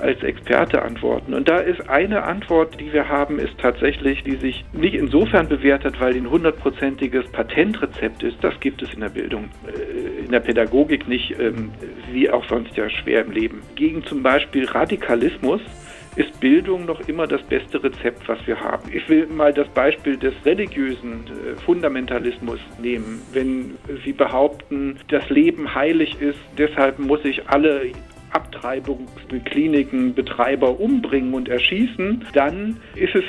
als 0.00 0.22
Experte 0.22 0.82
antworten. 0.82 1.34
Und 1.34 1.48
da 1.48 1.58
ist 1.58 1.88
eine 1.88 2.22
Antwort, 2.24 2.80
die 2.80 2.92
wir 2.92 3.08
haben, 3.08 3.38
ist 3.38 3.58
tatsächlich, 3.58 4.22
die 4.24 4.36
sich 4.36 4.64
nicht 4.72 4.94
insofern 4.94 5.48
bewährt 5.48 5.84
hat, 5.84 6.00
weil 6.00 6.14
die 6.14 6.20
ein 6.20 6.30
hundertprozentiges 6.30 7.28
Patentrezept 7.32 8.22
ist. 8.22 8.36
Das 8.42 8.58
gibt 8.60 8.82
es 8.82 8.92
in 8.94 9.00
der 9.00 9.08
Bildung, 9.08 9.50
äh, 9.66 10.24
in 10.24 10.30
der 10.30 10.40
Pädagogik 10.40 11.08
nicht, 11.08 11.38
ähm, 11.38 11.70
wie 12.12 12.30
auch 12.30 12.44
sonst 12.48 12.76
ja 12.76 12.88
schwer 12.88 13.24
im 13.24 13.32
Leben. 13.32 13.62
Gegen 13.74 14.04
zum 14.04 14.22
Beispiel 14.22 14.66
Radikalismus 14.66 15.60
ist 16.16 16.40
Bildung 16.40 16.86
noch 16.86 17.00
immer 17.08 17.26
das 17.26 17.42
beste 17.42 17.82
Rezept, 17.82 18.28
was 18.28 18.38
wir 18.46 18.60
haben. 18.60 18.90
Ich 18.92 19.08
will 19.08 19.26
mal 19.26 19.52
das 19.52 19.68
Beispiel 19.68 20.16
des 20.16 20.34
religiösen 20.44 21.24
äh, 21.26 21.60
Fundamentalismus 21.60 22.58
nehmen. 22.80 23.22
Wenn 23.32 23.76
Sie 24.04 24.12
behaupten, 24.12 24.98
das 25.08 25.28
Leben 25.30 25.74
heilig 25.74 26.20
ist, 26.20 26.38
deshalb 26.58 26.98
muss 26.98 27.24
ich 27.24 27.48
alle 27.48 27.92
Abtreibungskliniken, 28.32 30.14
Betreiber 30.14 30.78
umbringen 30.80 31.34
und 31.34 31.48
erschießen, 31.48 32.26
dann 32.32 32.76
ist 32.94 33.14
es 33.14 33.24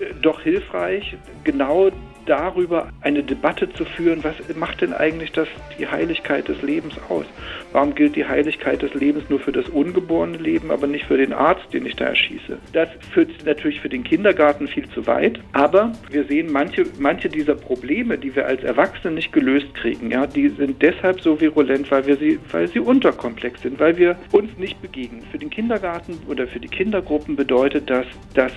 äh, 0.00 0.14
doch 0.22 0.40
hilfreich, 0.42 1.16
genau 1.44 1.90
darüber 2.26 2.88
eine 3.00 3.22
Debatte 3.22 3.72
zu 3.72 3.84
führen, 3.84 4.22
was 4.22 4.34
macht 4.56 4.80
denn 4.82 4.92
eigentlich 4.92 5.32
das, 5.32 5.48
die 5.78 5.86
Heiligkeit 5.86 6.48
des 6.48 6.60
Lebens 6.62 6.94
aus? 7.08 7.24
Warum 7.72 7.94
gilt 7.94 8.16
die 8.16 8.26
Heiligkeit 8.26 8.82
des 8.82 8.94
Lebens 8.94 9.24
nur 9.28 9.40
für 9.40 9.52
das 9.52 9.68
ungeborene 9.68 10.36
Leben, 10.36 10.70
aber 10.70 10.86
nicht 10.86 11.06
für 11.06 11.16
den 11.16 11.32
Arzt, 11.32 11.72
den 11.72 11.86
ich 11.86 11.96
da 11.96 12.06
erschieße? 12.06 12.58
Das 12.72 12.88
führt 13.12 13.30
natürlich 13.44 13.80
für 13.80 13.88
den 13.88 14.04
Kindergarten 14.04 14.68
viel 14.68 14.88
zu 14.90 15.06
weit, 15.06 15.40
aber 15.52 15.92
wir 16.10 16.24
sehen 16.24 16.50
manche, 16.52 16.84
manche 16.98 17.28
dieser 17.28 17.54
Probleme, 17.54 18.18
die 18.18 18.34
wir 18.34 18.46
als 18.46 18.62
Erwachsene 18.62 19.14
nicht 19.14 19.32
gelöst 19.32 19.74
kriegen, 19.74 20.10
ja, 20.10 20.26
die 20.26 20.48
sind 20.48 20.82
deshalb 20.82 21.20
so 21.20 21.40
virulent, 21.40 21.90
weil 21.90 22.06
wir 22.06 22.16
sie, 22.16 22.38
weil 22.50 22.68
sie 22.68 22.80
unterkomplex 22.80 23.62
sind, 23.62 23.78
weil 23.80 23.96
wir 23.96 24.16
uns 24.32 24.56
nicht 24.58 24.80
begegnen. 24.82 25.22
Für 25.30 25.38
den 25.38 25.50
Kindergarten 25.50 26.18
oder 26.28 26.46
für 26.46 26.60
die 26.60 26.68
Kindergruppen 26.68 27.36
bedeutet 27.36 27.88
das, 27.88 28.06
dass 28.34 28.52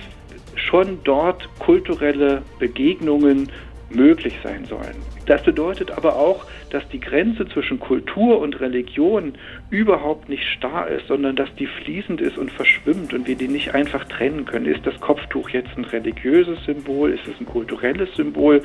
schon 0.54 0.98
dort 1.04 1.48
kulturelle 1.58 2.42
Begegnungen 2.58 3.48
möglich 3.90 4.34
sein 4.42 4.64
sollen. 4.66 4.96
Das 5.26 5.42
bedeutet 5.42 5.90
aber 5.90 6.16
auch, 6.16 6.44
dass 6.70 6.88
die 6.88 7.00
Grenze 7.00 7.46
zwischen 7.46 7.78
Kultur 7.78 8.40
und 8.40 8.60
Religion 8.60 9.34
überhaupt 9.70 10.28
nicht 10.28 10.44
starr 10.44 10.88
ist, 10.88 11.06
sondern 11.08 11.36
dass 11.36 11.54
die 11.56 11.66
fließend 11.66 12.20
ist 12.20 12.38
und 12.38 12.50
verschwimmt 12.50 13.12
und 13.12 13.28
wir 13.28 13.36
die 13.36 13.48
nicht 13.48 13.74
einfach 13.74 14.04
trennen 14.04 14.44
können. 14.44 14.66
Ist 14.66 14.86
das 14.86 14.98
Kopftuch 15.00 15.50
jetzt 15.50 15.70
ein 15.76 15.84
religiöses 15.84 16.64
Symbol? 16.64 17.10
Ist 17.10 17.26
es 17.26 17.38
ein 17.40 17.46
kulturelles 17.46 18.12
Symbol? 18.16 18.62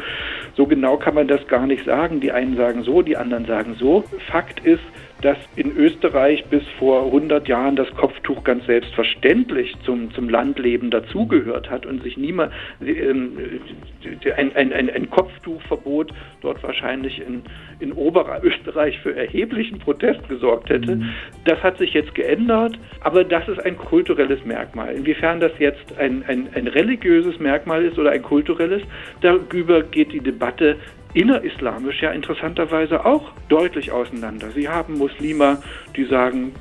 So 0.55 0.65
genau 0.65 0.97
kann 0.97 1.15
man 1.15 1.27
das 1.27 1.45
gar 1.47 1.67
nicht 1.67 1.85
sagen. 1.85 2.19
Die 2.19 2.31
einen 2.31 2.55
sagen 2.55 2.83
so, 2.83 3.01
die 3.01 3.17
anderen 3.17 3.45
sagen 3.45 3.75
so. 3.77 4.03
Fakt 4.31 4.59
ist, 4.65 4.83
dass 5.25 5.37
in 5.55 5.75
Österreich 5.75 6.45
bis 6.51 6.61
vor 6.77 7.05
100 7.05 7.47
Jahren 7.47 7.75
das 7.75 7.89
Kopftuch 7.95 8.43
ganz 8.43 8.63
selbstverständlich 8.67 9.73
zum, 9.83 10.13
zum 10.13 10.29
Landleben 10.29 10.91
dazugehört 10.91 11.71
hat 11.71 11.87
und 11.87 12.03
sich 12.03 12.15
niemand 12.15 12.53
äh, 12.79 13.09
ein, 13.09 14.55
ein, 14.55 14.71
ein, 14.71 14.87
ein 14.91 15.09
Kopftuchverbot 15.09 16.13
dort 16.41 16.61
wahrscheinlich 16.61 17.19
in, 17.25 17.41
in 17.79 17.91
Oberösterreich 17.91 18.99
für 19.03 19.15
erheblichen 19.15 19.79
Protest 19.79 20.29
gesorgt 20.29 20.69
hätte. 20.69 20.97
Mhm. 20.97 21.09
Das 21.45 21.63
hat 21.63 21.79
sich 21.79 21.95
jetzt 21.95 22.13
geändert, 22.13 22.77
aber 22.99 23.23
das 23.23 23.47
ist 23.47 23.65
ein 23.65 23.77
kulturelles 23.77 24.45
Merkmal. 24.45 24.93
Inwiefern 24.93 25.39
das 25.39 25.53
jetzt 25.57 25.97
ein, 25.97 26.23
ein, 26.27 26.49
ein 26.53 26.67
religiöses 26.67 27.39
Merkmal 27.39 27.83
ist 27.83 27.97
oder 27.97 28.11
ein 28.11 28.21
kulturelles, 28.21 28.83
darüber 29.21 29.81
geht 29.81 30.13
die 30.13 30.19
Debatte 30.19 30.77
innerislamisch 31.15 32.01
ja 32.01 32.11
interessanterweise 32.11 33.05
auch 33.05 33.31
deutlich 33.49 33.91
auseinander. 33.91 34.51
Sie 34.53 34.69
haben 34.69 34.97
Muslime, 34.97 35.63
die 35.95 36.05
sagen, 36.05 36.53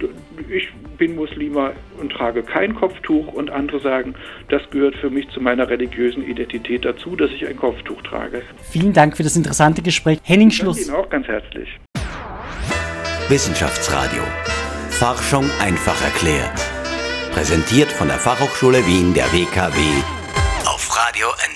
ich 0.49 0.73
bin 0.97 1.17
Muslima 1.17 1.73
und 2.01 2.12
trage 2.12 2.43
kein 2.43 2.75
Kopftuch 2.75 3.33
und 3.33 3.51
andere 3.51 3.81
sagen, 3.81 4.14
das 4.49 4.62
gehört 4.71 4.95
für 4.97 5.11
mich 5.11 5.29
zu 5.31 5.40
meiner 5.40 5.69
religiösen 5.69 6.25
Identität 6.25 6.85
dazu, 6.85 7.17
dass 7.17 7.31
ich 7.33 7.47
ein 7.47 7.57
Kopftuch 7.57 8.01
trage. 8.03 8.43
Vielen 8.62 8.93
Dank 8.93 9.17
für 9.17 9.25
das 9.25 9.37
interessante 9.37 9.83
Gespräch. 9.83 10.21
Henning 10.23 10.51
Schluss. 10.51 10.79
Ich 10.79 10.87
Ihnen 10.87 10.97
auch 10.97 11.11
ganz 11.11 11.27
herzlich. 11.27 11.69
Wissenschaftsradio. 13.29 14.23
Forschung 14.90 15.51
einfach 15.61 16.01
erklärt. 16.05 16.61
Präsentiert 17.33 17.90
von 17.90 18.07
der 18.07 18.19
Fachhochschule 18.19 18.87
Wien 18.87 19.12
der 19.12 19.27
WKW 19.33 19.81
auf 20.67 20.97
Radio 20.97 21.27
Enjoy 21.45 21.54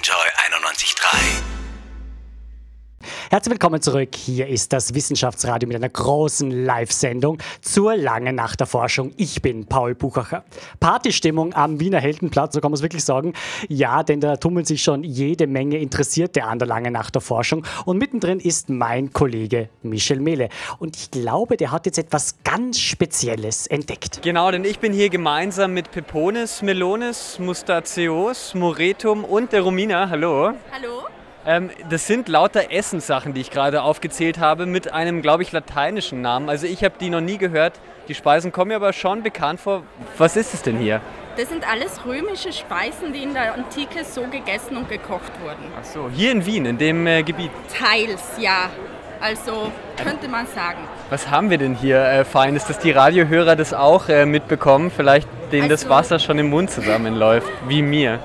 Herzlich 3.31 3.51
willkommen 3.51 3.83
zurück. 3.83 4.15
Hier 4.15 4.49
ist 4.49 4.73
das 4.73 4.95
Wissenschaftsradio 4.95 5.69
mit 5.69 5.77
einer 5.77 5.91
großen 5.91 6.51
Live-Sendung 6.51 7.37
zur 7.61 7.95
langen 7.95 8.35
Nacht 8.35 8.61
der 8.61 8.67
Forschung. 8.67 9.13
Ich 9.19 9.43
bin 9.43 9.67
Paul 9.67 9.95
Buchacher. 9.95 10.45
Partystimmung 10.81 11.53
am 11.53 11.79
Wiener 11.79 12.01
Heldenplatz, 12.01 12.55
so 12.55 12.63
kann 12.63 12.71
man 12.71 12.77
es 12.77 12.83
wirklich 12.83 13.05
sagen. 13.05 13.35
Ja, 13.69 14.03
denn 14.03 14.23
da 14.23 14.39
tummeln 14.39 14.65
sich 14.65 14.83
schon 14.83 15.05
jede 15.05 15.47
Menge 15.47 15.77
Interessierte 15.77 16.45
an 16.45 16.59
der 16.59 16.69
langen 16.69 16.95
Nacht 16.95 17.17
der 17.17 17.21
Forschung. 17.21 17.67
Und 17.85 17.99
mittendrin 17.99 18.41
ist 18.41 18.71
mein 18.71 19.13
Kollege 19.13 19.69
Michel 19.83 20.21
Mehle. 20.21 20.49
Und 20.79 20.97
ich 20.97 21.11
glaube, 21.11 21.59
der 21.59 21.71
hat 21.71 21.85
jetzt 21.85 21.99
etwas 21.99 22.37
ganz 22.45 22.79
Spezielles 22.79 23.67
entdeckt. 23.67 24.23
Genau, 24.23 24.51
denn 24.51 24.65
ich 24.65 24.79
bin 24.79 24.95
hier 24.95 25.11
gemeinsam 25.11 25.75
mit 25.75 25.91
Peponis, 25.91 26.63
Melonis, 26.63 27.39
Mustaceus, 27.39 28.55
Moretum 28.55 29.25
und 29.25 29.53
der 29.53 29.61
Romina. 29.61 30.09
Hallo. 30.09 30.55
Hallo. 30.73 31.18
Ähm, 31.49 31.71
das 31.89 32.07
sind 32.07 32.29
lauter 32.29 32.71
Essenssachen, 32.71 33.33
die 33.33 33.41
ich 33.41 33.51
gerade 33.51 33.81
aufgezählt 33.81 34.39
habe, 34.39 34.67
mit 34.67 34.93
einem, 34.93 35.23
glaube 35.23 35.43
ich, 35.43 35.51
lateinischen 35.51 36.21
Namen. 36.21 36.51
Also 36.51 36.67
ich 36.67 36.85
habe 36.85 36.97
die 37.01 37.09
noch 37.09 37.23
nie 37.23 37.39
gehört. 37.39 37.73
Die 38.07 38.15
Speisen 38.15 38.53
kommen 38.53 38.69
mir 38.69 38.77
aber 38.77 38.93
schon 38.93 39.23
bekannt 39.23 39.59
vor. 39.59 39.83
Was 40.19 40.37
ist 40.37 40.53
es 40.53 40.61
denn 40.61 40.77
hier? 40.77 41.01
Das 41.39 41.49
sind 41.49 41.67
alles 41.67 42.05
römische 42.05 42.53
Speisen, 42.53 43.15
die 43.15 43.23
in 43.23 43.33
der 43.33 43.55
Antike 43.55 44.05
so 44.05 44.25
gegessen 44.25 44.77
und 44.77 44.91
gekocht 44.91 45.33
wurden. 45.43 45.73
Ach 45.81 45.85
so, 45.85 46.11
hier 46.15 46.33
in 46.33 46.45
Wien, 46.45 46.67
in 46.67 46.77
dem 46.77 47.07
äh, 47.07 47.23
Gebiet. 47.23 47.51
Teils, 47.75 48.23
ja. 48.39 48.69
Also 49.19 49.73
könnte 50.03 50.29
man 50.29 50.47
sagen. 50.49 50.81
Was 51.09 51.31
haben 51.31 51.49
wir 51.49 51.57
denn 51.57 51.75
hier 51.75 51.99
äh, 52.05 52.25
Feines, 52.27 52.67
dass 52.67 52.79
die 52.79 52.91
Radiohörer 52.91 53.57
das 53.57 53.73
auch 53.73 54.11
äh, 54.11 54.27
mitbekommen? 54.27 54.91
Vielleicht 54.95 55.27
denen 55.51 55.71
das 55.71 55.85
Also- 55.85 55.95
Wasser 55.95 56.19
schon 56.19 56.39
im 56.39 56.51
Mund 56.51 56.71
zusammenläuft, 56.71 57.49
wie 57.69 57.81
mir. 57.81 58.21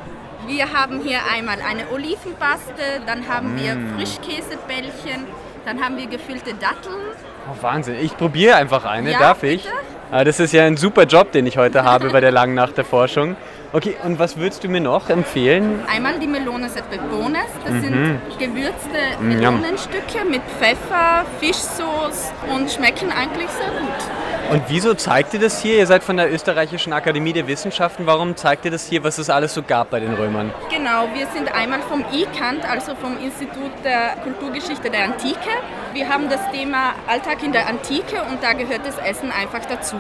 Wir 0.47 0.73
haben 0.73 1.01
hier 1.01 1.19
einmal 1.33 1.57
eine 1.61 1.89
Olivenpaste, 1.93 3.01
dann 3.05 3.27
haben 3.27 3.57
wir 3.57 3.75
Mm. 3.75 3.95
Frischkäsebällchen, 3.97 5.23
dann 5.65 5.83
haben 5.83 5.97
wir 5.97 6.07
gefüllte 6.07 6.53
Datteln. 6.53 7.01
Oh, 7.49 7.55
Wahnsinn, 7.61 7.95
ich 8.01 8.15
probiere 8.17 8.55
einfach 8.55 8.85
eine, 8.85 9.11
Ja, 9.11 9.19
darf 9.19 9.43
ich? 9.43 9.65
Ah, 10.11 10.23
das 10.23 10.39
ist 10.39 10.53
ja 10.53 10.63
ein 10.65 10.77
super 10.77 11.03
Job, 11.03 11.31
den 11.31 11.45
ich 11.45 11.57
heute 11.57 11.83
habe 11.91 12.09
bei 12.09 12.19
der 12.19 12.31
langen 12.31 12.55
Nacht 12.55 12.77
der 12.77 12.85
Forschung. 12.85 13.35
Okay, 13.75 13.95
und 14.03 14.19
was 14.19 14.37
würdest 14.37 14.63
du 14.63 14.67
mir 14.69 14.81
noch 14.81 15.09
empfehlen? 15.09 15.79
Einmal 15.91 16.19
die 16.19 16.27
Melone 16.27 16.67
Pepones, 16.91 17.41
das 17.65 17.73
Mhm. 17.73 17.81
sind 17.81 18.19
gewürzte 18.37 18.99
Mm. 19.19 19.27
Melonenstücke 19.29 20.23
mit 20.29 20.43
Pfeffer, 20.59 21.25
Fischsoße 21.39 22.33
und 22.53 22.69
schmecken 22.69 23.11
eigentlich 23.11 23.49
sehr 23.49 23.69
gut. 23.69 24.51
Und 24.51 24.61
wieso 24.67 24.93
zeigt 24.93 25.33
ihr 25.33 25.39
das 25.39 25.59
hier? 25.59 25.77
Ihr 25.79 25.87
seid 25.87 26.03
von 26.03 26.17
der 26.17 26.31
Österreichischen 26.31 26.93
Akademie 26.93 27.33
der 27.33 27.47
Wissenschaften. 27.47 28.05
Warum 28.05 28.35
zeigt 28.35 28.63
ihr 28.65 28.69
das 28.71 28.85
hier, 28.85 29.03
was 29.03 29.17
es 29.17 29.31
alles 29.31 29.55
so 29.55 29.63
gab 29.63 29.89
bei 29.89 29.99
den 29.99 30.13
Römern? 30.13 30.51
Genau, 30.69 31.07
wir 31.15 31.25
sind 31.33 31.51
einmal 31.51 31.79
vom 31.81 32.05
ICANT, 32.13 32.69
also 32.69 32.93
vom 32.93 33.17
Institut 33.17 33.71
der 33.83 34.17
Kulturgeschichte 34.21 34.91
der 34.91 35.05
Antike. 35.05 35.49
Wir 35.93 36.09
haben 36.09 36.29
das 36.29 36.41
Thema 36.51 36.91
Alltag 37.07 37.41
in 37.41 37.51
der 37.53 37.67
Antike 37.67 38.21
und 38.29 38.43
da 38.43 38.53
gehört 38.53 38.81
das 38.85 38.99
Essen 38.99 39.31
einfach 39.31 39.65
dazu. 39.67 39.95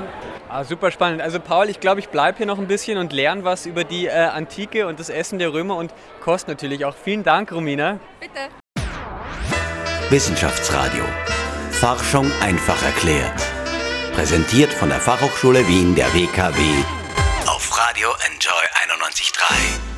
Ah, 0.53 0.63
super 0.63 0.91
spannend. 0.91 1.19
Also 1.19 1.39
Paul, 1.39 1.67
ich 1.67 1.79
glaube, 1.79 1.99
ich 1.99 2.09
bleibe 2.09 2.37
hier 2.37 2.45
noch 2.45 2.59
ein 2.59 2.67
bisschen 2.67 2.99
und 2.99 3.11
lerne 3.11 3.43
was 3.43 3.65
über 3.65 3.83
die 3.83 4.05
äh, 4.05 4.11
Antike 4.11 4.85
und 4.85 4.99
das 4.99 5.09
Essen 5.09 5.39
der 5.39 5.51
Römer 5.51 5.77
und 5.77 5.91
Kost 6.21 6.47
natürlich 6.47 6.85
auch. 6.85 6.95
Vielen 6.95 7.23
Dank, 7.23 7.51
Romina. 7.51 7.99
Bitte. 8.19 8.49
Wissenschaftsradio. 10.11 11.03
Forschung 11.71 12.31
einfach 12.39 12.83
erklärt. 12.83 13.33
Präsentiert 14.13 14.71
von 14.71 14.89
der 14.89 14.99
Fachhochschule 14.99 15.67
Wien 15.67 15.95
der 15.95 16.13
WKW 16.13 16.61
auf 17.47 17.75
Radio 17.75 18.09
Enjoy 18.27 18.63
91.3. 19.01 19.92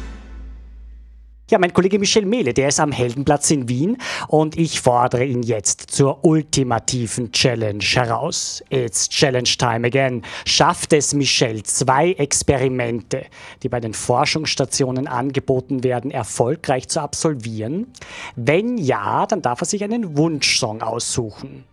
Ja, 1.52 1.60
mein 1.60 1.74
Kollege 1.74 2.00
Michel 2.00 2.26
Mehle, 2.26 2.56
der 2.56 2.70
ist 2.70 2.80
am 2.80 2.92
Heldenplatz 2.92 3.52
in 3.52 3.70
Wien 3.70 3.98
und 4.30 4.58
ich 4.58 4.82
fordere 4.82 5.26
ihn 5.26 5.44
jetzt 5.44 5.92
zur 5.92 6.26
ultimativen 6.26 7.32
Challenge 7.32 7.84
heraus. 7.84 8.64
It's 8.72 9.08
Challenge 9.08 9.48
Time 9.56 9.86
again. 9.86 10.24
Schafft 10.48 10.92
es 10.92 11.14
Michel, 11.14 11.62
zwei 11.62 12.14
Experimente, 12.14 13.28
die 13.62 13.70
bei 13.70 13.80
den 13.80 13.94
Forschungsstationen 13.94 15.06
angeboten 15.06 15.84
werden, 15.84 16.10
erfolgreich 16.10 16.88
zu 16.88 17.00
absolvieren? 17.00 17.94
Wenn 18.36 18.80
ja, 18.80 19.28
dann 19.28 19.44
darf 19.44 19.62
er 19.62 19.66
sich 19.66 19.84
einen 19.84 20.18
Wunschsong 20.18 20.82
aussuchen. 20.82 21.64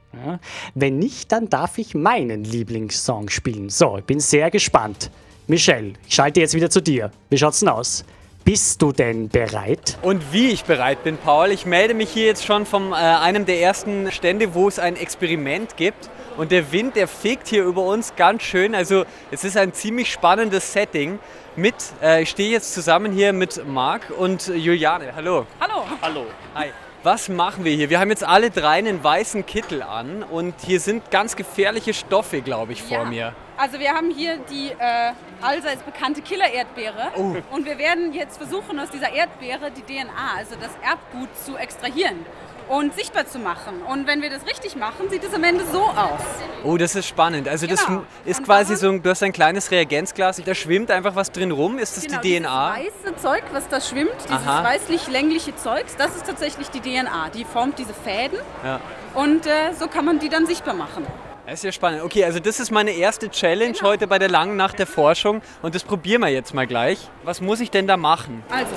Wenn 0.74 0.98
nicht, 0.98 1.32
dann 1.32 1.48
darf 1.48 1.78
ich 1.78 1.94
meinen 1.94 2.44
Lieblingssong 2.44 3.30
spielen. 3.30 3.70
So, 3.70 3.96
ich 3.96 4.04
bin 4.04 4.20
sehr 4.20 4.50
gespannt. 4.50 5.10
Michel, 5.46 5.94
ich 6.06 6.14
schalte 6.14 6.40
jetzt 6.40 6.52
wieder 6.52 6.68
zu 6.68 6.82
dir. 6.82 7.10
Wie 7.30 7.38
schaut's 7.38 7.60
denn 7.60 7.70
aus? 7.70 8.04
Bist 8.44 8.82
du 8.82 8.90
denn 8.90 9.28
bereit? 9.28 9.98
Und 10.02 10.32
wie 10.32 10.48
ich 10.48 10.64
bereit 10.64 11.04
bin, 11.04 11.16
Paul. 11.16 11.52
Ich 11.52 11.64
melde 11.64 11.94
mich 11.94 12.10
hier 12.10 12.26
jetzt 12.26 12.44
schon 12.44 12.66
von 12.66 12.90
äh, 12.92 12.96
einem 12.96 13.46
der 13.46 13.60
ersten 13.60 14.10
Stände, 14.10 14.52
wo 14.54 14.66
es 14.66 14.80
ein 14.80 14.96
Experiment 14.96 15.76
gibt. 15.76 16.10
Und 16.36 16.50
der 16.50 16.72
Wind, 16.72 16.96
der 16.96 17.06
fegt 17.06 17.46
hier 17.46 17.62
über 17.62 17.82
uns 17.82 18.16
ganz 18.16 18.42
schön. 18.42 18.74
Also 18.74 19.04
es 19.30 19.44
ist 19.44 19.56
ein 19.56 19.72
ziemlich 19.72 20.10
spannendes 20.10 20.72
Setting. 20.72 21.20
Mit, 21.54 21.74
äh, 22.02 22.22
ich 22.22 22.30
stehe 22.30 22.50
jetzt 22.50 22.74
zusammen 22.74 23.12
hier 23.12 23.32
mit 23.32 23.64
Marc 23.64 24.10
und 24.10 24.48
Juliane. 24.48 25.12
Hallo. 25.14 25.46
Hallo. 25.60 25.84
Hallo. 26.00 26.26
Hi. 26.56 26.70
Was 27.04 27.28
machen 27.28 27.64
wir 27.64 27.72
hier? 27.74 27.90
Wir 27.90 28.00
haben 28.00 28.10
jetzt 28.10 28.24
alle 28.24 28.50
drei 28.50 28.78
einen 28.78 29.04
weißen 29.04 29.46
Kittel 29.46 29.82
an 29.82 30.24
und 30.24 30.54
hier 30.64 30.80
sind 30.80 31.10
ganz 31.12 31.36
gefährliche 31.36 31.94
Stoffe, 31.94 32.40
glaube 32.42 32.72
ich, 32.72 32.82
vor 32.82 32.98
Ja. 32.98 33.04
mir. 33.04 33.34
Also 33.56 33.78
wir 33.78 33.92
haben 33.92 34.10
hier 34.10 34.38
die 34.50 34.70
äh, 34.70 35.12
allseits 35.40 35.82
bekannte 35.82 36.22
Killer-Erdbeere 36.22 37.12
Oh. 37.16 37.36
und 37.50 37.64
wir 37.66 37.78
werden 37.78 38.12
jetzt 38.14 38.38
versuchen, 38.38 38.78
aus 38.80 38.90
dieser 38.90 39.12
Erdbeere 39.12 39.70
die 39.70 39.82
DNA, 39.82 40.10
also 40.38 40.54
das 40.60 40.70
Erbgut, 40.82 41.28
zu 41.44 41.56
extrahieren 41.56 42.24
und 42.68 42.94
sichtbar 42.94 43.26
zu 43.26 43.38
machen. 43.38 43.82
Und 43.88 44.06
wenn 44.06 44.22
wir 44.22 44.30
das 44.30 44.46
richtig 44.46 44.76
machen, 44.76 45.10
sieht 45.10 45.22
es 45.24 45.34
am 45.34 45.44
Ende 45.44 45.64
so 45.66 45.82
aus. 45.82 46.20
Oh, 46.64 46.76
das 46.78 46.94
ist 46.94 47.06
spannend. 47.08 47.46
Also 47.48 47.66
das 47.66 47.84
Genau. 47.84 48.04
ist 48.24 48.42
quasi 48.44 48.76
so, 48.76 48.88
ein- 48.88 49.02
du 49.02 49.10
hast 49.10 49.22
ein 49.22 49.32
kleines 49.32 49.70
Reagenzglas, 49.70 50.40
da 50.44 50.54
schwimmt 50.54 50.90
einfach 50.90 51.14
was 51.14 51.30
drin 51.30 51.50
rum. 51.50 51.78
Ist 51.78 51.96
das 51.96 52.04
Genau, 52.06 52.20
die 52.20 52.38
DNA? 52.38 52.76
Dieses 52.78 52.94
weiße 53.04 53.16
Zeug, 53.16 53.42
was 53.52 53.68
da 53.68 53.80
schwimmt, 53.80 54.12
dieses 54.28 54.46
weißlich-längliche 54.46 55.54
Zeug, 55.56 55.84
das 55.98 56.16
ist 56.16 56.26
tatsächlich 56.26 56.68
die 56.70 56.80
DNA. 56.80 57.28
Die 57.34 57.44
formt 57.44 57.78
diese 57.78 57.94
Fäden 57.94 58.38
Ja. 58.64 58.80
und 59.14 59.46
äh, 59.46 59.72
so 59.78 59.88
kann 59.88 60.04
man 60.04 60.18
die 60.20 60.28
dann 60.28 60.46
sichtbar 60.46 60.74
machen. 60.74 61.06
Das 61.52 61.58
ist 61.60 61.64
ja 61.64 61.72
spannend. 61.72 62.02
Okay, 62.02 62.24
also 62.24 62.40
das 62.40 62.60
ist 62.60 62.70
meine 62.70 62.92
erste 62.92 63.28
Challenge 63.28 63.74
Genau. 63.74 63.90
heute 63.90 64.06
bei 64.06 64.18
der 64.18 64.30
langen 64.30 64.56
Nacht 64.56 64.78
der 64.78 64.86
Forschung 64.86 65.42
und 65.60 65.74
das 65.74 65.84
probieren 65.84 66.22
wir 66.22 66.28
jetzt 66.30 66.54
mal 66.54 66.66
gleich. 66.66 66.98
Was 67.24 67.42
muss 67.42 67.60
ich 67.60 67.70
denn 67.70 67.86
da 67.86 67.98
machen? 67.98 68.42
Also, 68.48 68.70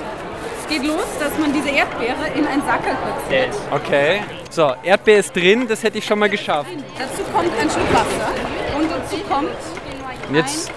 es 0.61 0.67
geht 0.67 0.85
los, 0.85 1.05
dass 1.17 1.37
man 1.39 1.53
diese 1.53 1.69
Erdbeere 1.69 2.27
in 2.35 2.45
ein 2.45 2.61
Sackerl 2.63 2.97
platziert. 2.97 3.55
Okay. 3.71 4.19
So, 4.49 4.73
Erdbeer 4.83 5.19
ist 5.19 5.33
drin, 5.33 5.69
das 5.69 5.83
hätte 5.83 5.99
ich 5.99 6.05
schon 6.05 6.19
mal 6.19 6.27
geschafft. 6.29 6.69
Dazu 6.99 7.23
kommt 7.31 7.49
ein 7.57 7.69
Schluck 7.69 7.93
Wasser 7.93 8.77
und 8.77 8.91
dazu 8.91 9.15
kommt 9.29 10.27
Und 10.27 10.35
jetzt 10.35 10.69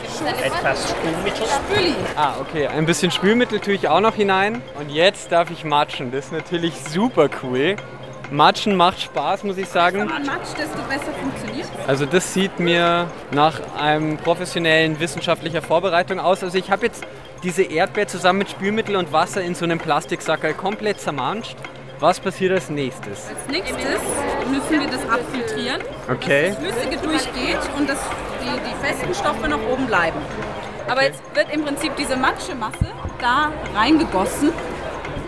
Etwas 0.45 0.91
Spülmittel. 0.91 1.47
Spüli. 1.49 1.95
Ah, 2.15 2.35
okay. 2.41 2.69
Ein 2.69 2.87
bisschen 2.87 3.11
Spülmittel 3.11 3.59
tue 3.59 3.75
ich 3.75 3.89
auch 3.89 4.01
noch 4.01 4.15
hinein. 4.15 4.63
Und 4.79 4.91
jetzt 4.93 5.33
darf 5.33 5.51
ich 5.51 5.65
matschen. 5.65 6.13
Das 6.13 6.27
ist 6.27 6.33
natürlich 6.33 6.75
super 6.77 7.29
cool. 7.43 7.75
Matschen 8.31 8.77
macht 8.77 9.01
Spaß, 9.01 9.45
muss 9.45 9.57
ich 9.57 9.69
sagen. 9.69 10.01
Wenn 10.01 10.09
man 10.09 10.27
matscht, 10.27 10.59
desto 10.59 10.79
besser 10.89 11.13
funktioniert 11.21 11.67
Also 11.87 12.05
das 12.07 12.35
sieht 12.35 12.59
mir 12.59 13.07
nach 13.31 13.61
einem 13.81 14.17
professionellen 14.19 15.01
wissenschaftlicher 15.01 15.63
Vorbereitung 15.63 16.21
aus. 16.21 16.43
Also 16.43 16.59
ich 16.59 16.71
habe 16.71 16.87
jetzt 16.87 17.05
diese 17.43 17.63
Erdbeer 17.63 18.07
zusammen 18.09 18.41
mit 18.41 18.51
Spülmittel 18.51 18.97
und 18.97 19.13
Wasser 19.13 19.41
in 19.43 19.55
so 19.55 19.65
einem 19.65 19.79
Plastiksackerl 19.79 20.55
komplett 20.55 21.01
zermanscht. 21.01 21.57
Was 22.01 22.21
passiert 22.21 22.53
als 22.53 22.71
nächstes? 22.71 23.27
Als 23.29 23.49
nächstes 23.51 23.79
müssen 24.51 24.81
wir 24.81 24.87
das 24.89 25.09
abfiltrieren, 25.09 25.81
Okay. 26.11 26.51
dass 26.51 26.57
das 26.59 26.65
Flüssige 26.65 26.97
durchgeht 27.09 27.59
und 27.77 27.89
dass 27.89 27.99
die, 28.41 28.61
die 28.71 28.87
festen 28.87 29.15
Stoffe 29.15 29.49
noch 29.49 29.61
oben 29.69 29.87
bleiben. 29.87 30.19
Aber 30.89 31.03
jetzt 31.03 31.21
wird 31.35 31.53
im 31.53 31.65
Prinzip 31.65 31.97
diese 31.97 32.17
Matschemasse 32.17 32.87
da 33.21 33.51
reingegossen, 33.75 34.51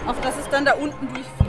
auf 0.07 0.21
das 0.23 0.39
es 0.39 0.49
dann 0.51 0.65
da 0.65 0.73
unten 0.75 1.07
durchfließt 1.09 1.40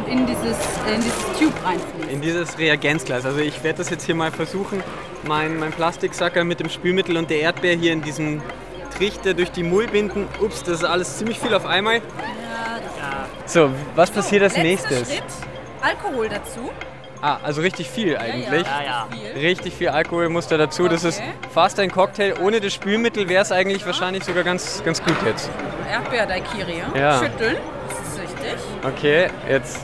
und 0.00 0.08
in 0.12 0.26
dieses, 0.26 0.56
in 0.92 1.00
dieses 1.02 1.38
Tube 1.38 1.54
reinfließt. 1.64 2.10
In 2.10 2.20
dieses 2.20 2.58
Reagenzglas. 2.58 3.24
Also 3.26 3.40
ich 3.40 3.62
werde 3.62 3.78
das 3.78 3.90
jetzt 3.90 4.04
hier 4.04 4.14
mal 4.14 4.30
versuchen, 4.30 4.82
mein, 5.24 5.58
mein 5.58 5.70
Plastiksackerl 5.72 6.44
mit 6.44 6.60
dem 6.60 6.68
Spülmittel 6.68 7.16
und 7.16 7.30
der 7.30 7.40
Erdbeer 7.40 7.76
hier 7.76 7.92
in 7.92 8.02
diesen 8.02 8.42
Trichter 8.96 9.34
durch 9.34 9.50
die 9.50 9.62
Mullbinden. 9.62 10.26
Ups, 10.40 10.62
das 10.62 10.78
ist 10.78 10.84
alles 10.84 11.18
ziemlich 11.18 11.38
viel 11.38 11.54
auf 11.54 11.66
einmal. 11.66 12.00
So, 13.46 13.70
was 13.96 14.10
passiert 14.10 14.42
als 14.42 14.56
nächstes? 14.56 15.12
Schritt, 15.12 15.22
Alkohol 15.80 16.28
dazu. 16.28 16.70
Ah, 17.22 17.38
also 17.42 17.60
richtig 17.60 17.90
viel 17.90 18.16
eigentlich. 18.16 18.66
Ja, 18.66 18.82
ja, 18.82 19.08
viel. 19.10 19.42
Richtig 19.42 19.74
viel 19.74 19.88
Alkohol 19.88 20.28
muss 20.30 20.46
da 20.46 20.56
dazu. 20.56 20.88
Das 20.88 21.04
ist 21.04 21.18
Okay. 21.18 21.28
fast 21.52 21.78
ein 21.78 21.90
Cocktail. 21.90 22.34
Ohne 22.40 22.60
das 22.60 22.72
Spülmittel 22.72 23.28
wäre 23.28 23.42
es 23.42 23.52
eigentlich 23.52 23.84
wahrscheinlich 23.84 24.24
sogar 24.24 24.42
ganz, 24.42 24.82
ganz 24.84 25.02
gut 25.02 25.16
jetzt. 25.26 25.50
Erdbeer-Daiquiri. 25.90 26.82
Ja. 26.96 27.18
Schütteln, 27.18 27.56
das 27.88 28.08
ist 28.08 28.20
richtig. 28.22 28.60
Okay, 28.84 29.26
jetzt. 29.48 29.80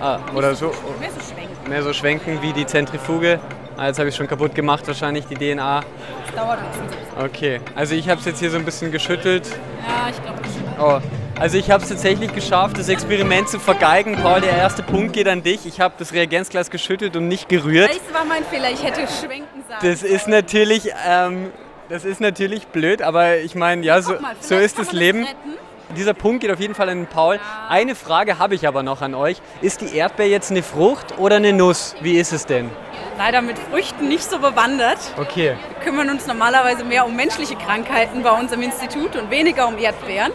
Ah, 0.00 0.18
oder 0.34 0.54
so. 0.54 0.72
Mehr 0.98 1.10
so 1.10 1.20
schwenken. 1.20 1.68
Mehr 1.68 1.82
so 1.82 1.92
schwenken 1.92 2.38
wie 2.42 2.52
die 2.52 2.66
Zentrifuge. 2.66 3.38
Ah, 3.76 3.86
jetzt 3.86 3.98
habe 3.98 4.08
ich 4.08 4.16
schon 4.16 4.26
kaputt 4.26 4.54
gemacht, 4.54 4.86
wahrscheinlich 4.86 5.26
die 5.26 5.34
DNA. 5.34 5.80
Das 5.80 6.34
dauert 6.34 6.58
ein 6.58 6.88
bisschen. 6.88 7.24
Okay, 7.24 7.60
also 7.74 7.94
ich 7.94 8.08
habe 8.08 8.20
es 8.20 8.26
jetzt 8.26 8.38
hier 8.38 8.50
so 8.50 8.56
ein 8.58 8.64
bisschen 8.64 8.90
geschüttelt. 8.90 9.46
Ja, 9.86 10.10
ich 10.10 10.22
glaube 10.22 10.40
schon. 10.44 10.84
Oh, 10.84 11.00
also 11.40 11.56
ich 11.56 11.70
habe 11.70 11.82
es 11.82 11.88
tatsächlich 11.88 12.34
geschafft, 12.34 12.78
das 12.78 12.88
Experiment 12.88 13.48
zu 13.48 13.58
vergeigen. 13.58 14.16
Paul, 14.16 14.40
der 14.40 14.52
erste 14.52 14.82
Punkt 14.82 15.12
geht 15.14 15.28
an 15.28 15.42
dich. 15.42 15.64
Ich 15.66 15.80
habe 15.80 15.94
das 15.98 16.12
Reagenzglas 16.12 16.70
geschüttelt 16.70 17.16
und 17.16 17.28
nicht 17.28 17.48
gerührt. 17.48 17.90
Das 17.90 18.14
war 18.14 18.24
mein 18.24 18.44
Fehler, 18.44 18.70
ich 18.70 18.82
hätte 18.82 19.00
schwenken 19.00 19.64
sagen 19.68 19.86
Das 19.86 20.02
ist 20.02 20.28
natürlich, 20.28 20.90
ähm, 21.06 21.50
das 21.88 22.04
ist 22.04 22.20
natürlich 22.20 22.66
blöd, 22.68 23.00
aber 23.02 23.38
ich 23.38 23.54
meine, 23.54 23.84
ja, 23.84 24.02
so, 24.02 24.12
mal, 24.20 24.36
so 24.40 24.56
ist 24.56 24.78
das 24.78 24.92
Leben. 24.92 25.24
retten. 25.24 25.69
Dieser 25.96 26.14
Punkt 26.14 26.40
geht 26.40 26.50
auf 26.50 26.60
jeden 26.60 26.74
Fall 26.74 26.88
an 26.88 27.06
Paul. 27.06 27.40
Eine 27.68 27.94
Frage 27.94 28.38
habe 28.38 28.54
ich 28.54 28.66
aber 28.66 28.82
noch 28.82 29.02
an 29.02 29.14
euch. 29.14 29.42
Ist 29.60 29.80
die 29.80 29.96
Erdbeer 29.96 30.28
jetzt 30.28 30.50
eine 30.50 30.62
Frucht 30.62 31.18
oder 31.18 31.36
eine 31.36 31.52
Nuss? 31.52 31.96
Wie 32.00 32.18
ist 32.18 32.32
es 32.32 32.46
denn? 32.46 32.70
Leider 33.18 33.42
mit 33.42 33.58
Früchten 33.58 34.08
nicht 34.08 34.22
so 34.22 34.38
bewandert. 34.38 34.98
Okay. 35.18 35.56
Wir 35.74 35.84
kümmern 35.84 36.08
uns 36.10 36.26
normalerweise 36.26 36.84
mehr 36.84 37.04
um 37.04 37.16
menschliche 37.16 37.56
Krankheiten 37.56 38.22
bei 38.22 38.30
uns 38.30 38.52
im 38.52 38.62
Institut 38.62 39.16
und 39.16 39.30
weniger 39.30 39.66
um 39.68 39.76
Erdbeeren. 39.78 40.32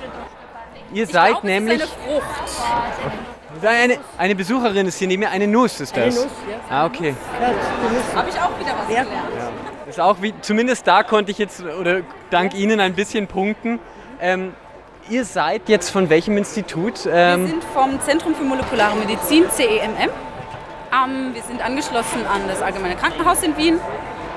Ihr 0.93 1.07
seid 1.07 1.31
glaub, 1.31 1.43
es 1.43 1.49
ist 1.49 1.59
nämlich. 1.59 1.81
eine 1.81 1.91
Frucht. 1.91 3.65
Eine, 3.65 3.97
eine 4.17 4.35
Besucherin 4.35 4.85
ist 4.85 4.99
hier 4.99 5.07
neben 5.07 5.21
mir, 5.21 5.29
eine 5.29 5.47
Nuss 5.47 5.79
ist 5.79 5.95
das. 5.95 6.03
Eine 6.03 6.25
Nuss, 6.25 6.33
ja. 6.49 6.57
Ah, 6.69 6.85
okay. 6.85 7.15
Habe 8.13 8.29
ich 8.29 8.35
auch 8.35 8.59
wieder 8.59 8.77
was 8.77 8.87
gelernt. 8.87 9.09
Ist 9.87 9.99
auch 9.99 10.17
wie, 10.21 10.33
zumindest 10.41 10.85
da 10.85 11.03
konnte 11.03 11.31
ich 11.31 11.37
jetzt, 11.37 11.63
oder 11.63 12.01
dank 12.29 12.53
Ihnen 12.53 12.79
ein 12.79 12.93
bisschen 12.93 13.27
punkten. 13.27 13.79
Ähm, 14.19 14.53
ihr 15.09 15.25
seid 15.25 15.69
jetzt 15.69 15.89
von 15.89 16.09
welchem 16.09 16.37
Institut? 16.37 17.05
Wir 17.05 17.13
Ähm, 17.13 17.47
sind 17.47 17.63
vom 17.73 17.99
Zentrum 18.01 18.35
für 18.35 18.43
molekulare 18.43 18.95
Medizin, 18.95 19.45
CEMM. 19.49 20.09
Wir 21.33 21.43
sind 21.43 21.63
angeschlossen 21.63 22.25
an 22.25 22.47
das 22.47 22.61
Allgemeine 22.61 22.95
Krankenhaus 22.95 23.43
in 23.43 23.57
Wien 23.57 23.79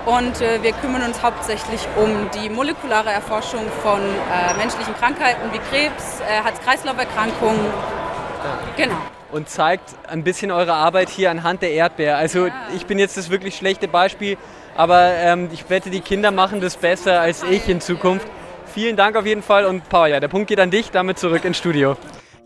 und 0.06 0.40
äh, 0.40 0.60
wir 0.60 0.72
kümmern 0.72 1.02
uns 1.02 1.22
hauptsächlich 1.22 1.86
um 1.96 2.28
die 2.34 2.50
molekulare 2.50 3.10
Erforschung 3.10 3.60
von 3.82 4.00
äh, 4.00 4.56
menschlichen 4.56 4.92
Krankheiten 4.96 5.52
wie 5.52 5.58
Krebs, 5.70 6.20
äh, 6.20 6.42
Herz-Kreislauf-Erkrankungen. 6.42 7.60
Genau. 8.76 8.94
und 9.32 9.48
zeigt 9.48 9.94
ein 10.08 10.24
bisschen 10.24 10.50
eure 10.50 10.72
Arbeit 10.72 11.10
hier 11.10 11.30
anhand 11.30 11.60
der 11.62 11.72
Erdbeer. 11.72 12.16
Also 12.16 12.48
ich 12.74 12.86
bin 12.86 12.98
jetzt 12.98 13.16
das 13.16 13.30
wirklich 13.30 13.56
schlechte 13.56 13.86
Beispiel, 13.88 14.36
aber 14.76 15.12
ähm, 15.14 15.50
ich 15.52 15.68
wette, 15.70 15.90
die 15.90 16.00
Kinder 16.00 16.30
machen 16.30 16.60
das 16.60 16.76
besser 16.76 17.20
als 17.20 17.42
ich 17.42 17.68
in 17.68 17.80
Zukunft. 17.80 18.26
Vielen 18.74 18.96
Dank 18.96 19.16
auf 19.16 19.26
jeden 19.26 19.42
Fall 19.42 19.64
und 19.64 19.88
Paul, 19.88 20.08
ja, 20.08 20.20
der 20.20 20.28
Punkt 20.28 20.48
geht 20.48 20.60
an 20.60 20.70
dich, 20.70 20.90
damit 20.90 21.18
zurück 21.18 21.44
ins 21.44 21.56
Studio. 21.56 21.96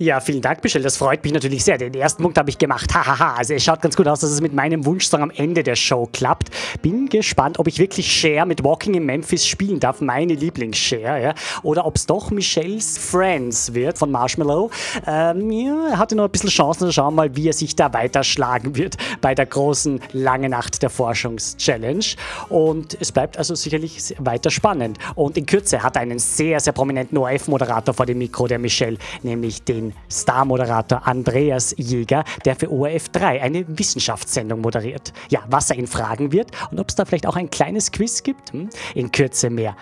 Ja, 0.02 0.18
vielen 0.18 0.42
Dank, 0.42 0.64
Michelle. 0.64 0.82
Das 0.82 0.96
freut 0.96 1.22
mich 1.22 1.32
natürlich 1.32 1.62
sehr. 1.62 1.78
Den 1.78 1.94
ersten 1.94 2.24
Punkt 2.24 2.36
habe 2.36 2.50
ich 2.50 2.58
gemacht. 2.58 2.92
Hahaha. 2.92 3.36
Also 3.36 3.54
es 3.54 3.62
schaut 3.62 3.80
ganz 3.80 3.94
gut 3.94 4.08
aus, 4.08 4.18
dass 4.18 4.32
es 4.32 4.40
mit 4.40 4.52
meinem 4.52 4.84
Wunschsong 4.84 5.22
am 5.22 5.30
Ende 5.30 5.62
der 5.62 5.76
Show 5.76 6.08
klappt. 6.12 6.50
Bin 6.82 7.08
gespannt, 7.08 7.60
ob 7.60 7.68
ich 7.68 7.78
wirklich 7.78 8.10
Cher 8.10 8.44
mit 8.44 8.64
Walking 8.64 8.94
in 8.94 9.06
Memphis 9.06 9.46
spielen 9.46 9.78
darf. 9.78 10.00
Meine 10.00 10.34
Lieblings-Cher. 10.34 11.18
Ja? 11.18 11.34
Oder 11.62 11.86
ob 11.86 11.94
es 11.94 12.06
doch 12.06 12.32
Michelles 12.32 12.98
Friends 12.98 13.74
wird 13.74 13.96
von 13.96 14.10
Marshmallow. 14.10 14.72
Ähm, 15.06 15.52
ja, 15.52 15.90
er 15.90 15.98
hatte 15.98 16.16
noch 16.16 16.24
ein 16.24 16.30
bisschen 16.32 16.50
Chancen. 16.50 16.92
Schauen 16.92 17.14
mal, 17.14 17.36
wie 17.36 17.46
er 17.46 17.52
sich 17.52 17.76
da 17.76 17.92
weiter 17.92 18.24
schlagen 18.24 18.74
wird 18.74 18.96
bei 19.20 19.36
der 19.36 19.46
großen 19.46 20.00
Lange 20.10 20.48
Nacht 20.48 20.82
der 20.82 20.90
Forschungs-Challenge. 20.90 22.04
Und 22.48 22.96
es 23.00 23.12
bleibt 23.12 23.38
also 23.38 23.54
sicherlich 23.54 24.16
weiter 24.18 24.50
spannend. 24.50 24.98
Und 25.14 25.38
in 25.38 25.46
Kürze 25.46 25.80
hat 25.80 25.94
er 25.94 26.02
einen 26.02 26.18
sehr, 26.18 26.58
sehr 26.58 26.72
prominenten 26.72 27.16
ORF-Moderator 27.18 27.94
vor 27.94 28.06
dem 28.06 28.18
Mikro, 28.18 28.48
der 28.48 28.58
Michelle, 28.58 28.98
nämlich 29.22 29.62
den 29.62 29.91
Star-Moderator 30.10 31.06
Andreas 31.06 31.74
Jäger, 31.76 32.24
der 32.44 32.56
für 32.56 32.70
ORF 32.70 33.08
3 33.10 33.42
eine 33.42 33.64
Wissenschaftssendung 33.66 34.60
moderiert. 34.60 35.12
Ja, 35.28 35.40
was 35.48 35.70
er 35.70 35.76
ihn 35.76 35.86
fragen 35.86 36.32
wird 36.32 36.50
und 36.70 36.80
ob 36.80 36.88
es 36.88 36.94
da 36.94 37.04
vielleicht 37.04 37.26
auch 37.26 37.36
ein 37.36 37.50
kleines 37.50 37.92
Quiz 37.92 38.22
gibt? 38.22 38.52
Hm? 38.52 38.70
In 38.94 39.12
Kürze 39.12 39.50
mehr. 39.50 39.76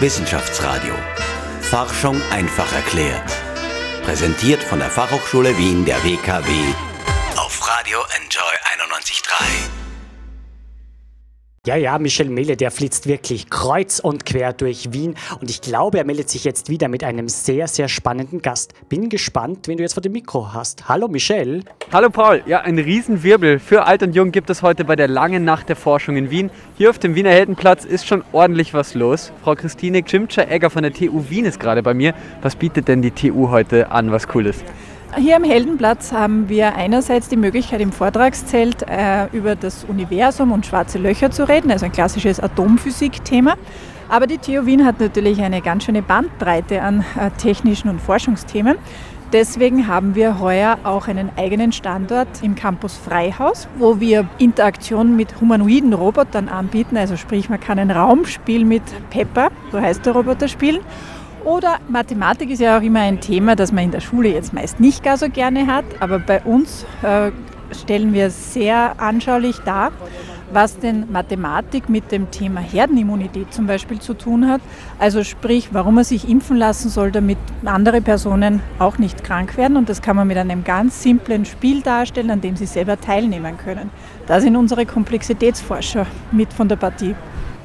Wissenschaftsradio. 0.00 0.94
Forschung 1.60 2.20
einfach 2.30 2.72
erklärt. 2.72 3.32
Präsentiert 4.04 4.62
von 4.62 4.78
der 4.78 4.90
Fachhochschule 4.90 5.56
Wien 5.58 5.84
der 5.84 6.02
WKW 6.04 6.50
auf 7.46 7.68
Radio 7.68 7.98
Enjoy 8.16 8.42
91.3. 8.76 9.85
Ja, 11.66 11.74
ja, 11.74 11.98
Michel 11.98 12.30
Mele, 12.30 12.56
der 12.56 12.70
flitzt 12.70 13.08
wirklich 13.08 13.50
kreuz 13.50 13.98
und 13.98 14.24
quer 14.24 14.52
durch 14.52 14.92
Wien 14.92 15.16
und 15.40 15.50
ich 15.50 15.60
glaube, 15.60 15.98
er 15.98 16.04
meldet 16.04 16.30
sich 16.30 16.44
jetzt 16.44 16.70
wieder 16.70 16.86
mit 16.86 17.02
einem 17.02 17.28
sehr, 17.28 17.66
sehr 17.66 17.88
spannenden 17.88 18.40
Gast. 18.40 18.72
Bin 18.88 19.08
gespannt, 19.08 19.66
wen 19.66 19.76
du 19.76 19.82
jetzt 19.82 19.94
vor 19.94 20.00
dem 20.00 20.12
Mikro 20.12 20.54
hast. 20.54 20.88
Hallo 20.88 21.08
Michel. 21.08 21.64
Hallo 21.92 22.08
Paul, 22.08 22.40
ja, 22.46 22.60
ein 22.60 22.78
Riesenwirbel 22.78 23.58
für 23.58 23.84
Alt 23.84 24.04
und 24.04 24.14
Jung 24.14 24.30
gibt 24.30 24.48
es 24.48 24.62
heute 24.62 24.84
bei 24.84 24.94
der 24.94 25.08
langen 25.08 25.44
Nacht 25.44 25.68
der 25.68 25.74
Forschung 25.74 26.16
in 26.16 26.30
Wien. 26.30 26.50
Hier 26.78 26.88
auf 26.88 27.00
dem 27.00 27.16
Wiener 27.16 27.30
Heldenplatz 27.30 27.84
ist 27.84 28.06
schon 28.06 28.22
ordentlich 28.30 28.72
was 28.72 28.94
los. 28.94 29.32
Frau 29.42 29.56
Christine 29.56 30.04
Gschimtscher-Egger 30.04 30.70
von 30.70 30.84
der 30.84 30.92
TU 30.92 31.24
Wien 31.30 31.46
ist 31.46 31.58
gerade 31.58 31.82
bei 31.82 31.94
mir. 31.94 32.14
Was 32.42 32.54
bietet 32.54 32.86
denn 32.86 33.02
die 33.02 33.10
TU 33.10 33.50
heute 33.50 33.90
an, 33.90 34.12
was 34.12 34.28
Cooles? 34.28 34.62
Hier 35.14 35.36
am 35.36 35.44
Heldenplatz 35.44 36.12
haben 36.12 36.48
wir 36.48 36.74
einerseits 36.74 37.28
die 37.28 37.36
Möglichkeit, 37.36 37.80
im 37.80 37.92
Vortragszelt 37.92 38.82
äh, 38.82 39.26
über 39.32 39.54
das 39.54 39.84
Universum 39.84 40.52
und 40.52 40.66
schwarze 40.66 40.98
Löcher 40.98 41.30
zu 41.30 41.48
reden, 41.48 41.70
also 41.70 41.86
ein 41.86 41.92
klassisches 41.92 42.38
Atomphysikthema. 42.40 43.54
Aber 44.08 44.26
die 44.26 44.36
TU 44.38 44.66
Wien 44.66 44.84
hat 44.84 45.00
natürlich 45.00 45.40
eine 45.40 45.62
ganz 45.62 45.84
schöne 45.84 46.02
Bandbreite 46.02 46.82
an 46.82 47.04
äh, 47.18 47.30
technischen 47.38 47.88
und 47.88 48.00
Forschungsthemen. 48.00 48.76
Deswegen 49.32 49.88
haben 49.88 50.14
wir 50.14 50.38
heuer 50.38 50.78
auch 50.84 51.08
einen 51.08 51.30
eigenen 51.36 51.72
Standort 51.72 52.28
im 52.42 52.54
Campus 52.54 52.96
Freihaus, 52.96 53.68
wo 53.78 53.98
wir 54.00 54.28
Interaktion 54.38 55.16
mit 55.16 55.40
humanoiden 55.40 55.94
Robotern 55.94 56.48
anbieten. 56.48 56.96
Also 56.96 57.16
sprich, 57.16 57.48
man 57.48 57.58
kann 57.58 57.78
ein 57.78 57.90
Raumspiel 57.90 58.64
mit 58.64 58.82
Pepper, 59.10 59.50
so 59.72 59.80
heißt 59.80 60.04
der 60.04 60.12
Roboter, 60.12 60.46
spielen. 60.46 60.80
Oder 61.46 61.78
Mathematik 61.88 62.50
ist 62.50 62.58
ja 62.58 62.76
auch 62.76 62.82
immer 62.82 63.02
ein 63.02 63.20
Thema, 63.20 63.54
das 63.54 63.70
man 63.70 63.84
in 63.84 63.90
der 63.92 64.00
Schule 64.00 64.30
jetzt 64.30 64.52
meist 64.52 64.80
nicht 64.80 65.04
gar 65.04 65.16
so 65.16 65.28
gerne 65.28 65.68
hat, 65.68 65.84
aber 66.00 66.18
bei 66.18 66.42
uns 66.42 66.84
äh, 67.02 67.30
stellen 67.70 68.12
wir 68.12 68.30
sehr 68.30 69.00
anschaulich 69.00 69.58
dar, 69.60 69.92
was 70.52 70.76
denn 70.80 71.04
Mathematik 71.12 71.88
mit 71.88 72.10
dem 72.10 72.32
Thema 72.32 72.58
Herdenimmunität 72.58 73.54
zum 73.54 73.68
Beispiel 73.68 74.00
zu 74.00 74.14
tun 74.14 74.48
hat. 74.48 74.60
Also 74.98 75.22
sprich, 75.22 75.68
warum 75.70 75.94
man 75.94 76.02
sich 76.04 76.28
impfen 76.28 76.56
lassen 76.56 76.88
soll, 76.88 77.12
damit 77.12 77.38
andere 77.64 78.00
Personen 78.00 78.60
auch 78.80 78.98
nicht 78.98 79.22
krank 79.22 79.56
werden. 79.56 79.76
Und 79.76 79.88
das 79.88 80.02
kann 80.02 80.16
man 80.16 80.26
mit 80.26 80.38
einem 80.38 80.64
ganz 80.64 81.00
simplen 81.00 81.44
Spiel 81.44 81.80
darstellen, 81.80 82.32
an 82.32 82.40
dem 82.40 82.56
sie 82.56 82.66
selber 82.66 83.00
teilnehmen 83.00 83.56
können. 83.56 83.90
Da 84.26 84.40
sind 84.40 84.56
unsere 84.56 84.84
Komplexitätsforscher 84.84 86.06
mit 86.32 86.52
von 86.52 86.68
der 86.68 86.76
Partie. 86.76 87.14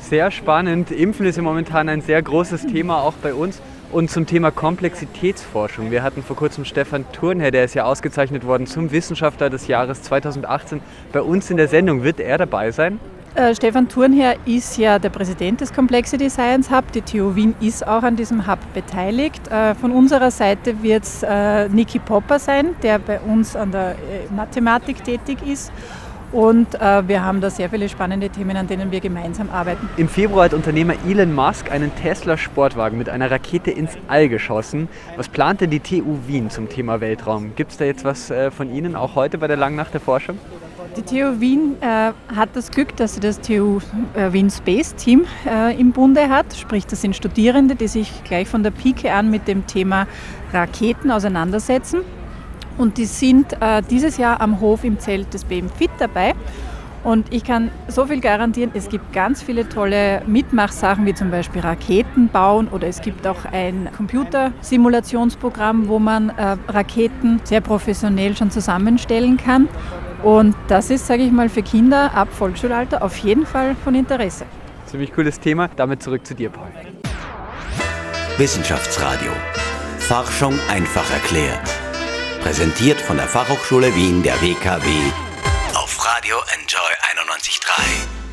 Sehr 0.02 0.30
spannend. 0.32 0.92
Impfen 0.92 1.26
ist 1.26 1.38
ja 1.38 1.44
momentan 1.44 1.88
ein 1.88 2.02
sehr 2.02 2.22
großes 2.22 2.68
Thema, 2.68 3.02
auch 3.02 3.14
bei 3.14 3.34
uns. 3.34 3.62
Und 3.92 4.10
zum 4.10 4.26
Thema 4.26 4.52
Komplexitätsforschung. 4.52 5.92
Wir 5.92 6.02
hatten 6.02 6.24
vor 6.24 6.36
kurzem 6.36 6.64
Stefan 6.64 7.06
Thurnherr, 7.12 7.52
der 7.52 7.66
ist 7.66 7.74
ja 7.74 7.84
ausgezeichnet 7.84 8.46
worden 8.46 8.66
zum 8.66 8.92
Wissenschaftler 8.92 9.50
des 9.50 9.68
Jahres 9.68 10.02
2018. 10.02 10.82
Bei 11.12 11.22
uns 11.22 11.50
in 11.50 11.58
der 11.58 11.68
Sendung 11.68 12.04
wird 12.04 12.20
er 12.22 12.38
dabei 12.38 12.72
sein. 12.72 13.00
Äh, 13.36 13.56
Stefan 13.56 13.88
Thurnherr 13.88 14.36
ist 14.46 14.78
ja 14.78 15.00
der 15.00 15.10
Präsident 15.10 15.62
des 15.62 15.74
Complexity 15.74 16.30
Science 16.30 16.70
Hub. 16.70 16.92
Die 16.92 17.02
TU 17.02 17.36
Wien 17.36 17.56
ist 17.62 17.88
auch 17.88 18.04
an 18.04 18.18
diesem 18.18 18.46
Hub 18.46 18.60
beteiligt. 18.74 19.48
Äh, 19.50 19.74
von 19.76 19.92
unserer 19.92 20.32
Seite 20.32 20.84
wird 20.84 21.04
es 21.04 21.24
äh, 21.24 21.70
Niki 21.70 22.00
Popper 22.00 22.40
sein, 22.40 22.76
der 22.84 23.00
bei 23.00 23.22
uns 23.22 23.56
an 23.56 23.72
der 23.72 23.92
äh, 23.92 24.34
Mathematik 24.36 25.04
tätig 25.04 25.38
ist. 25.46 25.72
Und 26.32 26.76
äh, 26.76 27.08
wir 27.08 27.24
haben 27.24 27.42
da 27.42 27.50
sehr 27.50 27.70
viele 27.70 27.90
spannende 27.90 28.30
Themen, 28.30 28.56
an 28.56 28.68
denen 28.68 28.92
wir 28.92 29.02
gemeinsam 29.02 29.50
arbeiten. 29.50 29.90
Im 29.98 30.08
Februar 30.08 30.46
hat 30.46 30.54
Unternehmer 30.54 30.94
Elon 31.06 31.34
Musk 31.34 31.72
einen 31.72 31.94
Tesla-Sportwagen 31.96 32.98
mit 32.98 33.10
einer 33.10 33.30
Rakete 33.30 33.72
ins 33.72 33.98
All 34.08 34.30
geschossen. 34.30 34.88
Was 35.18 35.28
plant 35.28 35.62
denn 35.62 35.72
die 35.72 35.82
TU 35.82 36.18
Wien 36.28 36.50
zum 36.50 36.70
Thema 36.70 37.02
Weltraum? 37.02 37.54
Gibt 37.56 37.72
es 37.72 37.78
da 37.78 37.86
jetzt 37.86 38.06
was 38.06 38.32
äh, 38.32 38.50
von 38.50 38.74
Ihnen 38.74 38.96
auch 38.96 39.16
heute 39.16 39.38
bei 39.38 39.48
der 39.48 39.58
Langen 39.58 39.76
Nacht 39.76 39.94
der 39.94 40.02
Forschung? 40.02 40.38
Die 40.98 41.04
TU 41.04 41.40
Wien 41.40 41.78
äh, 41.82 42.12
hat 42.36 42.50
das 42.54 42.70
Glück, 42.72 42.96
dass 42.98 43.16
sie 43.16 43.22
das 43.22 43.40
TU 43.40 43.80
äh, 44.14 44.34
Wien 44.34 44.50
Space 44.50 44.94
Team 44.96 45.26
äh, 45.46 45.80
im 45.80 45.92
Bunde 45.94 46.28
hat. 46.28 46.54
Sprich, 46.54 46.86
das 46.86 47.02
sind 47.02 47.16
Studierende, 47.16 47.76
die 47.76 47.88
sich 47.88 48.24
gleich 48.26 48.48
von 48.48 48.62
der 48.62 48.72
Pike 48.72 49.14
an 49.14 49.30
mit 49.30 49.48
dem 49.48 49.68
Thema 49.68 50.06
Raketen 50.52 51.12
auseinandersetzen. 51.12 52.02
Und 52.78 52.98
die 52.98 53.06
sind 53.06 53.54
äh, 53.62 53.82
dieses 53.90 54.18
Jahr 54.18 54.42
am 54.42 54.60
Hof 54.60 54.84
im 54.84 55.00
Zelt 55.00 55.34
des 55.34 55.44
BMFIT 55.46 55.92
dabei. 56.00 56.34
Und 57.04 57.34
ich 57.34 57.44
kann 57.44 57.72
so 57.88 58.06
viel 58.06 58.20
garantieren, 58.20 58.72
es 58.76 58.88
gibt 58.88 59.12
ganz 59.12 59.42
viele 59.42 59.68
tolle 59.68 60.22
Mitmachsachen, 60.28 61.06
wie 61.06 61.16
zum 61.16 61.32
Beispiel 61.32 61.62
Raketen 61.62 62.30
bauen 62.30 62.68
oder 62.68 62.88
es 62.88 63.02
gibt 63.02 63.26
auch 63.26 63.46
ein 63.52 63.90
Computersimulationsprogramm, 63.98 65.88
wo 65.88 65.98
man 65.98 66.30
äh, 66.30 66.58
Raketen 66.68 67.42
sehr 67.44 67.62
professionell 67.62 68.38
schon 68.38 68.52
zusammenstellen 68.52 69.38
kann. 69.38 69.68
Und 70.22 70.56
das 70.68 70.92
ist, 70.92 71.08
sage 71.08 71.24
ich 71.24 71.32
mal, 71.32 71.50
für 71.50 71.64
Kinder 71.64 72.14
ab 72.14 72.28
Volksschulalter 72.32 73.02
auf 73.02 73.18
jeden 73.18 73.48
Fall 73.48 73.76
von 73.84 73.96
Interesse. 73.96 74.46
Ziemlich 74.86 75.12
cooles 75.14 75.40
Thema. 75.40 75.70
Damit 75.76 76.04
zurück 76.04 76.26
zu 76.26 76.36
dir, 76.36 76.52
Paul. 76.52 76.68
Wissenschaftsradio. 78.38 79.32
Forschung 79.98 80.54
einfach 80.70 81.10
erklärt. 81.12 81.81
Präsentiert 82.42 83.00
von 83.00 83.18
der 83.18 83.28
Fachhochschule 83.28 83.96
Wien 83.96 84.24
der 84.24 84.42
WKW 84.42 84.88
auf 85.76 86.06
Radio 86.06 86.38
Enjoy 86.54 86.92
91.3. 87.16 88.31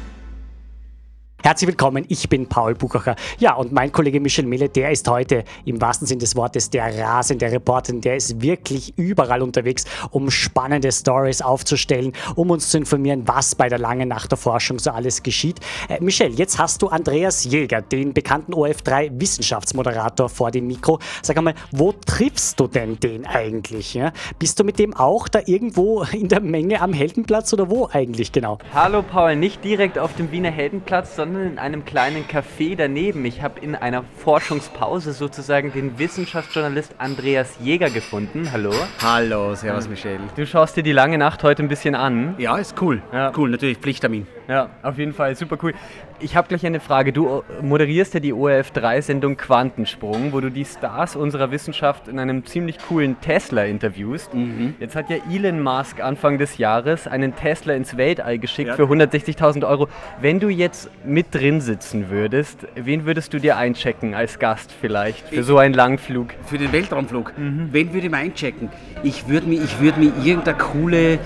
Herzlich 1.40 1.68
willkommen, 1.68 2.04
ich 2.08 2.28
bin 2.28 2.48
Paul 2.48 2.74
Buchacher. 2.74 3.14
Ja, 3.38 3.54
und 3.54 3.70
mein 3.70 3.92
Kollege 3.92 4.18
Michel 4.18 4.44
Mille, 4.44 4.68
der 4.68 4.90
ist 4.90 5.08
heute 5.08 5.44
im 5.64 5.80
wahrsten 5.80 6.04
Sinn 6.04 6.18
des 6.18 6.34
Wortes 6.34 6.68
der 6.68 6.98
rasende 6.98 7.46
Reporter. 7.50 7.92
Der 7.92 8.16
ist 8.16 8.42
wirklich 8.42 8.92
überall 8.98 9.40
unterwegs, 9.42 9.84
um 10.10 10.32
spannende 10.32 10.90
Stories 10.90 11.40
aufzustellen, 11.40 12.12
um 12.34 12.50
uns 12.50 12.70
zu 12.70 12.78
informieren, 12.78 13.22
was 13.26 13.54
bei 13.54 13.68
der 13.68 13.78
langen 13.78 14.08
Nacht 14.08 14.32
der 14.32 14.36
Forschung 14.36 14.80
so 14.80 14.90
alles 14.90 15.22
geschieht. 15.22 15.60
Äh, 15.88 16.02
Michel, 16.02 16.32
jetzt 16.34 16.58
hast 16.58 16.82
du 16.82 16.88
Andreas 16.88 17.44
Jäger, 17.44 17.82
den 17.82 18.12
bekannten 18.12 18.52
OF3 18.52 19.20
Wissenschaftsmoderator 19.20 20.28
vor 20.28 20.50
dem 20.50 20.66
Mikro. 20.66 20.98
Sag 21.22 21.38
einmal, 21.38 21.54
wo 21.70 21.92
triffst 21.92 22.58
du 22.58 22.66
denn 22.66 22.98
den 22.98 23.24
eigentlich? 23.24 23.94
Ja? 23.94 24.12
Bist 24.40 24.58
du 24.58 24.64
mit 24.64 24.80
dem 24.80 24.92
auch 24.92 25.28
da 25.28 25.38
irgendwo 25.46 26.02
in 26.02 26.26
der 26.26 26.40
Menge 26.40 26.80
am 26.80 26.92
Heldenplatz 26.92 27.52
oder 27.52 27.70
wo 27.70 27.88
eigentlich 27.92 28.32
genau? 28.32 28.58
Hallo 28.74 29.02
Paul, 29.02 29.36
nicht 29.36 29.62
direkt 29.62 30.00
auf 30.00 30.16
dem 30.16 30.32
Wiener 30.32 30.50
Heldenplatz, 30.50 31.14
sondern 31.14 31.27
sondern 31.32 31.52
in 31.52 31.58
einem 31.58 31.84
kleinen 31.84 32.24
Café 32.26 32.74
daneben. 32.74 33.24
Ich 33.26 33.42
habe 33.42 33.60
in 33.60 33.74
einer 33.74 34.02
Forschungspause 34.16 35.12
sozusagen 35.12 35.72
den 35.72 35.98
Wissenschaftsjournalist 35.98 36.94
Andreas 36.98 37.58
Jäger 37.60 37.90
gefunden. 37.90 38.50
Hallo. 38.50 38.72
Hallo, 39.02 39.54
servus 39.54 39.88
Michel. 39.88 40.18
Du 40.36 40.46
schaust 40.46 40.76
dir 40.76 40.82
die 40.82 40.92
lange 40.92 41.18
Nacht 41.18 41.42
heute 41.42 41.62
ein 41.62 41.68
bisschen 41.68 41.94
an. 41.94 42.34
Ja, 42.38 42.56
ist 42.56 42.80
cool. 42.80 43.02
Ja. 43.12 43.32
Cool, 43.36 43.50
natürlich 43.50 43.76
Pflichttermin. 43.78 44.26
Ja, 44.48 44.70
auf 44.82 44.96
jeden 44.96 45.12
Fall, 45.12 45.36
super 45.36 45.58
cool. 45.62 45.74
Ich 46.20 46.34
habe 46.34 46.48
gleich 46.48 46.64
eine 46.64 46.80
Frage. 46.80 47.12
Du 47.12 47.44
moderierst 47.60 48.14
ja 48.14 48.20
die 48.20 48.32
ORF3-Sendung 48.32 49.36
Quantensprung, 49.36 50.32
wo 50.32 50.40
du 50.40 50.50
die 50.50 50.64
Stars 50.64 51.16
unserer 51.16 51.50
Wissenschaft 51.50 52.08
in 52.08 52.18
einem 52.18 52.44
ziemlich 52.46 52.78
coolen 52.78 53.20
Tesla 53.20 53.64
interviewst. 53.64 54.32
Mhm. 54.32 54.74
Jetzt 54.80 54.96
hat 54.96 55.10
ja 55.10 55.16
Elon 55.30 55.62
Musk 55.62 56.00
Anfang 56.02 56.38
des 56.38 56.56
Jahres 56.58 57.06
einen 57.06 57.36
Tesla 57.36 57.74
ins 57.74 57.96
Weltall 57.98 58.38
geschickt 58.38 58.68
Ja. 58.70 58.74
für 58.76 58.84
160.000 58.88 59.64
Euro. 59.68 59.86
Wenn 60.20 60.40
du 60.40 60.48
jetzt 60.48 60.90
mit 61.04 61.26
drin 61.34 61.60
sitzen 61.60 62.08
würdest, 62.10 62.66
wen 62.74 63.04
würdest 63.04 63.34
du 63.34 63.38
dir 63.38 63.58
einchecken 63.58 64.14
als 64.14 64.38
Gast 64.38 64.72
vielleicht 64.72 65.28
für 65.28 65.40
Ich- 65.40 65.46
so 65.46 65.58
einen 65.58 65.74
Langflug? 65.74 66.28
Für 66.46 66.56
den 66.58 66.72
Weltraumflug. 66.72 67.34
Wen 67.36 67.92
würde 67.92 68.06
ich 68.06 68.10
mal 68.10 68.18
einchecken? 68.22 68.70
Ich 69.02 69.28
würde 69.28 69.46
mir, 69.46 69.60
würd 69.78 69.98
mir 69.98 70.10
irgendeine 70.24 70.56
coole, 70.58 71.18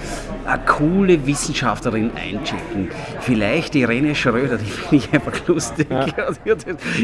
eine 0.44 0.62
coole 0.66 1.24
Wissenschaftlerin 1.26 2.10
einchecken. 2.16 2.90
Vielleicht 3.20 3.74
Irene 3.74 4.14
Schröder, 4.14 4.56
die 4.58 4.64
finde 4.70 4.96
ich 4.96 5.12
einfach 5.12 5.46
lustig. 5.46 5.88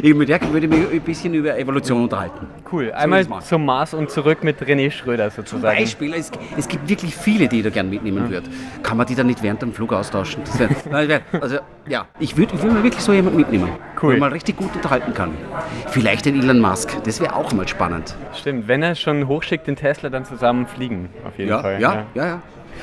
Ich, 0.03 0.15
mit 0.15 0.29
der 0.29 0.41
würde 0.53 0.67
ich 0.67 0.73
mich 0.73 0.91
ein 0.93 1.01
bisschen 1.01 1.35
über 1.35 1.57
Evolution 1.59 2.03
unterhalten. 2.05 2.47
Cool, 2.71 2.93
einmal 2.93 3.27
zum 3.43 3.65
Mars 3.65 3.95
und 3.95 4.11
zurück 4.11 4.43
mit 4.45 4.61
René 4.61 4.91
Schröder 4.91 5.31
Zum 5.31 5.45
sozusagen. 5.45 5.79
Beispiel, 5.79 6.15
es, 6.15 6.31
es 6.57 6.69
gibt 6.69 6.89
wirklich 6.89 7.15
viele, 7.15 7.49
die 7.49 7.59
ich 7.59 7.65
da 7.65 7.71
gerne 7.71 7.89
mitnehmen 7.89 8.31
würde. 8.31 8.49
Kann 8.83 8.97
man 8.97 9.07
die 9.07 9.15
dann 9.15 9.27
nicht 9.27 9.43
während 9.43 9.63
dem 9.63 9.73
Flug 9.73 9.93
austauschen? 9.93 10.43
Das 10.45 10.59
wär, 10.59 11.21
also, 11.41 11.59
ja, 11.87 12.07
ich 12.19 12.37
würde 12.37 12.55
ich 12.55 12.63
würd 12.63 12.73
mir 12.75 12.83
wirklich 12.83 13.03
so 13.03 13.13
jemanden 13.13 13.39
mitnehmen. 13.39 13.71
Cool. 14.03 14.15
Wo 14.15 14.19
man 14.21 14.33
richtig 14.33 14.57
gut 14.57 14.75
unterhalten 14.75 15.15
kann. 15.15 15.31
Vielleicht 15.89 16.27
den 16.27 16.41
Elon 16.41 16.61
Musk, 16.61 17.03
das 17.05 17.21
wäre 17.21 17.35
auch 17.35 17.53
mal 17.53 17.67
spannend. 17.67 18.15
Stimmt, 18.35 18.69
wenn 18.69 18.83
er 18.83 18.95
schon 18.95 19.27
hochschickt, 19.29 19.67
den 19.67 19.77
Tesla 19.77 20.09
dann 20.11 20.25
zusammen 20.25 20.67
fliegen, 20.67 21.09
auf 21.27 21.37
jeden 21.39 21.51
Ja, 21.51 21.61
Fall. 21.61 21.81
ja, 21.81 22.07
ja, 22.15 22.27
ja. 22.27 22.43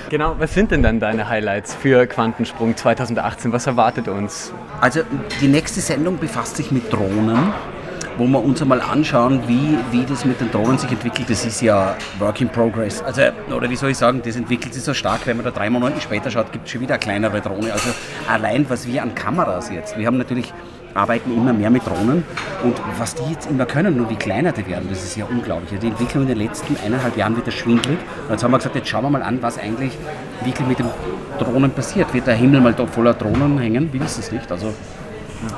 Genau, 0.10 0.36
was 0.38 0.54
sind 0.54 0.72
denn 0.72 0.84
dann 0.84 1.00
deine 1.00 1.30
Highlights 1.30 1.74
für 1.74 2.06
Quantensprung 2.08 2.78
2018? 2.78 3.52
Was 3.52 3.68
erwartet 3.68 4.08
uns? 4.08 4.54
Also 4.82 5.02
die 5.42 5.48
nächste 5.48 5.82
Sendung 5.82 6.18
befasst 6.18 6.58
sich 6.58 6.72
mit 6.72 6.92
Drohnen, 6.92 7.54
wo 8.18 8.26
wir 8.28 8.44
uns 8.44 8.62
einmal 8.62 8.82
anschauen, 8.82 9.42
wie, 9.48 9.78
wie 9.92 10.06
das 10.06 10.26
mit 10.26 10.40
den 10.40 10.52
Drohnen 10.52 10.78
sich 10.78 10.92
entwickelt. 10.92 11.30
Das 11.30 11.46
ist 11.46 11.62
ja 11.62 11.96
Work 12.20 12.42
in 12.42 12.50
Progress. 12.50 13.02
Also, 13.02 13.22
oder 13.56 13.70
wie 13.70 13.76
soll 13.76 13.92
ich 13.92 13.98
sagen, 13.98 14.22
das 14.24 14.36
entwickelt 14.36 14.74
sich 14.74 14.84
so 14.84 14.94
stark, 14.94 15.22
wenn 15.26 15.38
man 15.38 15.46
da 15.46 15.52
drei 15.52 15.70
Monate 15.70 16.00
später 16.02 16.32
schaut, 16.32 16.52
gibt 16.52 16.66
es 16.66 16.72
schon 16.72 16.82
wieder 16.82 16.96
eine 16.96 17.04
kleinere 17.04 17.42
Drohne. 17.42 17.74
Also 17.74 17.90
allein 18.30 18.66
was 18.70 18.88
wir 18.88 19.02
an 19.02 19.16
Kameras 19.16 19.70
jetzt, 19.70 19.98
wir 19.98 20.08
haben 20.08 20.18
natürlich 20.18 20.54
arbeiten 20.96 21.36
immer 21.36 21.54
mehr 21.54 21.70
mit 21.70 21.86
Drohnen 21.86 22.24
und 22.64 22.82
was 22.98 23.14
die 23.16 23.32
jetzt 23.32 23.50
immer 23.50 23.66
können 23.66 24.00
und 24.00 24.10
wie 24.10 24.16
kleiner 24.16 24.54
die 24.54 24.66
werden, 24.66 24.88
das 24.90 25.04
ist 25.04 25.18
ja 25.18 25.26
unglaublich. 25.26 25.78
Die 25.80 25.88
Entwicklung 25.88 26.24
in 26.24 26.30
den 26.30 26.38
letzten 26.38 26.78
eineinhalb 26.84 27.18
Jahren 27.18 27.36
wird 27.36 27.54
schwindelig 27.54 28.00
und 28.24 28.32
jetzt 28.32 28.44
haben 28.44 28.52
wir 28.52 28.58
gesagt, 28.58 28.76
jetzt 28.76 28.88
schauen 28.88 29.04
wir 29.04 29.10
mal 29.10 29.22
an, 29.22 29.42
was 29.42 29.60
eigentlich 29.60 29.92
wirklich 30.44 30.68
mit 30.68 30.80
den 30.80 30.88
Drohnen 31.38 31.72
passiert. 31.72 32.14
Wird 32.14 32.28
der 32.28 32.36
Himmel 32.36 32.62
mal 32.62 32.74
voller 32.88 33.14
Drohnen 33.14 33.60
hängen? 33.60 33.92
Wir 33.92 34.02
wissen 34.02 34.22
es 34.22 34.32
nicht. 34.32 34.50
Also 34.52 34.74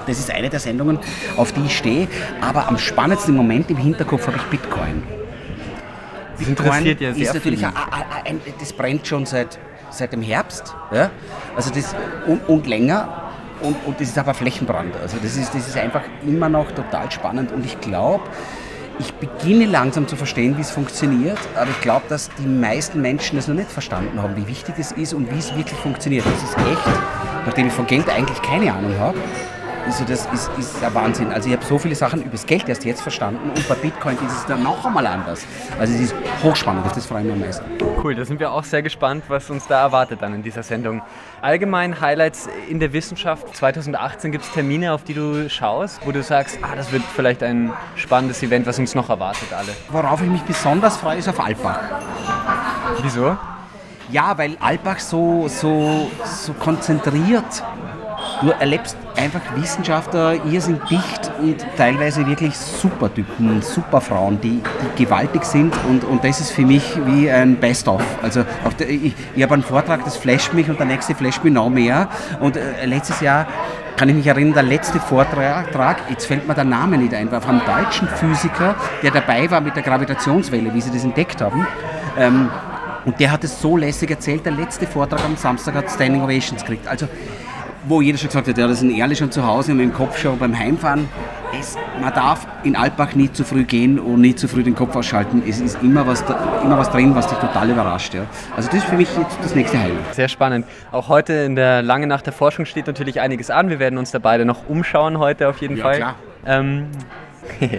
das 0.07 0.19
ist 0.19 0.31
eine 0.31 0.49
der 0.49 0.59
Sendungen, 0.59 0.99
auf 1.37 1.51
die 1.51 1.61
ich 1.65 1.77
stehe. 1.77 2.07
Aber 2.41 2.67
am 2.67 2.77
spannendsten 2.79 3.33
im 3.33 3.37
Moment 3.37 3.69
im 3.69 3.77
Hinterkopf 3.77 4.27
habe 4.27 4.37
ich 4.37 4.43
Bitcoin. 4.43 5.03
Das 6.39 6.47
interessiert 6.47 7.01
ja 7.01 7.13
sehr 7.13 7.23
ist 7.23 7.33
natürlich 7.33 7.65
ein, 7.65 7.73
ein, 7.75 8.03
ein, 8.25 8.53
das 8.59 8.73
brennt 8.73 9.07
schon 9.07 9.25
seit, 9.25 9.59
seit 9.91 10.13
dem 10.13 10.21
Herbst. 10.21 10.75
Ja? 10.91 11.11
Also 11.55 11.71
das, 11.71 11.95
und, 12.25 12.47
und 12.49 12.67
länger. 12.67 13.26
Und, 13.61 13.75
und 13.85 13.99
das 13.99 14.09
ist 14.09 14.17
aber 14.17 14.33
Flächenbrand. 14.33 14.95
Also 14.97 15.17
das 15.21 15.35
ist, 15.35 15.53
das 15.53 15.67
ist 15.67 15.77
einfach 15.77 16.03
immer 16.25 16.49
noch 16.49 16.71
total 16.71 17.11
spannend. 17.11 17.51
Und 17.51 17.65
ich 17.65 17.79
glaube, 17.81 18.23
ich 18.99 19.13
beginne 19.13 19.65
langsam 19.65 20.07
zu 20.07 20.15
verstehen, 20.15 20.57
wie 20.57 20.61
es 20.61 20.71
funktioniert, 20.71 21.37
aber 21.55 21.69
ich 21.69 21.81
glaube, 21.81 22.05
dass 22.09 22.29
die 22.39 22.47
meisten 22.47 23.01
Menschen 23.01 23.37
es 23.37 23.47
noch 23.47 23.55
nicht 23.55 23.71
verstanden 23.71 24.21
haben, 24.21 24.35
wie 24.35 24.47
wichtig 24.47 24.75
es 24.79 24.91
ist 24.91 25.13
und 25.13 25.31
wie 25.31 25.37
es 25.37 25.55
wirklich 25.55 25.79
funktioniert. 25.79 26.25
Das 26.25 26.43
ist 26.43 26.57
echt, 26.57 26.99
nachdem 27.45 27.67
ich 27.67 27.73
von 27.73 27.85
Geld 27.85 28.09
eigentlich 28.09 28.41
keine 28.41 28.73
Ahnung 28.73 28.97
habe, 28.97 29.17
also 29.87 30.03
das 30.03 30.25
ist, 30.33 30.51
ist 30.59 30.83
ein 30.83 30.93
Wahnsinn. 30.93 31.31
Also 31.31 31.47
ich 31.47 31.55
habe 31.55 31.65
so 31.65 31.77
viele 31.79 31.95
Sachen 31.95 32.21
über 32.21 32.31
das 32.31 32.45
Geld 32.45 32.67
erst 32.67 32.83
jetzt 32.83 33.01
verstanden 33.01 33.49
und 33.49 33.67
bei 33.69 33.75
Bitcoin 33.75 34.17
ist 34.17 34.33
es 34.33 34.45
dann 34.45 34.61
noch 34.61 34.85
einmal 34.85 35.07
anders. 35.07 35.45
Also 35.79 35.93
es 35.93 36.01
ist 36.01 36.15
hochspannend, 36.43 36.85
das 36.85 37.05
freut 37.05 37.23
mich 37.23 37.33
am 37.33 37.39
meisten. 37.39 37.65
Cool, 38.03 38.13
da 38.13 38.25
sind 38.25 38.39
wir 38.41 38.51
auch 38.51 38.65
sehr 38.65 38.81
gespannt, 38.81 39.23
was 39.29 39.49
uns 39.49 39.65
da 39.65 39.81
erwartet 39.81 40.21
dann 40.21 40.33
in 40.33 40.43
dieser 40.43 40.61
Sendung. 40.61 41.01
Allgemein 41.41 42.01
Highlights 42.01 42.49
in 42.69 42.81
der 42.81 42.91
Wissenschaft 42.91 43.55
2018 43.55 44.33
gibt 44.33 44.43
es 44.43 44.51
Termine, 44.51 44.91
auf 44.91 45.03
die 45.05 45.13
du 45.13 45.49
schaust, 45.49 46.05
wo 46.05 46.11
du 46.11 46.21
sagst, 46.21 46.59
ah, 46.63 46.75
das 46.75 46.91
wird 46.91 47.03
vielleicht 47.15 47.41
ein 47.41 47.71
spannendes 47.95 48.43
Event, 48.43 48.67
was 48.67 48.77
uns 48.79 48.93
noch 48.93 49.09
erwartet 49.09 49.53
alle. 49.53 49.69
Worauf 49.89 50.21
ich 50.21 50.29
mich 50.29 50.41
besonders 50.41 50.97
freue, 50.97 51.17
ist 51.17 51.29
auf 51.29 51.39
Alpbach. 51.39 51.79
Wieso? 53.01 53.37
Ja, 54.11 54.37
weil 54.37 54.57
Alpbach 54.59 54.99
so, 54.99 55.47
so, 55.47 56.11
so 56.25 56.53
konzentriert. 56.53 57.63
Du 58.41 58.51
erlebst 58.51 58.95
einfach 59.15 59.41
Wissenschaftler, 59.55 60.35
ihr 60.45 60.61
sind 60.61 60.79
dicht 60.91 61.31
und 61.41 61.57
teilweise 61.75 62.27
wirklich 62.27 62.55
super 62.55 63.11
Typen, 63.11 63.63
super 63.63 63.99
Frauen, 63.99 64.39
die, 64.41 64.61
die 64.61 65.03
gewaltig 65.03 65.43
sind 65.43 65.73
und, 65.89 66.03
und 66.03 66.23
das 66.23 66.39
ist 66.39 66.51
für 66.51 66.61
mich 66.61 66.83
wie 67.07 67.31
ein 67.31 67.55
Best-of. 67.55 68.03
Also 68.21 68.43
der, 68.79 68.89
ich, 68.89 69.15
ich 69.35 69.43
habe 69.43 69.55
einen 69.55 69.63
Vortrag, 69.63 70.03
das 70.03 70.17
flasht 70.17 70.53
mich 70.53 70.69
und 70.69 70.77
der 70.77 70.85
nächste 70.85 71.15
flasht 71.15 71.43
mich 71.43 71.51
noch 71.51 71.69
mehr 71.69 72.09
und 72.39 72.57
äh, 72.57 72.85
letztes 72.85 73.21
Jahr 73.21 73.47
kann 73.95 74.09
ich 74.09 74.15
mich 74.15 74.27
erinnern, 74.27 74.53
der 74.53 74.63
letzte 74.63 74.99
Vortrag, 74.99 75.97
jetzt 76.09 76.27
fällt 76.27 76.47
mir 76.47 76.53
der 76.53 76.63
Name 76.63 76.99
nicht 76.99 77.15
ein, 77.15 77.31
war 77.31 77.41
von 77.41 77.59
einem 77.59 77.65
deutschen 77.65 78.07
Physiker, 78.07 78.75
der 79.01 79.09
dabei 79.09 79.49
war 79.49 79.61
mit 79.61 79.75
der 79.75 79.81
Gravitationswelle, 79.81 80.71
wie 80.75 80.81
sie 80.81 80.91
das 80.91 81.03
entdeckt 81.03 81.41
haben. 81.41 81.65
Ähm, 82.19 82.51
und 83.05 83.19
der 83.19 83.31
hat 83.31 83.43
es 83.43 83.59
so 83.59 83.77
lässig 83.77 84.11
erzählt, 84.11 84.45
der 84.45 84.51
letzte 84.51 84.85
Vortrag 84.85 85.23
am 85.25 85.37
Samstag 85.37 85.73
hat 85.75 85.89
Standing 85.89 86.21
Ovations 86.21 86.61
gekriegt. 86.61 86.87
Also, 86.87 87.07
wo 87.85 88.01
jeder 88.01 88.17
schon 88.17 88.27
gesagt 88.29 88.47
hat, 88.47 88.57
ja, 88.57 88.67
das 88.67 88.79
sind 88.79 88.91
ehrlich 88.91 89.17
schon 89.19 89.31
zu 89.31 89.45
Hause 89.45 89.71
und 89.71 89.79
im 89.79 89.93
Kopf 89.93 90.17
schon 90.17 90.37
beim 90.39 90.57
Heimfahren. 90.57 91.07
Es, 91.57 91.77
man 92.01 92.13
darf 92.13 92.45
in 92.63 92.75
Alpbach 92.75 93.15
nie 93.15 93.31
zu 93.31 93.43
früh 93.45 93.63
gehen 93.63 93.99
und 93.99 94.19
nie 94.21 94.35
zu 94.35 94.47
früh 94.47 94.63
den 94.63 94.75
Kopf 94.75 94.95
ausschalten. 94.95 95.41
Es 95.47 95.61
ist 95.61 95.81
immer 95.81 96.05
was, 96.05 96.21
immer 96.63 96.77
was 96.77 96.89
drin, 96.89 97.15
was 97.15 97.27
dich 97.27 97.37
total 97.37 97.69
überrascht. 97.69 98.13
Ja. 98.13 98.21
Also 98.55 98.67
das 98.69 98.79
ist 98.79 98.85
für 98.87 98.95
mich 98.97 99.07
jetzt 99.17 99.37
das 99.41 99.55
nächste 99.55 99.79
Highlight. 99.79 100.13
Sehr 100.13 100.27
spannend. 100.27 100.65
Auch 100.91 101.07
heute 101.07 101.33
in 101.33 101.55
der 101.55 101.81
Lange 101.83 102.05
Nacht 102.07 102.25
der 102.25 102.33
Forschung 102.33 102.65
steht 102.65 102.87
natürlich 102.87 103.21
einiges 103.21 103.49
an. 103.49 103.69
Wir 103.69 103.79
werden 103.79 103.97
uns 103.97 104.11
da 104.11 104.19
beide 104.19 104.43
noch 104.43 104.67
umschauen 104.67 105.19
heute 105.19 105.47
auf 105.47 105.59
jeden 105.59 105.77
Ja, 105.77 105.83
Fall. 105.83 105.95
klar. 105.97 106.15
Ähm, 106.45 106.87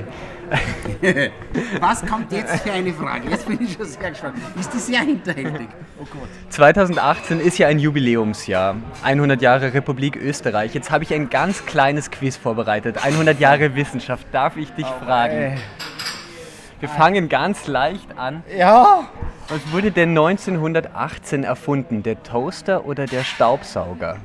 Was 1.80 2.04
kommt 2.04 2.32
jetzt 2.32 2.62
für 2.62 2.72
eine 2.72 2.92
Frage? 2.92 3.28
Jetzt 3.30 3.46
bin 3.46 3.60
ich 3.62 3.74
schon 3.74 3.86
sehr 3.86 4.10
gespannt. 4.10 4.38
Ist 4.58 4.72
die 4.72 4.78
sehr 4.78 5.00
hinterhältig? 5.00 5.68
Oh 6.00 6.04
Gott. 6.04 6.28
2018 6.50 7.40
ist 7.40 7.58
ja 7.58 7.68
ein 7.68 7.78
Jubiläumsjahr. 7.78 8.76
100 9.02 9.42
Jahre 9.42 9.74
Republik 9.74 10.16
Österreich. 10.16 10.74
Jetzt 10.74 10.90
habe 10.90 11.04
ich 11.04 11.12
ein 11.12 11.30
ganz 11.30 11.66
kleines 11.66 12.10
Quiz 12.10 12.36
vorbereitet. 12.36 13.04
100 13.04 13.38
Jahre 13.40 13.74
Wissenschaft. 13.74 14.26
Darf 14.32 14.56
ich 14.56 14.70
dich 14.72 14.86
fragen? 14.86 15.58
Wir 16.80 16.88
fangen 16.88 17.28
ganz 17.28 17.66
leicht 17.66 18.16
an. 18.16 18.42
Ja. 18.56 19.08
Was 19.48 19.72
wurde 19.72 19.90
denn 19.90 20.10
1918 20.10 21.42
erfunden? 21.42 22.02
Der 22.02 22.22
Toaster 22.22 22.84
oder 22.84 23.06
der 23.06 23.24
Staubsauger? 23.24 24.18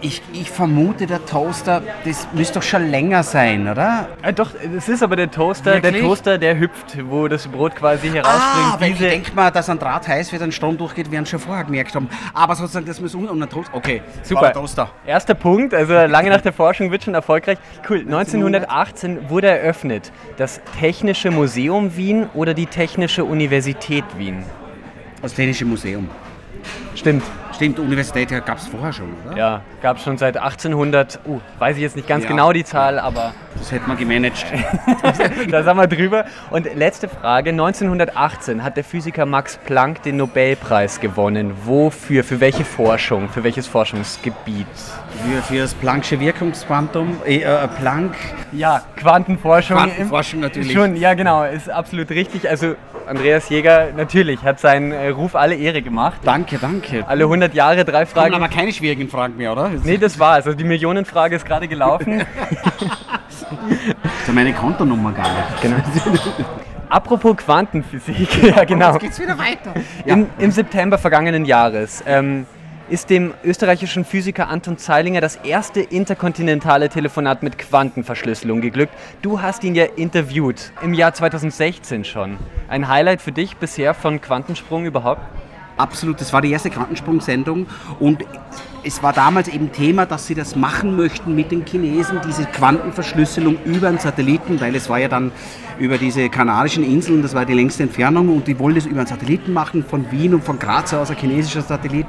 Ich, 0.00 0.22
ich 0.32 0.50
vermute, 0.50 1.06
der 1.06 1.24
Toaster, 1.26 1.82
das 2.04 2.26
müsste 2.32 2.54
doch 2.54 2.62
schon 2.62 2.90
länger 2.90 3.22
sein, 3.22 3.68
oder? 3.68 4.08
Äh, 4.22 4.32
doch, 4.32 4.50
es 4.76 4.88
ist 4.88 5.02
aber 5.02 5.16
der 5.16 5.30
Toaster, 5.30 5.80
der? 5.80 6.00
Toaster, 6.00 6.38
der 6.38 6.58
hüpft, 6.58 6.96
wo 7.08 7.28
das 7.28 7.46
Brot 7.46 7.76
quasi 7.76 8.08
herausspringt. 8.08 8.34
Ah, 8.34 8.76
weil 8.78 8.90
ich 8.90 8.96
Diese- 8.98 9.10
denke 9.10 9.32
mal, 9.34 9.50
dass 9.50 9.68
ein 9.68 9.78
Draht 9.78 10.08
heiß 10.08 10.32
wird, 10.32 10.42
ein 10.42 10.52
Strom 10.52 10.76
durchgeht, 10.78 11.10
werden 11.10 11.26
schon 11.26 11.38
vorher 11.38 11.64
gemerkt 11.64 11.94
haben. 11.94 12.08
Aber 12.34 12.54
sozusagen, 12.56 12.86
das 12.86 13.00
muss 13.00 13.14
un 13.14 13.28
und 13.28 13.42
ein 13.42 13.48
Toaster. 13.48 13.74
Okay, 13.74 14.02
Super. 14.22 14.52
Toaster. 14.52 14.90
Erster 15.06 15.34
Punkt, 15.34 15.74
also 15.74 15.92
lange 15.92 16.30
nach 16.30 16.40
der 16.40 16.52
Forschung 16.52 16.90
wird 16.90 17.04
schon 17.04 17.14
erfolgreich. 17.14 17.58
Cool, 17.88 18.00
1918 18.00 19.28
wurde 19.30 19.48
eröffnet 19.48 20.12
das 20.36 20.60
Technische 20.78 21.30
Museum 21.30 21.96
Wien 21.96 22.26
oder 22.34 22.54
die 22.54 22.66
Technische 22.66 23.24
Universität 23.24 24.04
Wien. 24.16 24.42
Das 25.22 25.34
Technische 25.34 25.64
Museum. 25.64 26.08
Stimmt. 26.94 27.22
Stimmt, 27.54 27.78
Universität 27.78 28.30
gab 28.46 28.56
es 28.56 28.68
vorher 28.68 28.92
schon, 28.92 29.08
oder? 29.26 29.36
Ja, 29.36 29.60
gab 29.82 29.98
es 29.98 30.04
schon 30.04 30.16
seit 30.16 30.38
1800, 30.38 31.20
uh, 31.26 31.40
weiß 31.58 31.76
ich 31.76 31.82
jetzt 31.82 31.94
nicht 31.94 32.08
ganz 32.08 32.24
Ja. 32.24 32.30
genau 32.30 32.52
die 32.52 32.64
Zahl, 32.64 32.98
aber 32.98 33.34
Das 33.58 33.70
hätte 33.70 33.86
man 33.86 33.98
gemanagt. 33.98 34.46
da 35.50 35.62
sind 35.62 35.76
wir 35.76 35.86
drüber. 35.86 36.24
Und 36.50 36.74
letzte 36.74 37.08
Frage, 37.08 37.50
1918 37.50 38.62
hat 38.64 38.76
der 38.78 38.84
Physiker 38.84 39.26
Max 39.26 39.58
Planck 39.58 40.02
den 40.04 40.16
Nobelpreis 40.16 41.00
gewonnen. 41.00 41.52
Wofür, 41.64 42.24
für 42.24 42.40
welche 42.40 42.64
Forschung, 42.64 43.28
für 43.28 43.44
welches 43.44 43.66
Forschungsgebiet? 43.66 44.66
Für, 45.10 45.42
für 45.42 45.58
das 45.58 45.76
Planck'sche 45.76 46.18
Wirkungsquantum, 46.18 47.16
äh, 47.26 47.40
äh, 47.40 47.68
Planck. 47.68 48.14
Ja, 48.52 48.82
Quantenforschung. 48.96 49.76
Quantenforschung 49.76 50.40
natürlich. 50.40 50.72
Schon, 50.72 50.96
ja 50.96 51.14
genau, 51.14 51.44
ist 51.44 51.68
absolut 51.68 52.10
richtig. 52.10 52.48
Also 52.48 52.74
Andreas 53.06 53.48
Jäger 53.48 53.88
natürlich 53.96 54.42
hat 54.42 54.60
seinen 54.60 54.92
äh, 54.92 55.08
Ruf 55.08 55.34
alle 55.34 55.56
Ehre 55.56 55.82
gemacht. 55.82 56.20
Danke, 56.24 56.58
danke. 56.58 57.04
Alle 57.06 57.24
100 57.24 57.50
100 57.50 57.54
Jahre, 57.54 57.84
drei 57.84 58.06
Fragen. 58.06 58.32
Kommen 58.32 58.44
aber 58.44 58.52
keine 58.52 58.72
schwierigen 58.72 59.08
Fragen 59.08 59.36
mehr, 59.36 59.52
oder? 59.52 59.70
Nee, 59.82 59.98
das 59.98 60.18
war's. 60.18 60.46
Also 60.46 60.54
die 60.56 60.64
Millionenfrage 60.64 61.36
ist 61.36 61.44
gerade 61.44 61.68
gelaufen. 61.68 62.22
so 64.26 64.32
meine 64.32 64.52
Kontonummer 64.52 65.12
gar 65.12 65.28
nicht. 65.28 65.62
Genau. 65.62 65.76
Apropos 66.88 67.36
Quantenphysik, 67.36 68.42
ja 68.56 68.64
genau. 68.64 68.92
Jetzt 68.92 69.00
geht's 69.00 69.20
wieder 69.20 69.38
weiter. 69.38 69.74
Im, 70.04 70.26
Im 70.38 70.50
September 70.50 70.98
vergangenen 70.98 71.44
Jahres 71.44 72.02
ähm, 72.04 72.46
ist 72.90 73.08
dem 73.08 73.34
österreichischen 73.44 74.04
Physiker 74.04 74.48
Anton 74.48 74.76
Zeilinger 74.76 75.20
das 75.20 75.36
erste 75.36 75.80
interkontinentale 75.80 76.88
Telefonat 76.88 77.44
mit 77.44 77.56
Quantenverschlüsselung 77.56 78.60
geglückt. 78.60 78.92
Du 79.22 79.40
hast 79.40 79.62
ihn 79.62 79.76
ja 79.76 79.84
interviewt, 79.84 80.72
im 80.82 80.92
Jahr 80.92 81.14
2016 81.14 82.04
schon. 82.04 82.36
Ein 82.68 82.88
Highlight 82.88 83.22
für 83.22 83.30
dich 83.30 83.56
bisher 83.56 83.94
von 83.94 84.20
Quantensprung 84.20 84.86
überhaupt? 84.86 85.22
Absolut, 85.76 86.20
das 86.20 86.32
war 86.32 86.42
die 86.42 86.50
erste 86.50 86.68
Quantensprung-Sendung 86.68 87.68
und 88.00 88.24
es 88.82 89.02
war 89.02 89.12
damals 89.12 89.46
eben 89.48 89.70
Thema, 89.70 90.04
dass 90.04 90.26
sie 90.26 90.34
das 90.34 90.56
machen 90.56 90.96
möchten 90.96 91.34
mit 91.34 91.52
den 91.52 91.64
Chinesen, 91.64 92.20
diese 92.26 92.44
Quantenverschlüsselung 92.44 93.56
über 93.64 93.88
einen 93.88 93.98
Satelliten, 93.98 94.60
weil 94.60 94.74
es 94.74 94.88
war 94.88 94.98
ja 94.98 95.08
dann 95.08 95.30
über 95.80 95.96
diese 95.96 96.28
Kanarischen 96.28 96.84
Inseln, 96.84 97.22
das 97.22 97.34
war 97.34 97.46
die 97.46 97.54
längste 97.54 97.82
Entfernung 97.82 98.28
und 98.28 98.46
die 98.46 98.58
wollten 98.58 98.78
es 98.78 98.86
über 98.86 98.98
einen 98.98 99.06
Satelliten 99.06 99.52
machen, 99.52 99.82
von 99.82 100.10
Wien 100.12 100.34
und 100.34 100.44
von 100.44 100.58
Graz 100.58 100.92
aus, 100.92 101.10
ein 101.10 101.16
chinesischer 101.16 101.62
Satellit, 101.62 102.06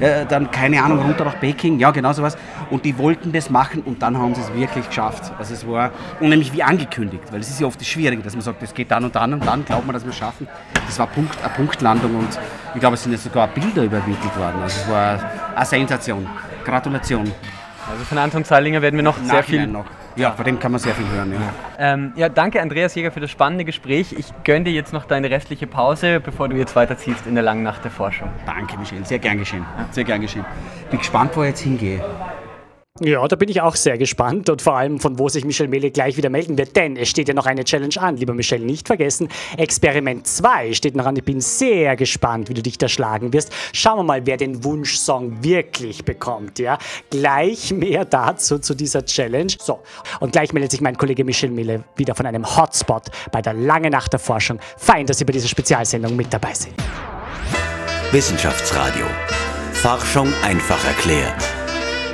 äh, 0.00 0.24
dann 0.26 0.50
keine 0.50 0.82
Ahnung, 0.82 1.00
runter 1.00 1.26
nach 1.26 1.38
Peking, 1.38 1.78
ja 1.78 1.90
genau 1.90 2.12
sowas 2.14 2.38
und 2.70 2.84
die 2.84 2.96
wollten 2.96 3.30
das 3.30 3.50
machen 3.50 3.82
und 3.82 4.02
dann 4.02 4.16
haben 4.16 4.34
sie 4.34 4.40
es 4.40 4.52
wirklich 4.54 4.88
geschafft. 4.88 5.32
Also 5.38 5.52
es 5.52 5.68
war, 5.68 5.90
und 6.18 6.30
nämlich 6.30 6.52
wie 6.54 6.62
angekündigt, 6.62 7.24
weil 7.30 7.40
es 7.40 7.50
ist 7.50 7.60
ja 7.60 7.66
oft 7.66 7.78
das 7.78 7.86
Schwierige, 7.86 8.22
dass 8.22 8.34
man 8.34 8.42
sagt, 8.42 8.62
das 8.62 8.72
geht 8.72 8.90
dann 8.90 9.04
und 9.04 9.14
dann 9.14 9.34
und 9.34 9.46
dann 9.46 9.64
glaubt 9.66 9.86
man, 9.86 9.92
dass 9.92 10.04
wir 10.04 10.10
es 10.10 10.16
schaffen. 10.16 10.48
Das 10.86 10.98
war 10.98 11.06
Punkt, 11.06 11.36
eine 11.44 11.52
Punktlandung 11.52 12.16
und 12.16 12.38
ich 12.74 12.80
glaube, 12.80 12.94
es 12.94 13.02
sind 13.02 13.12
jetzt 13.12 13.24
sogar 13.24 13.48
Bilder 13.48 13.84
übermittelt 13.84 14.36
worden, 14.38 14.62
also 14.62 14.80
es 14.80 14.90
war 14.90 15.20
eine 15.54 15.66
Sensation. 15.66 16.26
Gratulation. 16.64 17.30
Also 17.90 18.04
von 18.04 18.18
Anton 18.18 18.44
Zeilinger 18.44 18.80
werden 18.80 18.96
wir 18.96 19.02
noch 19.02 19.18
sehr 19.18 19.42
viel... 19.42 19.66
Noch. 19.66 19.84
Ja, 20.16 20.32
von 20.32 20.44
dem 20.44 20.58
kann 20.58 20.72
man 20.72 20.80
sehr 20.80 20.94
viel 20.94 21.08
hören. 21.08 21.32
Ja. 21.32 21.92
Ähm, 21.92 22.12
ja, 22.16 22.28
danke 22.28 22.60
Andreas 22.60 22.94
Jäger 22.94 23.10
für 23.12 23.20
das 23.20 23.30
spannende 23.30 23.64
Gespräch. 23.64 24.12
Ich 24.16 24.26
gönne 24.44 24.64
dir 24.64 24.72
jetzt 24.72 24.92
noch 24.92 25.04
deine 25.04 25.30
restliche 25.30 25.66
Pause, 25.66 26.20
bevor 26.20 26.48
du 26.48 26.56
jetzt 26.56 26.74
weiterziehst 26.76 27.26
in 27.26 27.34
der 27.34 27.44
langen 27.44 27.62
Nacht 27.62 27.84
der 27.84 27.90
Forschung. 27.90 28.28
Danke, 28.44 28.76
Michel. 28.78 29.04
Sehr 29.04 29.18
gern 29.18 29.38
geschehen. 29.38 29.64
Sehr 29.92 30.04
gern 30.04 30.20
geschehen. 30.20 30.44
Bin 30.90 30.98
gespannt, 30.98 31.36
wo 31.36 31.42
ich 31.42 31.50
jetzt 31.50 31.60
hingehe. 31.60 32.04
Ja, 33.02 33.26
da 33.26 33.34
bin 33.34 33.48
ich 33.48 33.62
auch 33.62 33.76
sehr 33.76 33.96
gespannt 33.96 34.50
und 34.50 34.60
vor 34.60 34.76
allem 34.76 35.00
von 35.00 35.18
wo 35.18 35.30
sich 35.30 35.46
Michel 35.46 35.68
Mehle 35.68 35.90
gleich 35.90 36.18
wieder 36.18 36.28
melden 36.28 36.58
wird, 36.58 36.76
denn 36.76 36.98
es 36.98 37.08
steht 37.08 37.28
ja 37.28 37.34
noch 37.34 37.46
eine 37.46 37.64
Challenge 37.64 37.94
an, 37.98 38.18
lieber 38.18 38.34
Michel, 38.34 38.60
nicht 38.60 38.88
vergessen. 38.88 39.28
Experiment 39.56 40.26
2 40.26 40.74
steht 40.74 40.94
noch 40.94 41.06
an. 41.06 41.16
Ich 41.16 41.24
bin 41.24 41.40
sehr 41.40 41.96
gespannt, 41.96 42.50
wie 42.50 42.54
du 42.54 42.62
dich 42.62 42.76
da 42.76 42.88
schlagen 42.88 43.32
wirst. 43.32 43.52
Schauen 43.72 44.00
wir 44.00 44.02
mal, 44.02 44.26
wer 44.26 44.36
den 44.36 44.64
Wunschsong 44.64 45.42
wirklich 45.42 46.04
bekommt, 46.04 46.58
ja? 46.58 46.76
Gleich 47.08 47.72
mehr 47.72 48.04
dazu 48.04 48.58
zu 48.58 48.74
dieser 48.74 49.06
Challenge. 49.06 49.52
So, 49.58 49.80
und 50.20 50.32
gleich 50.32 50.52
meldet 50.52 50.70
sich 50.70 50.82
mein 50.82 50.98
Kollege 50.98 51.24
Michel 51.24 51.50
Mehle 51.50 51.84
wieder 51.96 52.14
von 52.14 52.26
einem 52.26 52.54
Hotspot 52.54 53.04
bei 53.32 53.40
der 53.40 53.54
Lange 53.54 53.88
Nacht 53.88 54.12
der 54.12 54.20
Forschung. 54.20 54.60
Fein, 54.76 55.06
dass 55.06 55.16
Sie 55.16 55.24
bei 55.24 55.32
dieser 55.32 55.48
Spezialsendung 55.48 56.16
mit 56.16 56.30
dabei 56.30 56.52
sind. 56.52 56.74
Wissenschaftsradio. 58.12 59.06
Forschung 59.72 60.30
einfach 60.42 60.84
erklärt. 60.84 61.59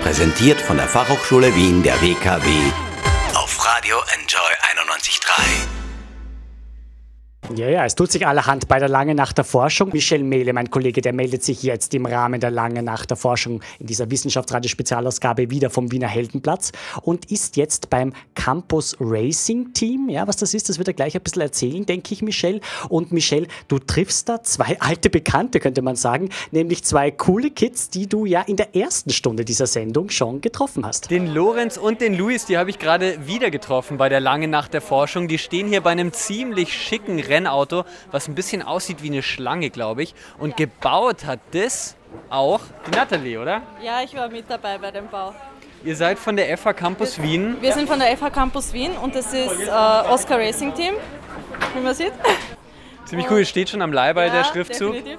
Präsentiert 0.07 0.61
von 0.61 0.77
der 0.77 0.87
Fachhochschule 0.87 1.53
Wien 1.57 1.83
der 1.83 2.01
WKW 2.01 2.49
auf 3.35 3.67
Radio 3.67 3.97
Enjoy 4.15 4.39
91.3. 4.79 5.86
Ja, 7.55 7.69
ja, 7.69 7.85
es 7.85 7.95
tut 7.95 8.11
sich 8.11 8.27
allerhand 8.27 8.67
bei 8.67 8.81
der 8.81 8.89
Lange 8.89 9.15
Nacht 9.15 9.39
der 9.39 9.45
Forschung. 9.45 9.91
Michel 9.93 10.25
Mehle, 10.25 10.53
mein 10.53 10.69
Kollege, 10.69 11.01
der 11.01 11.13
meldet 11.13 11.45
sich 11.45 11.63
jetzt 11.63 11.95
im 11.95 12.05
Rahmen 12.05 12.41
der 12.41 12.51
Lange 12.51 12.83
Nacht 12.83 13.11
der 13.11 13.17
Forschung 13.17 13.63
in 13.79 13.87
dieser 13.87 14.11
Wissenschaftsradio-Spezialausgabe 14.11 15.49
wieder 15.49 15.71
vom 15.71 15.93
Wiener 15.93 16.09
Heldenplatz 16.09 16.73
und 17.03 17.31
ist 17.31 17.57
jetzt 17.57 17.89
beim 17.89 18.13
Campus 18.35 18.97
Racing 18.99 19.73
Team. 19.75 20.09
Ja, 20.09 20.27
was 20.27 20.37
das 20.37 20.55
ist, 20.55 20.69
das 20.69 20.79
wird 20.79 20.89
er 20.89 20.95
gleich 20.95 21.15
ein 21.15 21.23
bisschen 21.23 21.43
erzählen, 21.43 21.87
denke 21.87 22.15
ich, 22.15 22.23
Michel. 22.23 22.61
Und 22.89 23.13
Michel, 23.13 23.47
du 23.69 23.79
triffst 23.79 24.29
da 24.29 24.43
zwei 24.43 24.77
alte 24.81 25.09
Bekannte, 25.09 25.61
könnte 25.61 25.83
man 25.83 25.95
sagen, 25.95 26.31
nämlich 26.51 26.83
zwei 26.83 27.13
coole 27.13 27.53
Kids, 27.53 27.91
die 27.91 28.09
du 28.09 28.27
ja 28.27 28.43
in 28.43 28.57
der 28.57 28.75
ersten 28.75 29.11
Stunde 29.11 29.45
dieser 29.45 29.69
Sendung 29.69 30.11
schon 30.11 30.41
getroffen 30.41 30.85
hast. 30.85 31.13
Den 31.13 31.33
Lorenz 31.33 31.77
und 31.77 32.01
den 32.01 32.19
Luis, 32.19 32.45
die 32.47 32.59
habe 32.59 32.71
ich 32.71 32.81
gerade 32.81 33.25
wieder 33.29 33.53
getroffen 33.53 33.99
bei 33.99 34.09
der 34.09 34.21
Lange 34.21 34.49
Nacht 34.49 34.75
der 34.75 34.81
Forschung. 34.81 35.29
Die 35.29 35.39
stehen 35.39 35.69
hier 35.69 35.81
bei 35.81 35.91
einem 35.91 36.13
ziemlich 36.13 36.73
schicken 36.73 37.21
Rennauto, 37.37 37.85
was 38.11 38.29
ein 38.29 38.35
bisschen 38.35 38.63
aussieht 38.63 39.03
wie 39.03 39.09
eine 39.09 39.23
Schlange, 39.23 39.71
glaube 39.71 40.03
ich. 40.03 40.15
Und 40.39 40.57
gebaut 40.57 41.25
hat 41.27 41.41
das 41.53 41.97
auch 42.31 42.61
die 42.87 42.91
Natalie, 42.97 43.41
oder? 43.41 43.63
Ja, 43.83 44.03
ich 44.03 44.17
war 44.17 44.29
mit 44.29 44.47
dabei 44.49 44.79
bei 44.79 44.91
dem 44.91 45.09
Bau. 45.09 45.35
Ihr 45.85 45.95
seid 45.95 46.19
von 46.19 46.35
der 46.37 46.57
FH 46.57 46.73
Campus 46.73 47.21
Wien. 47.23 47.59
Wir 47.61 47.73
sind 47.73 47.89
von 47.89 47.99
der 47.99 48.17
FH 48.17 48.31
Campus 48.31 48.73
Wien 48.73 48.93
und 49.03 49.15
das 49.15 49.33
ist 49.33 49.61
äh, 49.67 49.71
Oscar 49.71 50.39
Racing 50.39 50.75
Team, 50.75 50.95
wie 51.75 51.81
man 51.81 51.95
sieht. 51.95 52.13
Ziemlich 53.05 53.31
cool, 53.31 53.45
steht 53.45 53.69
schon 53.69 53.83
am 53.83 53.93
Leihbei 53.93 54.27
Ja, 54.27 54.33
der 54.33 54.45
Schriftzug. 54.45 54.93
definitiv. 54.95 55.19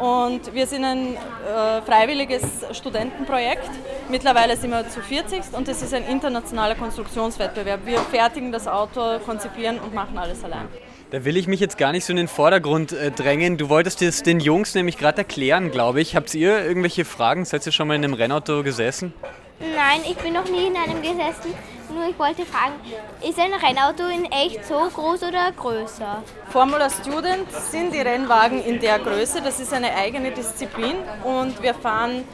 Und 0.00 0.54
wir 0.54 0.66
sind 0.66 0.84
ein 0.84 1.14
äh, 1.16 1.82
freiwilliges 1.82 2.42
Studentenprojekt. 2.72 3.70
Mittlerweile 4.08 4.56
sind 4.56 4.70
wir 4.70 4.88
zu 4.88 5.00
40 5.00 5.52
und 5.52 5.68
es 5.68 5.82
ist 5.82 5.94
ein 5.94 6.04
internationaler 6.06 6.74
Konstruktionswettbewerb. 6.74 7.80
Wir 7.84 7.98
fertigen 7.98 8.52
das 8.52 8.66
Auto, 8.66 9.18
konzipieren 9.24 9.78
und 9.78 9.94
machen 9.94 10.18
alles 10.18 10.42
allein. 10.44 10.68
Da 11.10 11.26
will 11.26 11.36
ich 11.36 11.46
mich 11.46 11.60
jetzt 11.60 11.76
gar 11.76 11.92
nicht 11.92 12.06
so 12.06 12.12
in 12.12 12.16
den 12.16 12.28
Vordergrund 12.28 12.92
äh, 12.92 13.10
drängen. 13.10 13.58
Du 13.58 13.68
wolltest 13.68 14.00
es 14.00 14.22
den 14.22 14.40
Jungs 14.40 14.74
nämlich 14.74 14.96
gerade 14.96 15.18
erklären, 15.18 15.70
glaube 15.70 16.00
ich. 16.00 16.16
Habt 16.16 16.34
ihr 16.34 16.64
irgendwelche 16.64 17.04
Fragen? 17.04 17.44
Seid 17.44 17.66
ihr 17.66 17.72
schon 17.72 17.86
mal 17.86 17.94
in 17.96 18.04
einem 18.04 18.14
Rennauto 18.14 18.62
gesessen? 18.62 19.12
Nein, 19.60 20.00
ich 20.10 20.16
bin 20.16 20.32
noch 20.32 20.48
nie 20.48 20.68
in 20.68 20.76
einem 20.76 21.02
gesessen. 21.02 21.54
Nur 21.94 22.08
ich 22.08 22.18
wollte 22.18 22.46
fragen, 22.46 22.74
ist 23.20 23.38
ein 23.38 23.52
Rennauto 23.52 24.04
in 24.06 24.24
echt 24.26 24.64
so 24.64 24.88
groß 24.94 25.24
oder 25.24 25.52
größer? 25.52 26.22
Formula 26.48 26.88
Student 26.88 27.50
sind 27.52 27.92
die 27.92 28.00
Rennwagen 28.00 28.64
in 28.64 28.80
der 28.80 28.98
Größe. 28.98 29.42
Das 29.42 29.60
ist 29.60 29.72
eine 29.74 29.94
eigene 29.94 30.30
Disziplin 30.30 30.96
und 31.22 31.62
wir 31.62 31.74
fahren 31.74 32.24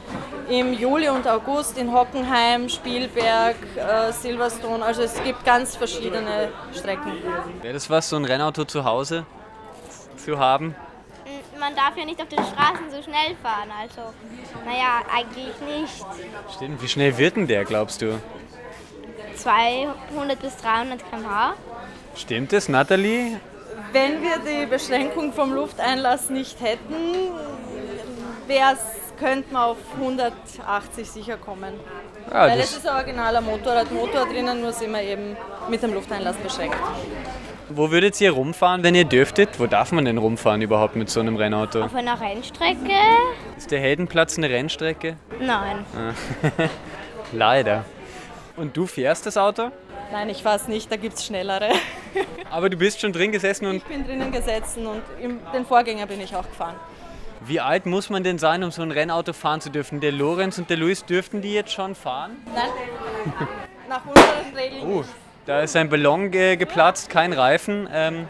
im 0.49 0.73
Juli 0.73 1.09
und 1.09 1.27
August 1.27 1.77
in 1.77 1.91
Hockenheim, 1.93 2.69
Spielberg, 2.69 3.55
äh, 3.75 4.11
Silverstone. 4.13 4.83
Also 4.83 5.01
es 5.01 5.21
gibt 5.23 5.43
ganz 5.43 5.75
verschiedene 5.75 6.51
Strecken. 6.73 7.11
Wäre 7.61 7.73
das 7.73 7.89
was, 7.89 8.09
so 8.09 8.15
ein 8.15 8.25
Rennauto 8.25 8.63
zu 8.63 8.85
Hause 8.85 9.25
zu 10.17 10.39
haben? 10.39 10.75
Man 11.59 11.75
darf 11.75 11.97
ja 11.97 12.05
nicht 12.05 12.21
auf 12.21 12.29
den 12.29 12.39
Straßen 12.39 12.89
so 12.89 13.01
schnell 13.03 13.35
fahren, 13.43 13.69
also 13.77 14.13
naja, 14.65 15.01
eigentlich 15.13 15.53
nicht. 15.59 16.05
Stimmt. 16.55 16.81
Wie 16.81 16.87
schnell 16.87 17.17
wird 17.17 17.35
denn 17.35 17.47
der, 17.47 17.65
glaubst 17.65 18.01
du? 18.01 18.21
200 19.43 20.39
bis 20.41 20.55
300 20.57 20.99
km/h. 21.09 21.53
Stimmt 22.15 22.53
es, 22.53 22.67
Nathalie? 22.69 23.39
Wenn 23.93 24.21
wir 24.21 24.37
die 24.39 24.65
Beschränkung 24.65 25.31
vom 25.33 25.53
Lufteinlass 25.53 26.29
nicht 26.29 26.59
hätten, 26.61 27.31
wär's, 28.47 28.79
könnte 29.19 29.51
man 29.53 29.63
auf 29.63 29.77
180 29.99 31.09
sicher 31.09 31.37
kommen. 31.37 31.73
Ja, 32.31 32.41
Weil 32.47 32.57
das- 32.57 32.71
es 32.71 32.77
ist 32.77 32.87
ein 32.87 32.95
originaler 32.95 33.41
Motorradmotor 33.41 34.25
drinnen, 34.27 34.61
nur 34.61 34.71
sind 34.73 34.91
wir 34.91 35.01
eben 35.01 35.35
mit 35.69 35.81
dem 35.81 35.93
Lufteinlass 35.93 36.35
beschränkt. 36.37 36.77
Wo 37.69 37.91
würdet 37.91 38.19
ihr 38.21 38.31
rumfahren, 38.31 38.81
wenn 38.83 38.95
ihr 38.95 39.05
dürftet? 39.05 39.59
Wo 39.59 39.67
darf 39.67 39.91
man 39.91 40.05
denn 40.05 40.17
rumfahren 40.17 40.61
überhaupt 40.61 40.95
mit 40.95 41.09
so 41.09 41.19
einem 41.19 41.35
Rennauto? 41.35 41.83
Auf 41.83 41.93
einer 41.95 42.19
Rennstrecke? 42.19 42.91
Ist 43.57 43.69
der 43.71 43.79
Heldenplatz 43.79 44.37
eine 44.37 44.49
Rennstrecke? 44.49 45.17
Nein. 45.39 45.85
Ah. 45.95 46.13
Leider. 47.31 47.85
Und 48.59 48.75
du 48.75 48.85
fährst 48.87 49.25
das 49.25 49.37
Auto? 49.37 49.71
Nein, 50.11 50.29
ich 50.29 50.43
weiß 50.43 50.67
nicht, 50.67 50.91
da 50.91 50.97
gibt 50.97 51.15
es 51.15 51.25
schnellere. 51.25 51.69
Aber 52.51 52.69
du 52.69 52.75
bist 52.77 52.99
schon 52.99 53.13
drin 53.13 53.31
gesessen 53.31 53.65
und 53.67 53.77
Ich 53.77 53.83
bin 53.83 54.05
drinnen 54.05 54.31
gesessen 54.31 54.85
und 54.85 55.01
im, 55.21 55.39
den 55.53 55.65
Vorgänger 55.65 56.05
bin 56.07 56.19
ich 56.19 56.35
auch 56.35 56.43
gefahren. 56.47 56.75
wie 57.45 57.59
alt 57.61 57.85
muss 57.85 58.09
man 58.09 58.23
denn 58.23 58.37
sein, 58.37 58.63
um 58.63 58.71
so 58.71 58.81
ein 58.81 58.91
Rennauto 58.91 59.31
fahren 59.33 59.61
zu 59.61 59.69
dürfen? 59.69 60.01
Der 60.01 60.11
Lorenz 60.11 60.57
und 60.57 60.69
der 60.69 60.77
Luis, 60.77 61.05
dürften 61.05 61.41
die 61.41 61.53
jetzt 61.53 61.71
schon 61.71 61.95
fahren? 61.95 62.31
Nein, 62.53 62.69
nach 63.89 64.05
unseren 64.05 64.55
Regeln 64.55 64.91
Oh, 64.91 65.03
da 65.45 65.61
ist 65.61 65.75
ein 65.77 65.89
Ballon 65.89 66.29
ge 66.31 66.57
geplatzt, 66.57 67.09
kein 67.09 67.31
Reifen. 67.31 67.87
Ähm, 67.93 68.27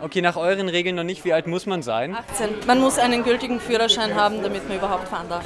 okay, 0.00 0.22
nach 0.22 0.36
euren 0.36 0.68
Regeln 0.70 0.96
noch 0.96 1.04
nicht. 1.04 1.24
Wie 1.26 1.32
alt 1.34 1.46
muss 1.46 1.66
man 1.66 1.82
sein? 1.82 2.14
18. 2.14 2.66
Man 2.66 2.80
muss 2.80 2.98
einen 2.98 3.22
gültigen 3.22 3.60
Führerschein 3.60 4.14
haben, 4.14 4.42
damit 4.42 4.66
man 4.66 4.78
überhaupt 4.78 5.08
fahren 5.08 5.28
darf. 5.28 5.44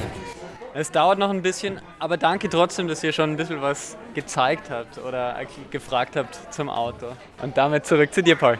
Es 0.73 0.93
dauert 0.93 1.19
noch 1.19 1.31
ein 1.31 1.43
bisschen, 1.43 1.81
aber 1.99 2.17
danke 2.17 2.49
trotzdem, 2.49 2.87
dass 2.87 3.03
ihr 3.03 3.13
schon 3.13 3.31
ein 3.31 3.37
bisschen 3.37 3.61
was 3.61 3.97
gezeigt 4.15 4.71
habt 4.71 4.99
oder 4.99 5.37
gefragt 5.71 6.15
habt 6.15 6.55
zum 6.55 6.69
Auto. 6.69 7.07
Und 7.43 7.57
damit 7.57 7.87
zurück 7.87 8.15
zu 8.15 8.23
dir, 8.23 8.37
Paul. 8.37 8.59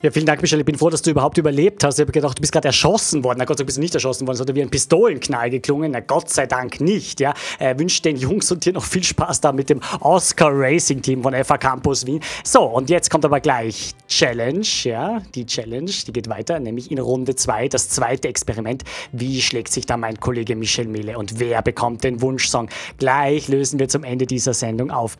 Ja, 0.00 0.12
vielen 0.12 0.26
Dank, 0.26 0.40
Michelle. 0.40 0.60
Ich 0.60 0.66
bin 0.66 0.78
froh, 0.78 0.90
dass 0.90 1.02
du 1.02 1.10
überhaupt 1.10 1.38
überlebt 1.38 1.82
hast. 1.82 1.98
Ich 1.98 2.02
habe 2.02 2.12
gedacht, 2.12 2.38
du 2.38 2.40
bist 2.40 2.52
gerade 2.52 2.68
erschossen 2.68 3.24
worden. 3.24 3.38
Na 3.38 3.44
Gott 3.44 3.58
sei 3.58 3.62
Dank 3.62 3.66
bist 3.66 3.78
du 3.78 3.80
nicht 3.80 3.94
erschossen 3.94 4.28
worden. 4.28 4.36
Es 4.36 4.40
hat 4.40 4.54
wie 4.54 4.62
ein 4.62 4.70
Pistolenknall 4.70 5.50
geklungen. 5.50 5.90
Na 5.90 6.00
Gott 6.00 6.30
sei 6.30 6.46
Dank 6.46 6.80
nicht. 6.80 7.18
Ja. 7.18 7.34
Äh, 7.58 7.76
wünsche 7.78 8.02
den 8.02 8.16
Jungs 8.16 8.52
und 8.52 8.64
dir 8.64 8.72
noch 8.72 8.84
viel 8.84 9.02
Spaß 9.02 9.40
da 9.40 9.50
mit 9.50 9.70
dem 9.70 9.80
Oscar 10.00 10.50
Racing 10.52 11.02
Team 11.02 11.22
von 11.22 11.34
FA 11.44 11.58
Campus 11.58 12.06
Wien. 12.06 12.20
So, 12.44 12.62
und 12.62 12.90
jetzt 12.90 13.10
kommt 13.10 13.24
aber 13.24 13.40
gleich 13.40 13.92
Challenge. 14.06 14.66
Ja, 14.84 15.20
die 15.34 15.46
Challenge, 15.46 15.90
die 16.06 16.12
geht 16.12 16.28
weiter, 16.28 16.60
nämlich 16.60 16.92
in 16.92 16.98
Runde 17.00 17.34
2, 17.34 17.68
das 17.68 17.88
zweite 17.88 18.28
Experiment. 18.28 18.84
Wie 19.10 19.40
schlägt 19.42 19.72
sich 19.72 19.86
da 19.86 19.96
mein 19.96 20.20
Kollege 20.20 20.54
Michel 20.54 20.86
Mille 20.86 21.18
und 21.18 21.40
wer 21.40 21.60
bekommt 21.62 22.04
den 22.04 22.22
Wunschsong? 22.22 22.68
Gleich 22.98 23.48
lösen 23.48 23.80
wir 23.80 23.88
zum 23.88 24.04
Ende 24.04 24.26
dieser 24.26 24.54
Sendung 24.54 24.92
auf. 24.92 25.16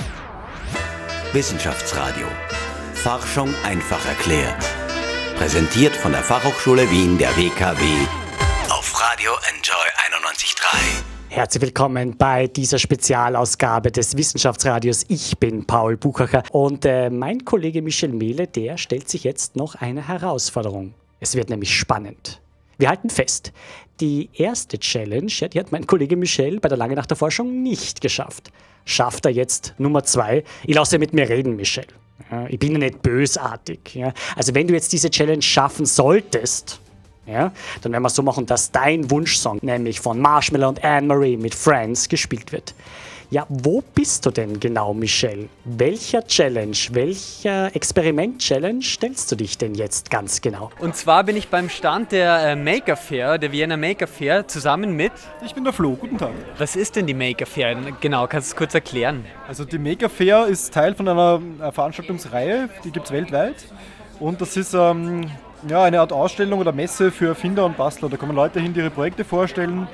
Wissenschaftsradio. 1.33 2.27
Forschung 2.99 3.55
einfach 3.63 4.05
erklärt. 4.07 4.59
Präsentiert 5.37 5.95
von 5.95 6.11
der 6.11 6.23
Fachhochschule 6.25 6.91
Wien 6.91 7.17
der 7.17 7.31
WKW 7.37 7.85
auf 8.71 9.01
Radio 9.01 9.31
Enjoy 9.55 9.87
91.3. 10.27 10.67
Herzlich 11.29 11.63
willkommen 11.63 12.17
bei 12.17 12.49
dieser 12.49 12.81
Spezialausgabe 12.81 13.93
des 13.93 14.17
Wissenschaftsradios. 14.17 15.05
Ich 15.07 15.39
bin 15.39 15.65
Paul 15.65 15.97
Buchacher 15.97 16.43
und 16.51 16.85
äh, 16.87 17.09
mein 17.09 17.45
Kollege 17.45 17.83
Michel 17.83 18.09
Mehle, 18.11 18.49
der 18.49 18.77
stellt 18.79 19.09
sich 19.09 19.23
jetzt 19.23 19.55
noch 19.55 19.77
eine 19.77 20.09
Herausforderung. 20.09 20.93
Es 21.21 21.37
wird 21.37 21.51
nämlich 21.51 21.79
spannend. 21.79 22.41
Wir 22.79 22.89
halten 22.89 23.11
fest, 23.11 23.53
die 24.01 24.29
erste 24.35 24.77
Challenge, 24.77 25.31
ja, 25.31 25.47
die 25.47 25.61
hat 25.61 25.71
mein 25.71 25.87
Kollege 25.87 26.17
Michel 26.17 26.59
bei 26.59 26.69
der 26.69 26.79
Lange 26.79 26.97
Nacht 26.97 27.11
der 27.11 27.17
Forschung 27.17 27.63
nicht 27.63 28.01
geschafft. 28.01 28.51
Schafft 28.85 29.25
er 29.25 29.31
jetzt 29.31 29.75
Nummer 29.79 30.03
zwei? 30.03 30.43
Ich 30.65 30.75
lasse 30.75 30.99
mit 30.99 31.13
mir 31.13 31.29
reden, 31.29 31.55
Michel. 31.55 31.87
Ja, 32.31 32.47
ich 32.49 32.59
bin 32.59 32.73
ja 32.73 32.79
nicht 32.79 33.03
bösartig. 33.03 33.95
Ja. 33.95 34.13
Also 34.37 34.55
wenn 34.55 34.67
du 34.67 34.75
jetzt 34.75 34.93
diese 34.93 35.11
Challenge 35.11 35.43
schaffen 35.43 35.87
solltest, 35.87 36.81
ja, 37.27 37.53
dann 37.83 37.93
werden 37.93 38.03
wir 38.03 38.11
so 38.11 38.23
machen, 38.23 38.47
dass 38.47 38.71
dein 38.71 39.11
Wunschsong, 39.11 39.59
nämlich 39.61 40.01
von 40.01 40.19
Marshmallow 40.19 40.69
und 40.69 40.83
Anne-Marie 40.83 41.37
mit 41.37 41.55
Friends, 41.55 42.09
gespielt 42.09 42.53
wird. 42.53 42.75
Ja, 43.31 43.45
wo 43.51 43.83
bist 43.95 44.25
du 44.25 44.31
denn 44.31 44.59
genau, 44.59 44.95
Michelle? 44.95 45.51
Welcher 45.67 46.27
Challenge, 46.27 46.75
welcher 46.93 47.77
Experiment-Challenge 47.77 48.83
stellst 48.83 49.31
du 49.31 49.37
dich 49.37 49.59
denn 49.59 49.75
jetzt 49.75 50.11
ganz 50.11 50.41
genau? 50.41 50.71
Und 50.81 50.97
zwar 50.97 51.25
bin 51.25 51.37
ich 51.37 51.49
beim 51.49 51.69
Stand 51.69 52.13
der 52.13 52.53
äh, 52.53 52.57
Maker 52.57 52.97
Fair, 52.97 53.37
der 53.37 53.53
Vienna 53.53 53.77
Maker 53.77 54.07
Fair, 54.07 54.49
zusammen 54.49 54.97
mit. 54.97 55.13
Ich 55.45 55.55
bin 55.55 55.63
der 55.63 55.75
Flo, 55.75 55.95
guten 55.95 56.17
Tag. 56.17 56.33
Was 56.57 56.75
ist 56.75 56.97
denn 56.97 57.07
die 57.07 57.13
Maker 57.13 57.45
Fair? 57.45 57.77
Genau, 58.01 58.27
kannst 58.27 58.49
du 58.49 58.53
es 58.53 58.57
kurz 58.57 58.73
erklären? 58.73 59.27
Also 59.47 59.67
die 59.67 59.79
Maker 59.79 60.09
Fair 60.09 60.47
ist 60.47 60.73
Teil 60.73 60.95
von 60.95 61.07
einer 61.07 61.43
äh, 61.61 61.71
Veranstaltungsreihe, 61.71 62.71
die 62.83 62.91
gibt 62.91 63.05
es 63.05 63.13
weltweit. 63.13 63.57
Und 64.21 64.41
das 64.41 64.57
ist 64.57 64.73
ähm, 64.73 65.31
ja, 65.67 65.83
eine 65.83 66.01
Art 66.01 66.13
Ausstellung 66.13 66.61
oder 66.61 66.73
Messe 66.73 67.11
für 67.11 67.29
Erfinder 67.29 67.65
und 67.65 67.77
Bastler. 67.77 68.09
Da 68.09 68.17
kommen 68.17 68.35
Leute 68.35 68.61
hin, 68.61 68.75
die 68.75 68.81
ihre 68.81 68.91
Projekte 68.91 69.25
vorstellen 69.25 69.89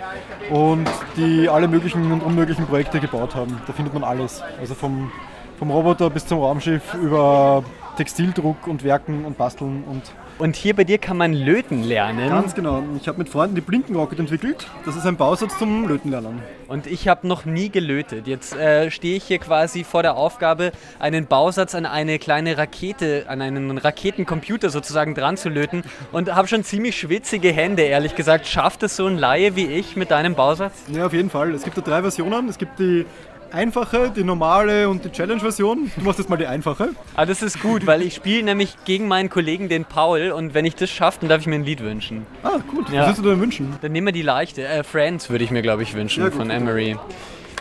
und 0.51 0.89
die 1.17 1.49
alle 1.49 1.69
möglichen 1.69 2.12
und 2.12 2.23
unmöglichen 2.23 2.67
Projekte 2.67 3.01
gebaut 3.01 3.35
haben. 3.35 3.61
Da 3.67 3.73
findet 3.73 3.95
man 3.95 4.05
alles. 4.05 4.43
Also 4.61 4.75
vom, 4.75 5.11
vom 5.59 5.71
Roboter 5.71 6.11
bis 6.11 6.27
zum 6.27 6.41
Raumschiff 6.41 6.95
über 6.95 7.65
Textildruck 7.97 8.67
und 8.67 8.85
Werken 8.85 9.25
und 9.25 9.39
Basteln 9.39 9.85
und 9.85 10.03
und 10.39 10.57
hier 10.57 10.74
bei 10.74 10.85
dir 10.85 10.99
kann 10.99 11.16
man 11.16 11.32
Löten 11.32 11.82
lernen. 11.85 12.28
Ganz 12.28 12.55
genau. 12.55 12.82
Ich 13.01 13.09
habe 13.09 13.18
mit 13.18 13.28
Freunden 13.28 13.55
die 13.55 13.61
Blinkenrocket 13.61 14.18
entwickelt. 14.18 14.66
Das 14.85 14.97
ist 14.97 15.07
ein 15.07 15.16
Bausatz 15.16 15.59
zum 15.59 15.87
Lötenlernen. 15.87 16.41
Und 16.66 16.87
ich 16.87 17.09
habe 17.09 17.26
noch 17.26 17.45
nie 17.45 17.70
gelötet. 17.70 18.26
Jetzt 18.26 18.57
äh, 18.57 18.91
stehe 18.91 19.16
ich 19.16 19.24
hier 19.24 19.39
quasi 19.39 19.85
vor 19.85 20.03
der 20.03 20.16
Aufgabe, 20.16 20.72
einen 20.99 21.26
Bausatz 21.26 21.74
an 21.74 21.87
eine 21.87 22.18
kleine 22.18 22.59
Rakete, 22.59 23.26
an 23.28 23.43
einen 23.43 23.78
Raketencomputer 23.78 24.70
sozusagen 24.70 25.14
dran 25.14 25.37
zu 25.37 25.49
löten. 25.49 25.82
Und 26.12 26.35
habe 26.35 26.49
schon 26.49 26.64
ziemlich 26.64 26.99
schwitzige 26.99 27.53
Hände, 27.53 27.82
ehrlich 27.82 28.14
gesagt. 28.14 28.47
Schafft 28.47 28.82
es 28.82 28.97
so 28.97 29.07
ein 29.07 29.18
Laie 29.18 29.57
wie 29.57 29.66
ich 29.66 29.97
mit 29.97 30.11
deinem 30.11 30.35
Bausatz? 30.35 30.72
Ja, 30.89 31.07
auf 31.07 31.12
jeden 31.12 31.30
Fall. 31.30 31.53
Es 31.55 31.64
gibt 31.64 31.76
da 31.76 31.80
drei 31.80 32.01
Versionen. 32.01 32.49
Es 32.49 32.59
gibt 32.59 32.78
die 32.78 33.07
einfache, 33.55 34.11
die 34.15 34.25
normale 34.25 34.89
und 34.89 35.05
die 35.05 35.11
Challenge-Version. 35.11 35.91
Du 35.97 36.05
machst 36.05 36.19
jetzt 36.19 36.29
mal 36.29 36.37
die 36.37 36.47
einfache. 36.47 36.91
Ah, 37.15 37.25
das 37.25 37.41
ist 37.41 37.61
gut, 37.61 37.87
weil 37.87 38.03
ich 38.03 38.15
spiele 38.15 38.43
nämlich 38.43 38.77
gegen 38.85 39.09
meinen 39.09 39.31
Kollegen, 39.31 39.69
den 39.69 39.85
Paul, 39.85 40.33
und 40.33 40.53
wenn 40.53 40.65
ich 40.65 40.75
das 40.75 40.91
schaffe, 40.91 41.21
dann 41.21 41.29
darf 41.31 41.41
ich 41.41 41.47
mir 41.47 41.55
ein 41.55 41.65
Lied 41.65 41.81
wünschen. 41.81 42.27
Ah, 42.43 42.59
gut. 42.71 42.91
Ja. 42.91 43.03
Was 43.03 43.09
willst 43.09 43.19
du 43.21 43.31
denn 43.31 43.41
wünschen? 43.41 43.75
Dann 43.81 43.93
nehmen 43.93 44.09
wir 44.09 44.13
die 44.13 44.23
leichte. 44.23 44.67
Äh, 44.67 44.83
Friends 44.85 45.31
würde 45.31 45.45
ich 45.45 45.51
mir, 45.51 45.63
glaube 45.63 45.83
ich, 45.83 45.95
wünschen 45.95 46.25
ja, 46.25 46.31
von 46.31 46.51
Emery. 46.51 46.97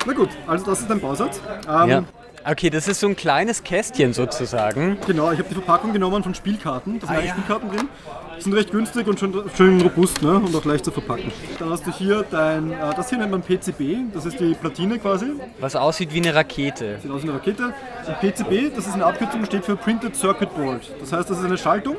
Na 0.05 0.13
gut, 0.13 0.29
also 0.47 0.65
das 0.65 0.81
ist 0.81 0.89
dein 0.89 0.99
Bausatz. 0.99 1.39
Ähm, 1.69 1.89
ja. 1.89 2.03
Okay, 2.45 2.69
das 2.69 2.89
ist 2.89 2.99
so 2.99 3.07
ein 3.07 3.15
kleines 3.15 3.63
Kästchen 3.63 4.11
sozusagen. 4.11 4.97
Genau, 5.07 5.31
ich 5.31 5.39
habe 5.39 5.47
die 5.47 5.55
Verpackung 5.55 5.93
genommen 5.93 6.23
von 6.23 6.35
Spielkarten. 6.35 6.99
Da 6.99 7.07
sind 7.07 7.15
ah, 7.15 7.21
ja. 7.21 7.31
Spielkarten 7.31 7.69
drin. 7.69 7.87
Sind 8.43 8.53
recht 8.55 8.71
günstig 8.71 9.07
und 9.07 9.17
schon 9.17 9.49
schön 9.55 9.79
robust 9.79 10.21
ne? 10.21 10.35
und 10.35 10.53
auch 10.53 10.65
leicht 10.65 10.83
zu 10.83 10.91
verpacken. 10.91 11.31
Dann 11.59 11.69
hast 11.69 11.87
du 11.87 11.91
hier 11.93 12.25
dein, 12.29 12.73
äh, 12.73 12.93
das 12.93 13.07
hier 13.07 13.17
nennt 13.17 13.31
man 13.31 13.41
PCB, 13.41 14.13
das 14.13 14.25
ist 14.25 14.37
die 14.37 14.53
Platine 14.53 14.99
quasi. 14.99 15.27
Was 15.61 15.77
aussieht 15.77 16.13
wie 16.13 16.17
eine 16.17 16.35
Rakete. 16.35 16.99
Sieht 17.01 17.09
aus 17.09 17.23
wie 17.23 17.29
eine 17.29 17.37
Rakete. 17.37 17.73
Und 18.05 18.19
PCB, 18.19 18.75
das 18.75 18.85
ist 18.85 18.95
eine 18.95 19.05
Abkürzung, 19.05 19.45
steht 19.45 19.63
für 19.63 19.77
Printed 19.77 20.13
Circuit 20.17 20.53
Board. 20.57 20.81
Das 20.99 21.13
heißt, 21.13 21.29
das 21.29 21.39
ist 21.39 21.45
eine 21.45 21.57
Schaltung 21.57 21.95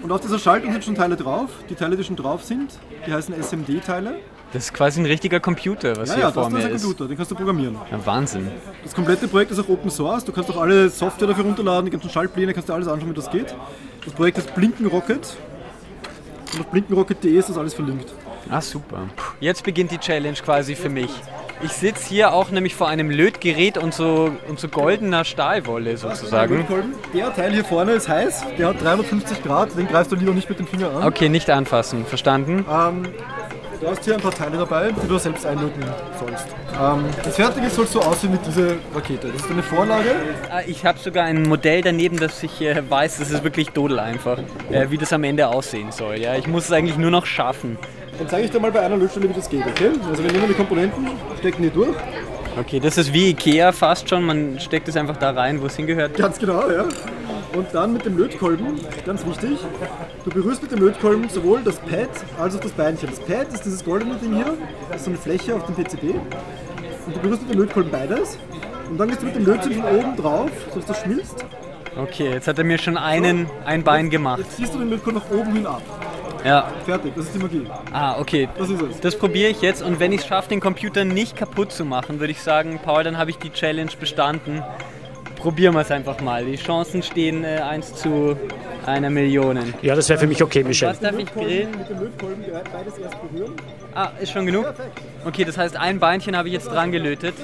und 0.00 0.12
auf 0.12 0.20
dieser 0.20 0.38
Schaltung 0.38 0.70
sind 0.70 0.84
schon 0.84 0.94
Teile 0.94 1.16
drauf. 1.16 1.50
Die 1.68 1.74
Teile, 1.74 1.96
die 1.96 2.04
schon 2.04 2.14
drauf 2.14 2.44
sind, 2.44 2.78
die 3.04 3.12
heißen 3.12 3.34
SMD-Teile. 3.34 4.20
Das 4.52 4.66
ist 4.66 4.74
quasi 4.74 5.00
ein 5.00 5.06
richtiger 5.06 5.40
Computer, 5.40 5.96
was 5.96 6.10
ja, 6.10 6.14
hier 6.14 6.24
ja, 6.24 6.30
vor 6.30 6.50
mir 6.50 6.58
ist. 6.58 6.62
Ja, 6.62 6.68
das 6.68 6.76
ist 6.76 6.84
ein 6.84 6.88
Computer, 6.90 7.08
den 7.08 7.16
kannst 7.16 7.30
du 7.32 7.34
programmieren. 7.34 7.76
Ja, 7.90 8.06
Wahnsinn. 8.06 8.48
Das 8.84 8.94
komplette 8.94 9.26
Projekt 9.26 9.50
ist 9.50 9.58
auch 9.58 9.68
Open 9.68 9.90
Source. 9.90 10.24
Du 10.24 10.30
kannst 10.30 10.50
auch 10.50 10.60
alle 10.60 10.88
Software 10.88 11.26
dafür 11.26 11.44
runterladen, 11.44 11.86
die 11.86 11.90
ganzen 11.90 12.10
Schaltpläne, 12.10 12.54
kannst 12.54 12.68
du 12.68 12.74
alles 12.74 12.86
anschauen, 12.86 13.10
wie 13.10 13.14
das 13.14 13.28
geht. 13.28 13.56
Das 14.04 14.14
Projekt 14.14 14.38
ist 14.38 14.54
Blinken 14.54 14.86
Rocket. 14.86 15.36
Und 16.52 16.60
auf 16.60 16.66
blinkenrocket.de 16.66 17.36
ist 17.36 17.48
das 17.48 17.58
alles 17.58 17.74
verlinkt. 17.74 18.12
Ah, 18.50 18.60
super. 18.60 19.08
Jetzt 19.40 19.64
beginnt 19.64 19.90
die 19.90 19.98
Challenge 19.98 20.36
quasi 20.36 20.74
für 20.74 20.88
mich. 20.88 21.10
Ich 21.62 21.72
sitze 21.72 22.08
hier 22.08 22.32
auch 22.32 22.50
nämlich 22.50 22.74
vor 22.74 22.88
einem 22.88 23.10
Lötgerät 23.10 23.78
und 23.78 23.94
so, 23.94 24.30
und 24.48 24.58
so 24.60 24.68
goldener 24.68 25.24
Stahlwolle 25.24 25.96
sozusagen. 25.96 26.66
Der 27.14 27.34
Teil 27.34 27.52
hier 27.52 27.64
vorne 27.64 27.92
ist 27.92 28.08
heiß, 28.08 28.44
der 28.58 28.68
hat 28.68 28.82
350 28.82 29.42
Grad, 29.42 29.76
den 29.78 29.88
greifst 29.88 30.12
du 30.12 30.16
lieber 30.16 30.32
nicht 30.32 30.48
mit 30.48 30.58
dem 30.58 30.66
Finger 30.66 30.90
an. 30.90 31.04
Okay, 31.04 31.28
nicht 31.28 31.48
anfassen, 31.48 32.04
verstanden? 32.04 32.66
Ähm, 32.70 33.08
Du 33.84 33.90
hast 33.90 34.02
hier 34.02 34.14
ein 34.14 34.20
paar 34.20 34.32
Teile 34.32 34.56
dabei, 34.56 34.90
die 34.92 35.06
du 35.06 35.18
selbst 35.18 35.44
einlöten 35.44 35.84
sollst. 36.18 36.46
Ähm, 36.80 37.04
das 37.22 37.36
Fertige 37.36 37.68
soll 37.68 37.86
so 37.86 38.00
aussehen 38.00 38.32
wie 38.32 38.38
diese 38.38 38.78
Rakete. 38.94 39.28
Das 39.28 39.42
ist 39.42 39.50
eine 39.50 39.62
Vorlage. 39.62 40.08
Ah, 40.50 40.62
ich 40.66 40.86
habe 40.86 40.98
sogar 40.98 41.24
ein 41.24 41.42
Modell 41.42 41.82
daneben, 41.82 42.16
das 42.16 42.42
ich 42.42 42.62
äh, 42.62 42.82
weiß, 42.88 43.18
das 43.18 43.30
ist 43.30 43.44
wirklich 43.44 43.68
dodel 43.72 43.98
einfach, 44.00 44.38
äh, 44.70 44.86
wie 44.88 44.96
das 44.96 45.12
am 45.12 45.22
Ende 45.22 45.48
aussehen 45.48 45.92
soll. 45.92 46.16
Ja? 46.18 46.34
Ich 46.34 46.46
muss 46.46 46.64
es 46.64 46.72
eigentlich 46.72 46.96
nur 46.96 47.10
noch 47.10 47.26
schaffen. 47.26 47.76
Dann 48.18 48.26
zeige 48.26 48.46
ich 48.46 48.50
dir 48.50 48.58
mal 48.58 48.72
bei 48.72 48.80
einer 48.80 48.96
Lötstelle, 48.96 49.28
wie 49.28 49.34
das 49.34 49.50
geht, 49.50 49.66
okay? 49.66 49.90
Also 50.08 50.24
wir 50.24 50.32
nehmen 50.32 50.48
die 50.48 50.54
Komponenten, 50.54 51.06
stecken 51.40 51.62
die 51.64 51.70
durch. 51.70 51.94
Okay, 52.58 52.80
das 52.80 52.96
ist 52.96 53.12
wie 53.12 53.32
Ikea 53.32 53.70
fast 53.72 54.08
schon, 54.08 54.24
man 54.24 54.58
steckt 54.60 54.88
es 54.88 54.96
einfach 54.96 55.18
da 55.18 55.32
rein, 55.32 55.60
wo 55.60 55.66
es 55.66 55.76
hingehört. 55.76 56.16
Ganz 56.16 56.38
genau, 56.38 56.70
ja. 56.70 56.86
Und 57.54 57.68
dann 57.72 57.92
mit 57.92 58.04
dem 58.04 58.18
Lötkolben, 58.18 58.80
ganz 59.06 59.24
wichtig, 59.24 59.58
du 60.24 60.30
berührst 60.30 60.62
mit 60.62 60.72
dem 60.72 60.80
Lötkolben 60.80 61.28
sowohl 61.28 61.60
das 61.62 61.76
Pad 61.78 62.08
als 62.38 62.56
auch 62.56 62.60
das 62.60 62.72
Beinchen. 62.72 63.08
Das 63.08 63.20
Pad 63.20 63.52
ist 63.52 63.64
dieses 63.64 63.84
goldene 63.84 64.16
Ding 64.16 64.34
hier, 64.34 64.54
das 64.88 64.98
ist 64.98 65.04
so 65.04 65.10
eine 65.10 65.18
Fläche 65.18 65.54
auf 65.54 65.64
dem 65.66 65.76
PCB. 65.76 66.16
Und 67.06 67.16
du 67.16 67.20
berührst 67.20 67.42
mit 67.42 67.52
dem 67.52 67.60
Lötkolben 67.60 67.92
beides. 67.92 68.38
Und 68.90 68.98
dann 68.98 69.08
gehst 69.08 69.22
du 69.22 69.26
mit 69.26 69.36
dem 69.36 69.46
Lötzinn 69.46 69.74
von 69.74 69.84
oben 69.84 70.16
drauf, 70.16 70.50
sodass 70.70 70.86
das 70.86 71.02
schmilzt. 71.02 71.44
Okay, 71.96 72.32
jetzt 72.32 72.48
hat 72.48 72.58
er 72.58 72.64
mir 72.64 72.78
schon 72.78 72.96
einen, 72.96 73.48
ein 73.64 73.84
Bein 73.84 74.10
gemacht. 74.10 74.40
Jetzt 74.40 74.56
ziehst 74.56 74.74
du 74.74 74.78
den 74.78 74.90
Lötkolben 74.90 75.22
nach 75.22 75.30
oben 75.30 75.52
hin 75.52 75.66
ab. 75.66 75.82
Ja. 76.44 76.70
Fertig, 76.84 77.14
das 77.14 77.26
ist 77.26 77.34
die 77.34 77.38
Magie. 77.38 77.66
Ah, 77.92 78.18
okay. 78.18 78.48
Das 78.58 78.68
ist 78.68 78.82
es. 78.82 79.00
Das 79.00 79.16
probiere 79.16 79.48
ich 79.48 79.62
jetzt 79.62 79.82
und 79.82 80.00
wenn 80.00 80.12
ich 80.12 80.20
es 80.20 80.26
schaffe, 80.26 80.48
den 80.48 80.60
Computer 80.60 81.04
nicht 81.04 81.36
kaputt 81.36 81.72
zu 81.72 81.84
machen, 81.84 82.20
würde 82.20 82.32
ich 82.32 82.42
sagen, 82.42 82.80
Paul, 82.84 83.04
dann 83.04 83.16
habe 83.16 83.30
ich 83.30 83.38
die 83.38 83.50
Challenge 83.50 83.90
bestanden 83.98 84.62
probieren 85.44 85.74
wir 85.74 85.82
es 85.82 85.90
einfach 85.90 86.22
mal. 86.22 86.42
Die 86.42 86.56
Chancen 86.56 87.02
stehen 87.02 87.44
äh, 87.44 87.58
1 87.58 87.96
zu 87.96 88.34
einer 88.86 89.10
Million. 89.10 89.58
Ja, 89.82 89.94
das 89.94 90.08
wäre 90.08 90.18
für 90.18 90.26
mich 90.26 90.42
okay, 90.42 90.64
Michel. 90.64 90.88
Was 90.88 91.00
darf 91.00 91.18
ich 91.18 91.30
grillen? 91.30 91.70
Mit 91.76 91.90
dem 91.90 92.00
Lötkolben 92.00 92.42
beides 92.72 92.96
erst 92.96 93.16
berühren. 93.20 93.52
Ah, 93.94 94.08
ist 94.18 94.32
schon 94.32 94.46
genug? 94.46 94.72
Okay, 95.26 95.44
das 95.44 95.58
heißt, 95.58 95.76
ein 95.76 95.98
Beinchen 95.98 96.34
habe 96.34 96.48
ich 96.48 96.54
jetzt 96.54 96.68
dran 96.70 96.90
gelötet. 96.92 97.34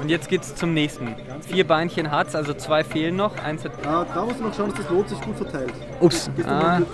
Und 0.00 0.08
jetzt 0.08 0.28
geht 0.28 0.42
es 0.42 0.54
zum 0.56 0.74
nächsten. 0.74 1.14
Vier 1.48 1.64
Beinchen 1.64 2.10
hat 2.10 2.26
es, 2.28 2.34
also 2.34 2.54
zwei 2.54 2.82
fehlen 2.82 3.14
noch. 3.14 3.32
Eins 3.44 3.64
hat 3.64 3.72
ah, 3.86 4.04
da 4.12 4.24
musst 4.24 4.40
du 4.40 4.44
noch 4.44 4.54
schauen, 4.54 4.70
dass 4.70 4.78
das 4.78 4.90
Lot 4.90 5.08
sich 5.08 5.20
gut 5.20 5.36
verteilt. 5.36 5.72
Ups. 6.00 6.28
Gehst 6.36 6.48
ah. 6.48 6.76
hin? 6.76 6.86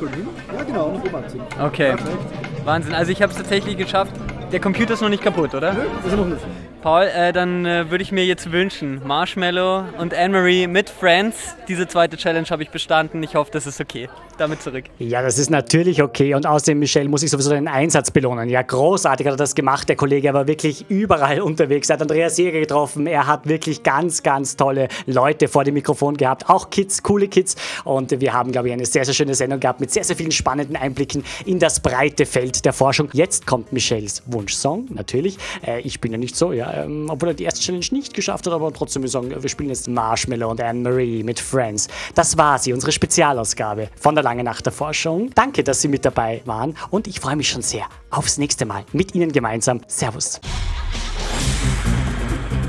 Ja, 0.54 0.62
genau, 0.62 0.90
noch 0.90 1.04
oben. 1.04 1.24
Okay. 1.58 1.96
Perfekt. 1.96 2.18
Wahnsinn. 2.64 2.94
Also 2.94 3.12
ich 3.12 3.22
habe 3.22 3.32
es 3.32 3.38
tatsächlich 3.38 3.78
geschafft. 3.78 4.12
Der 4.52 4.60
Computer 4.60 4.92
ist 4.92 5.00
noch 5.00 5.08
nicht 5.08 5.22
kaputt, 5.22 5.54
oder? 5.54 5.72
Nö, 5.72 5.80
ist 5.80 6.10
er 6.10 6.16
noch 6.16 6.26
nicht. 6.26 6.42
Paul, 6.84 7.04
äh, 7.04 7.32
dann 7.32 7.64
äh, 7.64 7.90
würde 7.90 8.02
ich 8.02 8.12
mir 8.12 8.26
jetzt 8.26 8.52
wünschen, 8.52 9.00
Marshmallow 9.06 9.84
und 9.96 10.12
Anne-Marie 10.12 10.66
mit 10.66 10.90
Friends. 10.90 11.56
Diese 11.66 11.88
zweite 11.88 12.18
Challenge 12.18 12.46
habe 12.50 12.62
ich 12.62 12.68
bestanden. 12.68 13.22
Ich 13.22 13.36
hoffe, 13.36 13.50
das 13.50 13.66
ist 13.66 13.80
okay. 13.80 14.10
Damit 14.38 14.62
zurück. 14.62 14.84
Ja, 14.98 15.22
das 15.22 15.38
ist 15.38 15.50
natürlich 15.50 16.02
okay. 16.02 16.34
Und 16.34 16.46
außerdem, 16.46 16.78
Michelle, 16.78 17.08
muss 17.08 17.22
ich 17.22 17.30
sowieso 17.30 17.50
den 17.50 17.68
Einsatz 17.68 18.10
belohnen. 18.10 18.48
Ja, 18.48 18.62
großartig 18.62 19.26
hat 19.26 19.34
er 19.34 19.36
das 19.36 19.54
gemacht. 19.54 19.88
Der 19.88 19.96
Kollege 19.96 20.34
war 20.34 20.46
wirklich 20.46 20.86
überall 20.88 21.40
unterwegs. 21.42 21.88
Er 21.88 21.94
hat 21.94 22.02
Andreas 22.02 22.36
Jäger 22.36 22.58
getroffen. 22.60 23.06
Er 23.06 23.26
hat 23.26 23.46
wirklich 23.48 23.82
ganz, 23.82 24.22
ganz 24.22 24.56
tolle 24.56 24.88
Leute 25.06 25.46
vor 25.46 25.62
dem 25.62 25.74
Mikrofon 25.74 26.16
gehabt. 26.16 26.48
Auch 26.48 26.70
Kids, 26.70 27.02
coole 27.02 27.28
Kids. 27.28 27.54
Und 27.84 28.20
wir 28.20 28.32
haben, 28.32 28.50
glaube 28.50 28.68
ich, 28.68 28.74
eine 28.74 28.86
sehr, 28.86 29.04
sehr 29.04 29.14
schöne 29.14 29.34
Sendung 29.34 29.60
gehabt 29.60 29.80
mit 29.80 29.92
sehr, 29.92 30.04
sehr 30.04 30.16
vielen 30.16 30.32
spannenden 30.32 30.76
Einblicken 30.76 31.24
in 31.46 31.60
das 31.60 31.78
breite 31.78 32.26
Feld 32.26 32.64
der 32.64 32.72
Forschung. 32.72 33.08
Jetzt 33.12 33.46
kommt 33.46 33.72
Michelles 33.72 34.22
Wunschsong, 34.26 34.86
natürlich. 34.90 35.38
Äh, 35.64 35.80
ich 35.80 36.00
bin 36.00 36.10
ja 36.10 36.18
nicht 36.18 36.34
so, 36.36 36.52
ja, 36.52 36.84
ähm, 36.84 37.06
obwohl 37.08 37.30
er 37.30 37.34
die 37.34 37.44
erste 37.44 37.60
Challenge 37.60 37.86
nicht 37.92 38.14
geschafft 38.14 38.46
hat, 38.46 38.52
aber 38.52 38.72
trotzdem 38.72 39.02
wir 39.02 39.08
sagen, 39.08 39.30
wir 39.30 39.48
spielen 39.48 39.68
jetzt 39.68 39.88
Marshmallow 39.88 40.50
und 40.50 40.60
Anne-Marie 40.60 41.22
mit 41.22 41.38
Friends. 41.38 41.88
Das 42.14 42.36
war 42.36 42.58
sie, 42.58 42.72
unsere 42.72 42.90
Spezialausgabe 42.90 43.88
von 44.00 44.14
der 44.14 44.23
Lange 44.24 44.42
Nacht 44.42 44.64
der 44.64 44.72
Forschung. 44.72 45.30
Danke, 45.34 45.62
dass 45.62 45.82
Sie 45.82 45.88
mit 45.88 46.06
dabei 46.06 46.40
waren 46.46 46.74
und 46.88 47.06
ich 47.06 47.20
freue 47.20 47.36
mich 47.36 47.50
schon 47.50 47.60
sehr 47.60 47.84
aufs 48.08 48.38
nächste 48.38 48.64
Mal 48.64 48.86
mit 48.92 49.14
Ihnen 49.14 49.30
gemeinsam. 49.30 49.82
Servus. 49.86 50.40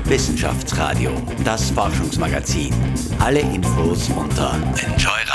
Wissenschaftsradio, 0.04 1.12
das 1.44 1.70
Forschungsmagazin. 1.70 2.74
Alle 3.20 3.40
Infos 3.40 4.10
unter 4.10 4.52
Enjoy 4.84 5.25